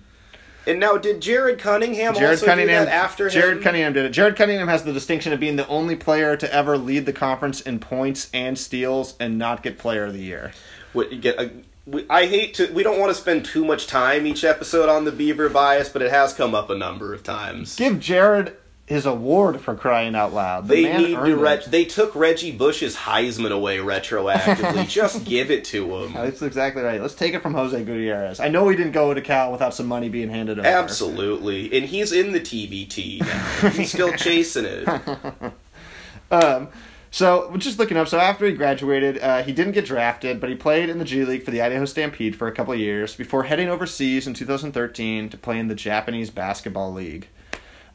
and 0.68 0.80
now, 0.80 0.98
did 0.98 1.22
Jared 1.22 1.60
Cunningham 1.60 2.16
Jared 2.16 2.32
also 2.32 2.46
Cunningham 2.48 2.84
do 2.84 2.90
that 2.90 2.94
after 2.96 3.30
Jared 3.30 3.58
him? 3.58 3.64
Cunningham 3.64 3.94
did 3.94 4.06
it. 4.06 4.10
Jared 4.10 4.36
Cunningham 4.36 4.68
has 4.68 4.84
the 4.84 4.94
distinction 4.94 5.32
of 5.34 5.40
being 5.40 5.58
the 5.58 5.68
only 5.68 5.96
player 5.96 6.36
to 6.38 6.52
ever 6.54 6.78
lead 6.78 7.06
the 7.06 7.14
conference 7.14 7.62
in 7.62 7.80
points 7.80 8.30
and 8.34 8.58
steals 8.58 9.16
and 9.20 9.38
not 9.38 9.62
get 9.62 9.78
Player 9.78 10.06
of 10.06 10.14
the 10.14 10.22
Year. 10.24 10.54
What 10.94 11.12
you 11.12 11.20
get? 11.20 11.40
A, 11.40 11.52
we, 11.86 12.04
I 12.10 12.26
hate 12.26 12.56
to. 12.56 12.72
We 12.74 12.82
don't 12.82 12.98
want 13.00 13.14
to 13.14 13.22
spend 13.22 13.46
too 13.46 13.64
much 13.64 13.86
time 13.86 14.26
each 14.26 14.44
episode 14.44 14.90
on 14.90 15.06
the 15.06 15.12
Beaver 15.12 15.50
bias, 15.50 15.88
but 15.90 16.02
it 16.02 16.10
has 16.10 16.34
come 16.34 16.56
up 16.56 16.72
a 16.72 16.76
number 16.76 17.14
of 17.14 17.22
times. 17.22 17.76
Give 17.76 18.00
Jared 18.00 18.56
his 18.86 19.08
award 19.08 19.62
for 19.62 19.74
crying 19.74 20.16
out 20.16 20.34
loud. 20.34 20.68
The 20.68 20.76
They 20.76 20.98
need 20.98 21.16
to. 21.16 21.36
Re- 21.36 21.62
they 21.68 21.86
took 21.86 22.16
Reggie 22.16 22.52
Bush's 22.52 22.96
Heisman 22.96 23.52
away 23.52 23.78
retroactively. 23.80 24.88
Just 24.88 25.26
give 25.26 25.50
it 25.50 25.66
to 25.66 25.96
him. 25.96 26.14
That's 26.14 26.42
exactly 26.44 26.84
right. 26.84 27.02
Let's 27.02 27.16
take 27.16 27.34
it 27.34 27.42
from 27.42 27.56
Jose 27.56 27.84
Gutierrez. 27.84 28.40
I 28.40 28.50
know 28.50 28.68
he 28.70 28.76
didn't 28.78 28.92
go 28.92 29.14
to 29.14 29.22
Cal 29.22 29.52
without 29.52 29.74
some 29.74 29.88
money 29.88 30.10
being 30.10 30.30
handed 30.30 30.60
over. 30.60 30.68
Absolutely, 30.68 31.76
and 31.76 31.86
he's 31.86 32.12
in 32.12 32.32
the 32.32 32.40
TBT 32.40 33.22
now. 33.22 33.70
He's 33.72 33.92
still 33.92 34.14
chasing 34.18 34.66
it. 34.66 34.88
Um, 36.32 36.70
so 37.12 37.56
just 37.58 37.78
looking 37.78 37.98
up. 37.98 38.08
So 38.08 38.20
after 38.20 38.46
he 38.48 38.54
graduated, 38.54 39.20
uh, 39.20 39.44
he 39.44 39.54
didn't 39.54 39.74
get 39.74 39.86
drafted, 39.86 40.42
but 40.42 40.50
he 40.50 40.56
played 40.56 40.90
in 40.90 40.98
the 40.98 41.06
G 41.06 41.24
League 41.24 41.44
for 41.44 41.52
the 41.52 41.62
Idaho 41.62 41.86
Stampede 41.86 42.36
for 42.36 42.48
a 42.48 42.52
couple 42.52 42.74
of 42.74 42.80
years 42.80 43.16
before 43.16 43.44
heading 43.44 43.70
overseas 43.70 44.26
in 44.28 44.34
2013 44.34 45.30
to 45.30 45.38
play 45.38 45.60
in 45.60 45.68
the 45.68 45.76
Japanese 45.76 46.30
Basketball 46.32 46.92
League. 46.92 47.30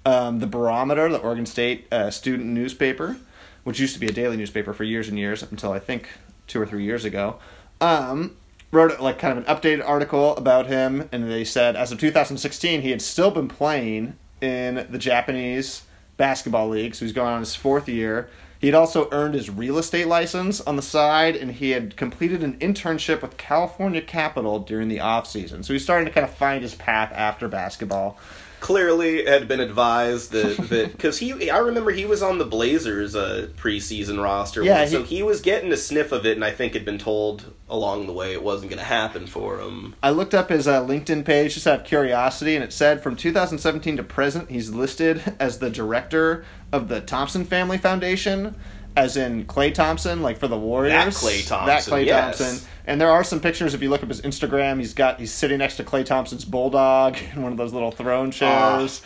Um, 0.07 0.39
the 0.39 0.47
Barometer, 0.47 1.09
the 1.11 1.19
Oregon 1.19 1.47
State 1.47 1.87
uh, 1.93 2.11
student 2.11 2.49
newspaper, 2.49 3.19
which 3.65 3.79
used 3.79 3.95
to 3.95 4.01
be 4.01 4.07
a 4.07 4.13
daily 4.13 4.37
newspaper 4.37 4.73
for 4.73 4.85
years 4.85 5.09
and 5.09 5.19
years 5.19 5.43
up 5.43 5.51
until 5.51 5.73
I 5.73 5.79
think 5.79 6.09
two 6.47 6.61
or 6.61 6.67
three 6.67 6.85
years 6.85 7.05
ago, 7.05 7.39
um, 7.81 8.37
wrote 8.73 8.99
like 9.01 9.19
kind 9.19 9.37
of 9.37 9.47
an 9.47 9.55
updated 9.55 9.87
article 9.87 10.37
about 10.37 10.67
him, 10.67 11.09
and 11.13 11.31
they 11.31 11.45
said 11.45 11.77
as 11.77 11.93
of 11.93 12.01
2016 12.01 12.83
he 12.83 12.91
had 12.91 13.03
still 13.03 13.31
been 13.31 13.49
playing 13.49 14.17
in 14.41 14.87
the 14.91 14.99
Japanese 14.99 15.83
basketball 16.17 16.69
league, 16.69 16.95
so 16.95 17.05
he's 17.05 17.15
going 17.15 17.33
on 17.33 17.41
his 17.41 17.55
fourth 17.55 17.89
year. 17.89 18.31
He 18.61 18.67
had 18.67 18.75
also 18.75 19.09
earned 19.11 19.35
his 19.35 19.49
real 19.49 19.79
estate 19.79 20.07
license 20.07 20.61
on 20.61 20.77
the 20.77 20.83
side, 20.83 21.35
and 21.35 21.51
he 21.51 21.71
had 21.71 21.97
completed 21.97 22.43
an 22.43 22.59
internship 22.59 23.23
with 23.23 23.39
California 23.39 24.03
Capital 24.03 24.59
during 24.59 24.89
the 24.89 25.01
off 25.01 25.27
season. 25.27 25.63
So 25.63 25.73
he's 25.73 25.83
starting 25.83 26.07
to 26.07 26.13
kind 26.13 26.25
of 26.25 26.35
find 26.35 26.63
his 26.63 26.75
path 26.75 27.11
after 27.15 27.49
basketball. 27.49 28.19
Clearly, 28.61 29.25
had 29.25 29.49
been 29.49 29.61
advised 29.61 30.33
that 30.33 30.57
that 30.69 30.93
because 30.93 31.19
he, 31.19 31.51
I 31.51 31.59
remember 31.59 31.91
he 31.91 32.05
was 32.05 32.23
on 32.23 32.39
the 32.39 32.45
Blazers' 32.45 33.17
uh, 33.17 33.49
preseason 33.57 34.23
roster. 34.23 34.63
Yeah, 34.63 34.81
once, 34.81 34.91
so 34.93 35.03
he- 35.03 35.17
he 35.17 35.23
was 35.23 35.41
getting 35.41 35.73
a 35.73 35.77
sniff 35.77 36.13
of 36.13 36.27
it, 36.27 36.37
and 36.37 36.45
I 36.45 36.51
think 36.51 36.75
had 36.75 36.85
been 36.85 36.99
told 36.99 37.53
along 37.69 38.07
the 38.07 38.13
way 38.13 38.33
it 38.33 38.43
wasn't 38.43 38.71
going 38.71 38.79
to 38.79 38.85
happen 38.85 39.27
for 39.27 39.61
him. 39.61 39.95
I 40.03 40.11
looked 40.11 40.35
up 40.35 40.51
his 40.51 40.69
uh, 40.69 40.85
LinkedIn 40.85 41.25
page 41.25 41.55
just 41.55 41.67
out 41.67 41.81
of 41.81 41.87
curiosity, 41.87 42.55
and 42.55 42.63
it 42.65 42.73
said 42.73 43.03
from 43.03 43.17
2017 43.17 43.97
to 43.97 44.03
present, 44.03 44.51
he's 44.51 44.71
listed 44.71 45.37
as 45.41 45.59
the 45.59 45.71
director 45.71 46.45
of 46.73 46.89
the 46.89 47.01
Thompson 47.01 47.45
Family 47.45 47.79
Foundation, 47.79 48.55
as 48.97 49.17
in 49.17 49.45
Klay 49.45 49.73
Thompson, 49.73 50.23
like 50.23 50.39
for 50.39 50.49
the 50.49 50.59
Warriors. 50.59 50.93
That 50.93 51.09
Klay 51.09 51.47
Thompson, 51.47 51.67
That 51.67 51.83
Klay 51.83 52.07
yes. 52.07 52.39
Thompson. 52.39 52.69
And 52.87 53.01
there 53.01 53.11
are 53.11 53.23
some 53.23 53.41
pictures. 53.41 53.75
If 53.75 53.83
you 53.83 53.91
look 53.91 54.03
up 54.03 54.09
his 54.09 54.21
Instagram, 54.23 54.79
he's 54.79 54.95
got 54.95 55.21
he's 55.21 55.33
sitting 55.33 55.59
next 55.59 55.77
to 55.77 55.85
Klay 55.85 56.05
Thompson's 56.05 56.45
bulldog 56.45 57.17
in 57.35 57.43
one 57.43 57.53
of 57.53 57.59
those 57.59 57.73
little 57.73 57.91
throne 57.91 58.31
chairs. 58.31 59.03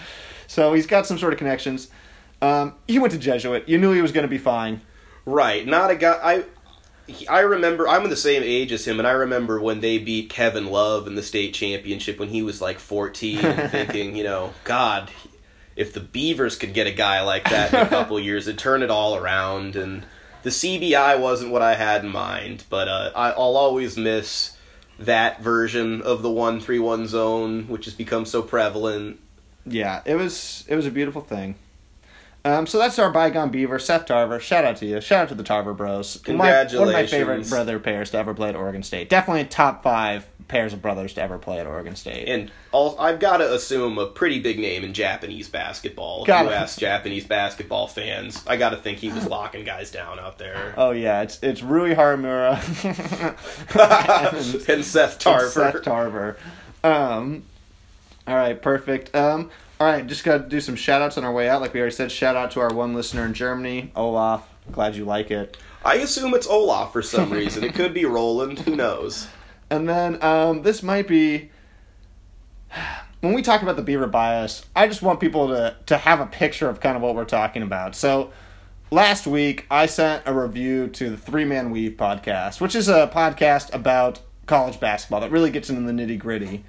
So 0.47 0.73
he's 0.73 0.87
got 0.87 1.07
some 1.07 1.19
sort 1.19 1.33
of 1.33 1.39
connections. 1.39 1.89
Um, 2.43 2.75
he 2.87 2.99
went 2.99 3.13
to 3.13 3.19
Jesuit. 3.19 3.69
You 3.69 3.79
knew 3.79 3.93
he 3.93 4.03
was 4.03 4.13
going 4.13 4.25
to 4.25 4.29
be 4.29 4.39
fine. 4.39 4.83
Right, 5.25 5.67
not 5.67 5.91
a 5.91 5.97
guy. 5.97 6.19
I 6.23 6.45
I 7.29 7.41
remember 7.41 7.87
I'm 7.87 8.05
in 8.05 8.11
the 8.11 8.17
same 8.17 8.43
age 8.43 8.73
as 8.73 8.87
him, 8.87 8.99
and 8.99 9.07
I 9.07 9.13
remember 9.13 9.61
when 9.61 9.81
they 9.81 9.99
beat 9.99 10.31
Kevin 10.31 10.67
Love 10.67 11.07
in 11.07 11.15
the 11.15 11.23
state 11.23 11.55
championship 11.55 12.19
when 12.19 12.29
he 12.29 12.43
was 12.43 12.61
like 12.61 12.79
14, 12.79 13.39
thinking, 13.69 14.17
you 14.17 14.25
know, 14.25 14.53
God, 14.65 15.11
if 15.77 15.93
the 15.93 16.01
Beavers 16.01 16.57
could 16.57 16.75
get 16.75 16.87
a 16.87 16.93
guy 16.93 17.23
like 17.23 17.49
that 17.51 17.73
in 17.73 17.81
a 17.81 17.89
couple 17.89 18.19
years, 18.21 18.47
it'd 18.47 18.59
turn 18.59 18.83
it 18.83 18.91
all 18.91 19.17
around. 19.17 19.77
And 19.77 20.05
the 20.43 20.51
CBI 20.51 21.19
wasn't 21.19 21.51
what 21.51 21.63
I 21.63 21.75
had 21.75 22.05
in 22.05 22.11
mind, 22.11 22.65
but 22.71 22.89
uh, 22.89 23.11
I, 23.15 23.31
I'll 23.31 23.57
always 23.57 23.97
miss 23.97 24.57
that 24.99 25.41
version 25.43 26.03
of 26.03 26.23
the 26.23 26.31
one 26.31 26.61
three 26.61 26.79
one 26.79 27.07
zone, 27.07 27.65
which 27.69 27.87
has 27.87 27.95
become 27.95 28.25
so 28.25 28.43
prevalent. 28.43 29.19
Yeah, 29.67 30.03
it 30.05 30.15
was 30.17 30.65
it 30.69 30.77
was 30.77 30.87
a 30.87 30.91
beautiful 30.91 31.23
thing. 31.23 31.57
Um, 32.47 32.67
so 32.67 32.79
that's 32.79 32.99
our 32.99 33.11
bygone 33.11 33.49
beaver, 33.51 33.79
Seth 33.79 34.05
Tarver. 34.05 34.39
Shout 34.39 34.65
out 34.67 34.77
to 34.77 34.87
you. 34.87 35.01
Shout 35.01 35.23
out 35.23 35.29
to 35.31 35.35
the 35.35 35.43
Tarver 35.43 35.73
Bros. 35.73 36.21
My- 36.29 36.35
one 36.79 36.89
of 36.89 36.93
my 36.93 37.07
favorite 37.07 37.49
brother 37.49 37.79
pairs 37.79 38.11
to 38.11 38.19
ever 38.19 38.35
play 38.35 38.51
at 38.51 38.57
Oregon 38.57 38.83
State. 38.83 39.09
Definitely 39.09 39.47
top 39.47 39.83
five 39.83 40.27
pairs 40.49 40.73
of 40.73 40.83
brothers 40.83 41.15
to 41.15 41.23
ever 41.23 41.39
play 41.39 41.59
at 41.59 41.67
Oregon 41.67 41.97
State. 41.97 42.29
And 42.29 42.51
all, 42.73 42.97
I've 43.01 43.19
got 43.19 43.39
to 43.39 43.55
assume 43.55 43.99
a 43.99 44.07
pretty 44.07 44.41
big 44.41 44.59
name 44.59 44.85
in 44.85 44.93
Japanese 44.93 45.49
basketball. 45.49 46.23
If 46.23 46.27
Gotta- 46.27 46.49
you 46.51 46.55
ask 46.55 46.79
Japanese 46.81 47.25
basketball 47.27 47.87
fans, 47.89 48.45
I 48.47 48.57
got 48.57 48.71
to 48.71 48.77
think 48.77 48.99
he 48.99 49.09
was 49.11 49.27
locking 49.27 49.65
guys 49.65 49.91
down 49.91 50.19
out 50.19 50.39
there. 50.39 50.75
oh 50.77 50.91
yeah, 50.93 51.23
it's 51.23 51.39
it's 51.43 51.63
Rui 51.63 51.95
Hachimura 51.95 52.55
and 54.69 54.85
Seth 54.85 55.19
Tarver. 55.19 55.49
Seth 55.51 55.83
Tarver. 55.83 56.37
Um, 56.83 57.45
all 58.27 58.35
right, 58.37 58.61
perfect. 58.61 59.15
Um, 59.15 59.51
all 59.81 59.87
right, 59.87 60.07
just 60.07 60.25
got 60.25 60.39
to 60.39 60.49
do 60.49 60.61
some 60.61 60.77
shout 60.77 61.03
outs 61.03 61.19
on 61.19 61.25
our 61.25 61.33
way 61.33 61.49
out. 61.49 61.61
Like 61.61 61.75
we 61.75 61.81
already 61.81 61.95
said, 61.97 62.13
shout 62.13 62.37
out 62.37 62.51
to 62.53 62.61
our 62.61 62.73
one 62.73 62.95
listener 62.95 63.25
in 63.25 63.35
Germany, 63.35 63.91
Olaf. 63.97 64.49
Glad 64.73 64.97
you 64.97 65.05
like 65.05 65.31
it. 65.31 65.57
I 65.85 65.97
assume 65.97 66.33
it's 66.35 66.47
Olaf 66.47 66.93
for 66.93 67.03
some 67.03 67.31
reason. 67.31 67.65
It 67.65 67.75
could 67.75 67.93
be 67.93 68.05
Roland. 68.07 68.61
Who 68.61 68.75
knows? 68.77 69.29
And 69.71 69.89
then 69.89 70.23
um, 70.23 70.63
this 70.63 70.83
might 70.83 71.09
be 71.09 71.51
when 73.21 73.33
we 73.33 73.43
talk 73.43 73.63
about 73.63 73.77
the 73.77 73.83
beaver 73.83 74.07
bias. 74.07 74.65
I 74.77 74.87
just 74.87 75.03
want 75.03 75.21
people 75.21 75.49
to 75.49 75.77
to 75.87 75.97
have 75.97 76.21
a 76.21 76.27
picture 76.27 76.69
of 76.69 76.81
kind 76.81 76.97
of 76.97 77.03
what 77.03 77.15
we're 77.15 77.25
talking 77.25 77.63
about. 77.63 77.95
So 77.95 78.31
last 78.91 79.27
week 79.27 79.67
I 79.71 79.87
sent 79.87 80.23
a 80.27 80.35
review 80.35 80.89
to 80.89 81.11
the 81.11 81.17
Three 81.17 81.45
Man 81.45 81.71
Weave 81.71 81.93
podcast, 81.93 82.61
which 82.61 82.75
is 82.75 82.89
a 82.89 83.11
podcast 83.13 83.73
about 83.75 84.21
college 84.47 84.79
basketball 84.79 85.21
that 85.21 85.31
really 85.31 85.51
gets 85.51 85.71
into 85.71 85.81
the 85.81 85.93
nitty 85.93 86.19
gritty. 86.19 86.65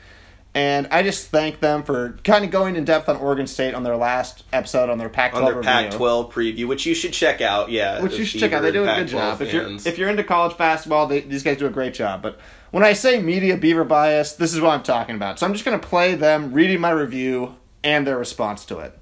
And 0.55 0.87
I 0.89 1.03
just 1.03 1.27
thank 1.27 1.59
them 1.59 1.83
for 1.83 2.17
kind 2.23 2.45
of 2.45 2.49
going 2.49 2.77
in 2.77 2.85
depth 2.85 3.09
on 3.09 3.17
Oregon 3.17 3.45
State 3.45 3.73
on 3.73 3.83
their 3.83 3.97
last 3.97 4.45
episode 4.53 4.89
on 4.89 4.97
their 4.97 5.09
Pac-12 5.09 5.35
On 5.35 5.43
their 5.43 5.55
review. 5.55 5.69
Pac-12 5.69 6.31
preview, 6.31 6.65
which 6.65 6.85
you 6.85 6.95
should 6.95 7.11
check 7.11 7.41
out. 7.41 7.69
Yeah, 7.69 8.01
Which 8.01 8.17
you 8.17 8.23
should 8.23 8.39
check 8.39 8.53
out. 8.53 8.61
They 8.61 8.71
do 8.71 8.83
a 8.83 8.85
good 8.85 9.09
Pac-12 9.09 9.11
job. 9.11 9.41
If 9.41 9.51
you're 9.51 9.69
if 9.69 9.97
you're 9.97 10.09
into 10.09 10.23
college 10.23 10.57
basketball, 10.57 11.07
they, 11.07 11.19
these 11.19 11.43
guys 11.43 11.57
do 11.57 11.67
a 11.67 11.69
great 11.69 11.93
job. 11.93 12.21
But 12.21 12.39
when 12.71 12.85
I 12.85 12.93
say 12.93 13.21
media 13.21 13.57
beaver 13.57 13.83
bias, 13.83 14.33
this 14.33 14.53
is 14.53 14.61
what 14.61 14.69
I'm 14.69 14.81
talking 14.81 15.15
about. 15.15 15.39
So 15.39 15.45
I'm 15.45 15.51
just 15.51 15.65
going 15.65 15.77
to 15.77 15.85
play 15.85 16.15
them 16.15 16.53
reading 16.53 16.79
my 16.79 16.91
review 16.91 17.55
and 17.83 18.07
their 18.07 18.17
response 18.17 18.63
to 18.67 18.79
it. 18.79 18.97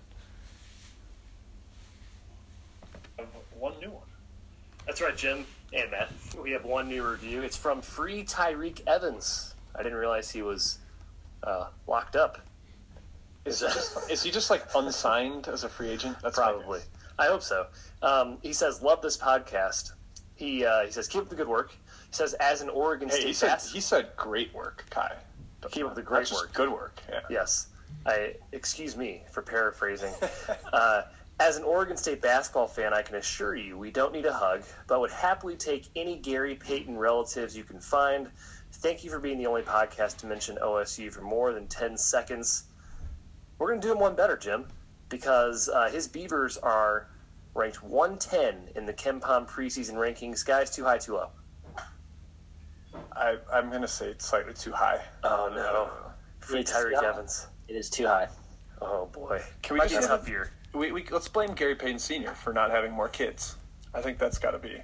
one 3.59 3.73
new 3.79 3.91
one. 3.91 4.03
That's 4.87 5.01
right, 5.01 5.15
Jim 5.15 5.45
and 5.71 5.91
Matt. 5.91 6.11
We 6.41 6.51
have 6.51 6.65
one 6.65 6.87
new 6.87 7.07
review. 7.07 7.43
It's 7.43 7.57
from 7.57 7.83
Free 7.83 8.23
Tyreke 8.23 8.81
Evans. 8.87 9.53
I 9.75 9.83
didn't 9.83 9.99
realize 9.99 10.31
he 10.31 10.41
was 10.41 10.79
uh, 11.43 11.67
locked 11.87 12.15
up. 12.15 12.39
Is, 13.45 13.59
he 13.59 13.65
just, 13.73 14.11
is 14.11 14.23
he 14.23 14.31
just 14.31 14.49
like 14.49 14.63
unsigned 14.75 15.47
as 15.47 15.63
a 15.63 15.69
free 15.69 15.89
agent? 15.89 16.17
That's 16.21 16.37
Probably. 16.37 16.81
I 17.19 17.27
hope 17.27 17.43
so. 17.43 17.67
Um, 18.01 18.37
he 18.41 18.53
says, 18.53 18.81
"Love 18.81 19.01
this 19.01 19.17
podcast." 19.17 19.93
He 20.35 20.65
uh, 20.65 20.85
he 20.85 20.91
says, 20.91 21.07
"Keep 21.07 21.23
up 21.23 21.29
the 21.29 21.35
good 21.35 21.47
work." 21.47 21.71
He 21.71 22.15
says, 22.15 22.33
"As 22.35 22.61
an 22.61 22.69
Oregon 22.69 23.09
Hey, 23.09 23.15
State 23.15 23.27
he 23.27 23.33
said 23.33 23.61
he 23.61 23.79
said 23.79 24.09
great 24.15 24.53
work, 24.53 24.85
Kai. 24.89 25.15
Keep 25.71 25.85
up 25.85 25.95
the 25.95 26.01
great 26.01 26.31
work. 26.31 26.53
Good 26.53 26.71
work. 26.71 26.99
Yeah. 27.09 27.21
Yes. 27.29 27.67
I 28.05 28.35
excuse 28.51 28.97
me 28.97 29.21
for 29.31 29.41
paraphrasing. 29.41 30.13
uh, 30.73 31.03
as 31.39 31.57
an 31.57 31.63
Oregon 31.63 31.97
State 31.97 32.21
basketball 32.21 32.67
fan, 32.67 32.93
I 32.93 33.01
can 33.01 33.15
assure 33.15 33.55
you 33.55 33.77
we 33.77 33.91
don't 33.91 34.13
need 34.13 34.25
a 34.25 34.33
hug, 34.33 34.63
but 34.87 34.99
would 34.99 35.11
happily 35.11 35.55
take 35.55 35.87
any 35.95 36.17
Gary 36.17 36.55
Payton 36.55 36.97
relatives 36.97 37.57
you 37.57 37.63
can 37.63 37.79
find. 37.79 38.29
Thank 38.71 39.03
you 39.03 39.09
for 39.09 39.19
being 39.19 39.37
the 39.37 39.47
only 39.47 39.61
podcast 39.61 40.17
to 40.17 40.25
mention 40.25 40.57
OSU 40.61 41.11
for 41.11 41.21
more 41.21 41.53
than 41.53 41.67
10 41.67 41.97
seconds. 41.97 42.65
We're 43.57 43.67
going 43.67 43.81
to 43.81 43.87
do 43.87 43.91
him 43.93 43.99
one 43.99 44.15
better, 44.15 44.37
Jim, 44.37 44.65
because 45.09 45.69
uh, 45.69 45.89
his 45.89 46.07
Beavers 46.07 46.57
are 46.57 47.07
ranked 47.53 47.83
110 47.83 48.69
in 48.75 48.85
the 48.85 48.93
KenPom 48.93 49.47
preseason 49.47 49.93
rankings. 49.93 50.45
Guys, 50.45 50.71
too 50.75 50.83
high, 50.83 50.97
too 50.97 51.13
low. 51.13 51.29
I, 53.15 53.37
I'm 53.51 53.69
going 53.69 53.81
to 53.81 53.87
say 53.87 54.07
it's 54.07 54.25
slightly 54.25 54.53
too 54.53 54.71
high. 54.71 55.01
Oh, 55.23 55.51
no. 55.53 55.89
Free 56.39 56.61
It's- 56.61 56.75
Tyreke. 56.75 57.03
Evans. 57.03 57.47
It 57.67 57.73
is 57.75 57.89
too 57.89 58.05
high. 58.07 58.27
Oh, 58.81 59.05
boy. 59.05 59.41
Can 59.61 59.75
we 59.75 59.79
Might 59.79 59.89
be 59.89 59.95
just 59.95 60.05
a 60.05 60.09
tough 60.09 60.27
year. 60.27 60.51
We, 60.73 60.91
we 60.91 61.03
let's 61.11 61.27
blame 61.27 61.53
Gary 61.53 61.75
Payton 61.75 61.99
Sr. 61.99 62.33
for 62.33 62.53
not 62.53 62.71
having 62.71 62.91
more 62.91 63.09
kids. 63.09 63.57
I 63.93 64.01
think 64.01 64.17
that's 64.17 64.37
got 64.39 64.51
to 64.51 64.59
be 64.59 64.81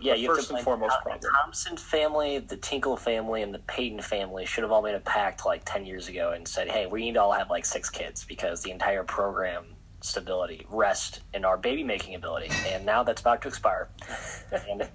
Yeah, 0.00 0.14
the 0.14 0.20
you 0.20 0.28
first 0.28 0.42
have 0.42 0.48
to 0.48 0.54
and 0.56 0.64
foremost 0.64 0.96
the, 0.98 1.02
problem. 1.02 1.20
the 1.20 1.28
Thompson 1.42 1.76
family, 1.76 2.38
the 2.38 2.56
Tinkle 2.56 2.96
family, 2.96 3.42
and 3.42 3.52
the 3.52 3.58
Payton 3.60 4.00
family 4.02 4.46
should 4.46 4.62
have 4.62 4.72
all 4.72 4.82
made 4.82 4.94
a 4.94 5.00
pact 5.00 5.44
like 5.44 5.62
ten 5.64 5.84
years 5.84 6.08
ago 6.08 6.32
and 6.32 6.46
said, 6.48 6.68
"Hey, 6.68 6.86
we 6.86 7.00
need 7.02 7.14
to 7.14 7.22
all 7.22 7.32
have 7.32 7.50
like 7.50 7.64
six 7.66 7.90
kids 7.90 8.24
because 8.24 8.62
the 8.62 8.70
entire 8.70 9.04
program 9.04 9.64
stability 10.02 10.66
rests 10.70 11.20
in 11.34 11.44
our 11.44 11.58
baby 11.58 11.84
making 11.84 12.14
ability." 12.14 12.48
And 12.68 12.86
now 12.86 13.02
that's 13.02 13.20
about 13.20 13.42
to 13.42 13.48
expire. 13.48 13.88
and 14.70 14.88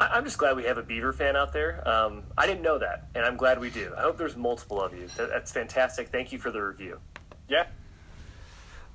I- 0.00 0.06
I'm 0.08 0.24
just 0.24 0.38
glad 0.38 0.56
we 0.56 0.64
have 0.64 0.78
a 0.78 0.82
Beaver 0.82 1.12
fan 1.12 1.36
out 1.36 1.52
there. 1.52 1.86
Um, 1.86 2.22
I 2.38 2.46
didn't 2.46 2.62
know 2.62 2.78
that, 2.78 3.08
and 3.14 3.26
I'm 3.26 3.36
glad 3.36 3.60
we 3.60 3.68
do. 3.68 3.92
I 3.98 4.02
hope 4.02 4.16
there's 4.16 4.36
multiple 4.36 4.80
of 4.80 4.94
you. 4.96 5.08
That, 5.16 5.28
that's 5.28 5.52
fantastic. 5.52 6.08
Thank 6.08 6.32
you 6.32 6.38
for 6.38 6.50
the 6.50 6.62
review. 6.62 6.98
Yeah. 7.48 7.66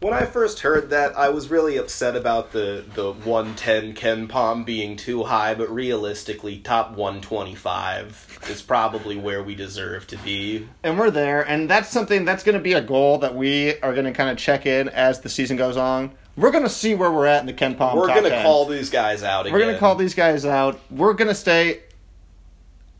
When 0.04 0.14
I 0.14 0.26
first 0.26 0.60
heard 0.60 0.90
that, 0.90 1.18
I 1.18 1.30
was 1.30 1.50
really 1.50 1.78
upset 1.78 2.18
about 2.18 2.52
the 2.52 2.84
the 2.94 3.14
110 3.14 3.94
KenPom 3.94 4.66
being 4.66 4.98
too 4.98 5.24
high, 5.24 5.56
but 5.56 5.74
realistically, 5.74 6.58
top 6.58 6.92
125 6.98 8.40
is 8.50 8.62
probably 8.62 9.16
where 9.16 9.42
we 9.42 9.56
deserve 9.56 10.06
to 10.08 10.18
be. 10.18 10.68
and 10.84 11.00
we're 11.00 11.10
there, 11.10 11.42
and 11.48 11.70
that's 11.70 11.88
something 11.88 12.26
that's 12.26 12.44
going 12.44 12.58
to 12.58 12.62
be 12.62 12.74
a 12.74 12.82
goal 12.82 13.20
that 13.20 13.34
we 13.34 13.80
are 13.80 13.94
going 13.94 14.04
to 14.04 14.12
kind 14.12 14.30
of 14.30 14.38
check 14.38 14.66
in 14.66 14.90
as 14.90 15.22
the 15.22 15.30
season 15.30 15.56
goes 15.56 15.78
on. 15.78 16.12
We're 16.36 16.52
going 16.52 16.66
to 16.66 16.70
see 16.70 16.96
where 16.96 17.10
we're 17.10 17.28
at 17.28 17.40
in 17.40 17.46
the 17.46 17.54
KenPom. 17.54 17.96
We're 17.96 18.08
gonna 18.08 18.44
call 18.44 18.66
these 18.66 18.90
guys 18.90 19.24
out 19.24 19.46
again. 19.46 19.54
We're 19.54 19.62
going 19.62 19.74
to 19.74 19.80
call 19.80 19.96
these 19.96 20.16
guys 20.16 20.46
out. 20.46 20.82
We're 20.92 21.14
going 21.14 21.30
to 21.30 21.36
stay. 21.36 21.80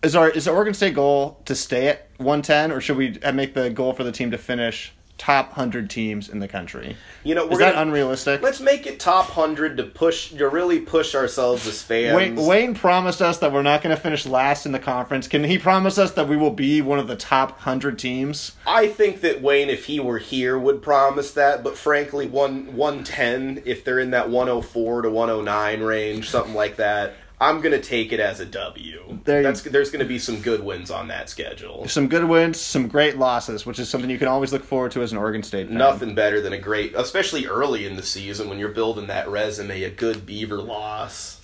Is 0.02 0.16
our 0.16 0.30
is 0.30 0.46
the 0.46 0.52
Oregon 0.52 0.74
State 0.74 0.96
goal 0.96 1.42
to 1.44 1.54
stay 1.54 1.90
at 1.90 2.08
110, 2.16 2.72
or 2.72 2.80
should 2.80 2.96
we 2.96 3.20
uh, 3.22 3.34
make 3.34 3.56
the 3.56 3.70
goal 3.70 3.92
for 3.92 4.06
the 4.06 4.14
team 4.14 4.32
to 4.32 4.38
finish 4.38 4.94
top 5.18 5.48
100 5.50 5.90
teams 5.90 6.28
in 6.28 6.40
the 6.40 6.48
country? 6.48 6.98
You 7.24 7.36
know, 7.36 7.46
we're 7.46 7.54
Is 7.54 7.60
that 7.60 7.76
gonna, 7.76 7.88
unrealistic? 7.88 8.42
Let's 8.42 8.60
make 8.60 8.86
it 8.86 9.00
top 9.00 9.30
hundred 9.30 9.78
to 9.78 9.84
push 9.84 10.32
to 10.32 10.50
really 10.50 10.80
push 10.80 11.16
ourselves 11.16 11.66
as 11.68 11.82
fans. 11.82 12.16
Wayne, 12.16 12.36
Wayne 12.36 12.76
promised 12.76 13.22
us 13.22 13.38
that 13.40 13.54
we're 13.54 13.62
not 13.62 13.82
going 13.82 13.96
to 13.96 14.02
finish 14.02 14.26
last 14.26 14.66
in 14.66 14.72
the 14.72 14.80
conference. 14.80 15.28
Can 15.28 15.44
he 15.44 15.58
promise 15.58 15.98
us 15.98 16.12
that 16.12 16.28
we 16.28 16.36
will 16.36 16.52
be 16.52 16.82
one 16.82 17.00
of 17.00 17.08
the 17.08 17.16
top 17.16 17.60
hundred 17.62 17.98
teams? 17.98 18.54
I 18.68 18.88
think 18.88 19.22
that 19.22 19.42
Wayne, 19.42 19.70
if 19.70 19.86
he 19.86 20.00
were 20.00 20.20
here, 20.20 20.60
would 20.60 20.82
promise 20.82 21.32
that. 21.34 21.64
But 21.64 21.78
frankly, 21.78 22.28
one 22.28 22.76
one 22.76 23.04
ten, 23.04 23.62
if 23.66 23.84
they're 23.84 24.00
in 24.00 24.12
that 24.12 24.30
one 24.30 24.48
hundred 24.48 24.64
four 24.64 25.02
to 25.02 25.10
one 25.10 25.30
hundred 25.30 25.44
nine 25.44 25.82
range, 25.82 26.30
something 26.30 26.54
like 26.54 26.76
that, 26.78 27.14
I'm 27.42 27.62
gonna 27.62 27.82
take 27.82 28.14
it 28.14 28.20
as 28.20 28.40
a 28.40 28.46
W. 28.46 29.20
There 29.26 29.44
That's 29.44 29.62
there's 29.64 29.92
gonna 29.92 30.06
be 30.06 30.20
some 30.20 30.42
good 30.42 30.64
wins 30.64 30.90
on 30.92 31.10
that 31.10 31.30
schedule. 31.30 31.88
Some 31.88 32.08
good 32.08 32.26
wins, 32.26 32.60
some 32.60 32.88
great 32.88 33.18
losses, 33.18 33.66
which 33.66 33.80
is 33.80 33.90
something 33.90 34.10
you 34.10 34.20
can 34.20 34.28
always 34.28 34.54
look 34.54 34.64
forward 34.64 34.92
to 34.94 35.02
as 35.02 35.12
an 35.12 35.18
Oregon 35.18 35.44
State 35.44 35.68
fan. 35.68 35.78
Nothing 35.78 36.16
better 36.16 36.40
than 36.40 36.54
a 36.54 36.58
great, 36.58 36.94
especially 36.96 37.46
early 37.46 37.86
in 37.86 37.96
the 37.96 38.04
season 38.04 38.50
when 38.50 38.60
you're 38.60 38.70
building 38.70 39.08
that 39.08 39.28
resume, 39.28 39.84
a 39.84 39.90
good 39.90 40.26
Beaver 40.26 40.62
loss. 40.62 41.42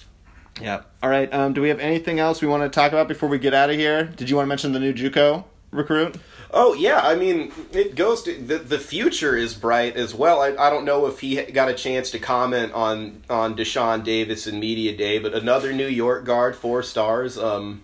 Yeah. 0.62 0.82
All 1.02 1.10
right. 1.10 1.34
Um, 1.34 1.54
do 1.54 1.62
we 1.62 1.70
have 1.70 1.80
anything 1.80 2.20
else 2.20 2.42
we 2.42 2.48
want 2.48 2.64
to 2.64 2.70
talk 2.70 2.92
about 2.92 3.08
before 3.08 3.30
we 3.30 3.40
get 3.40 3.54
out 3.54 3.70
of 3.70 3.76
here? 3.76 4.04
Did 4.04 4.30
you 4.30 4.36
want 4.36 4.46
to 4.46 4.50
mention 4.50 4.72
the 4.74 4.80
new 4.80 4.94
JUCO 4.94 5.46
recruit? 5.72 6.18
Oh 6.52 6.74
yeah, 6.74 7.00
I 7.02 7.16
mean 7.16 7.52
it 7.72 7.96
goes 7.96 8.24
to 8.24 8.34
the 8.34 8.58
the 8.58 8.80
future 8.80 9.36
is 9.36 9.54
bright 9.54 9.96
as 9.96 10.16
well. 10.16 10.42
I, 10.42 10.56
I 10.56 10.70
don't 10.70 10.84
know 10.86 11.06
if 11.06 11.20
he 11.20 11.42
got 11.44 11.70
a 11.70 11.76
chance 11.76 12.10
to 12.12 12.20
comment 12.20 12.74
on 12.74 13.24
on 13.30 13.56
Dashawn 13.56 14.04
Davis 14.04 14.48
and 14.48 14.60
media 14.60 14.96
day, 14.98 15.20
but 15.20 15.34
another 15.34 15.72
New 15.74 15.88
York 15.88 16.26
guard, 16.26 16.56
four 16.56 16.82
stars. 16.82 17.38
Um, 17.38 17.84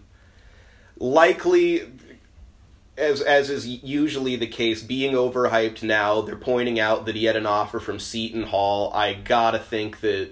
likely, 0.97 1.91
as 2.97 3.21
as 3.21 3.51
is 3.51 3.67
usually 3.67 4.35
the 4.35 4.47
case, 4.47 4.81
being 4.81 5.13
overhyped 5.13 5.83
now. 5.83 6.21
They're 6.21 6.35
pointing 6.35 6.79
out 6.79 7.05
that 7.05 7.15
he 7.15 7.25
had 7.25 7.35
an 7.35 7.45
offer 7.45 7.79
from 7.79 7.99
Seton 7.99 8.43
Hall. 8.43 8.91
I 8.93 9.13
gotta 9.13 9.59
think 9.59 9.99
that. 9.99 10.31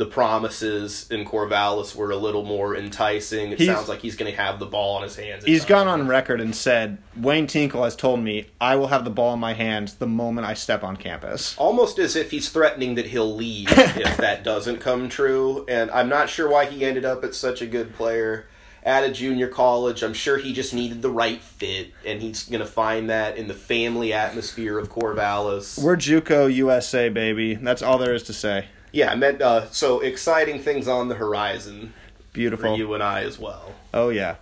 The 0.00 0.06
promises 0.06 1.06
in 1.10 1.26
Corvallis 1.26 1.94
were 1.94 2.10
a 2.10 2.16
little 2.16 2.42
more 2.42 2.74
enticing. 2.74 3.52
It 3.52 3.58
He's- 3.58 3.76
sounds 3.76 3.86
like 3.86 4.00
he's 4.00 4.16
going 4.16 4.32
to 4.32 4.38
have 4.40 4.58
the 4.58 4.64
ball 4.64 4.96
in 4.96 5.02
his 5.02 5.14
hands. 5.14 5.44
He's 5.44 5.66
gone 5.66 5.88
on 5.88 6.08
record 6.08 6.40
and 6.40 6.56
said 6.56 6.96
Wayne 7.14 7.46
Tinkle 7.46 7.84
has 7.84 7.94
told 7.96 8.20
me 8.20 8.46
I 8.58 8.76
will 8.76 8.86
have 8.86 9.04
the 9.04 9.10
ball 9.10 9.34
in 9.34 9.40
my 9.40 9.52
hands 9.52 9.96
the 9.96 10.06
moment 10.06 10.46
I 10.46 10.54
step 10.54 10.82
on 10.82 10.96
campus. 10.96 11.54
almost 11.58 11.98
as 11.98 12.16
if 12.16 12.30
he's 12.30 12.48
threatening 12.48 12.94
that 12.94 13.08
he'll 13.08 13.36
leave 13.36 13.68
if 13.76 14.16
that 14.16 14.42
doesn't 14.42 14.78
come 14.78 15.10
true. 15.10 15.66
And 15.68 15.90
I'm 15.90 16.08
not 16.08 16.30
sure 16.30 16.48
why 16.48 16.64
he 16.64 16.82
ended 16.82 17.04
up 17.04 17.22
at 17.22 17.34
such 17.34 17.60
a 17.60 17.66
good 17.66 17.92
player 17.94 18.46
at 18.82 19.04
a 19.04 19.12
junior 19.12 19.48
college. 19.48 20.02
I'm 20.02 20.14
sure 20.14 20.38
he 20.38 20.54
just 20.54 20.72
needed 20.72 21.02
the 21.02 21.10
right 21.10 21.42
fit, 21.42 21.92
and 22.06 22.22
he's 22.22 22.44
going 22.44 22.60
to 22.60 22.66
find 22.66 23.10
that 23.10 23.36
in 23.36 23.48
the 23.48 23.54
family 23.54 24.14
atmosphere 24.14 24.78
of 24.78 24.88
Corvallis. 24.88 25.78
We're 25.78 25.98
JUCO 25.98 26.50
USA, 26.54 27.10
baby. 27.10 27.56
That's 27.56 27.82
all 27.82 27.98
there 27.98 28.14
is 28.14 28.22
to 28.22 28.32
say. 28.32 28.68
Yeah, 28.92 29.10
I 29.12 29.14
meant 29.16 29.40
uh, 29.40 29.70
so 29.70 30.00
exciting 30.00 30.60
things 30.60 30.88
on 30.88 31.08
the 31.08 31.14
horizon 31.14 31.92
for 32.18 32.32
Beautiful. 32.32 32.76
you 32.76 32.92
and 32.94 33.02
I 33.02 33.22
as 33.22 33.38
well. 33.38 33.74
Oh 33.94 34.08
yeah. 34.08 34.36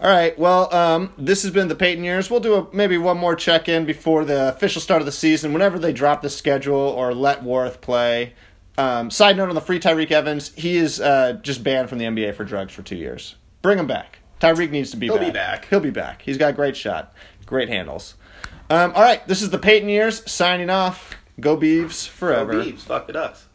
All 0.00 0.10
right. 0.10 0.36
Well, 0.38 0.74
um, 0.74 1.12
this 1.16 1.42
has 1.42 1.52
been 1.52 1.68
the 1.68 1.76
Peyton 1.76 2.02
years. 2.02 2.28
We'll 2.28 2.40
do 2.40 2.54
a, 2.54 2.74
maybe 2.74 2.98
one 2.98 3.16
more 3.16 3.36
check 3.36 3.68
in 3.68 3.84
before 3.84 4.24
the 4.24 4.48
official 4.48 4.80
start 4.80 5.00
of 5.00 5.06
the 5.06 5.12
season. 5.12 5.52
Whenever 5.52 5.78
they 5.78 5.92
drop 5.92 6.20
the 6.20 6.30
schedule 6.30 6.74
or 6.76 7.14
let 7.14 7.42
Warith 7.42 7.80
play. 7.80 8.34
Um, 8.76 9.08
side 9.10 9.36
note 9.36 9.48
on 9.48 9.54
the 9.54 9.60
free 9.60 9.78
Tyreke 9.78 10.10
Evans, 10.10 10.52
he 10.56 10.76
is 10.76 11.00
uh, 11.00 11.34
just 11.42 11.62
banned 11.62 11.88
from 11.88 11.98
the 11.98 12.06
NBA 12.06 12.34
for 12.34 12.42
drugs 12.44 12.72
for 12.72 12.82
two 12.82 12.96
years. 12.96 13.36
Bring 13.62 13.78
him 13.78 13.86
back. 13.86 14.18
Tyreke 14.40 14.70
needs 14.70 14.90
to 14.90 14.96
be 14.96 15.06
He'll 15.06 15.16
back. 15.16 15.26
be 15.26 15.32
back. 15.32 15.68
He'll 15.70 15.78
be 15.80 15.90
back. 15.90 16.22
He's 16.22 16.36
got 16.38 16.50
a 16.50 16.52
great 16.54 16.76
shot, 16.76 17.14
great 17.46 17.68
handles. 17.68 18.16
Um, 18.68 18.92
all 18.96 19.02
right. 19.02 19.26
This 19.28 19.42
is 19.42 19.50
the 19.50 19.58
Peyton 19.58 19.88
years 19.88 20.28
signing 20.30 20.70
off. 20.70 21.14
Go 21.38 21.56
Beeves 21.56 22.04
forever. 22.04 22.52
Go 22.52 22.64
Beavs, 22.64 22.80
fuck 22.80 23.08
it 23.08 23.14
us. 23.14 23.46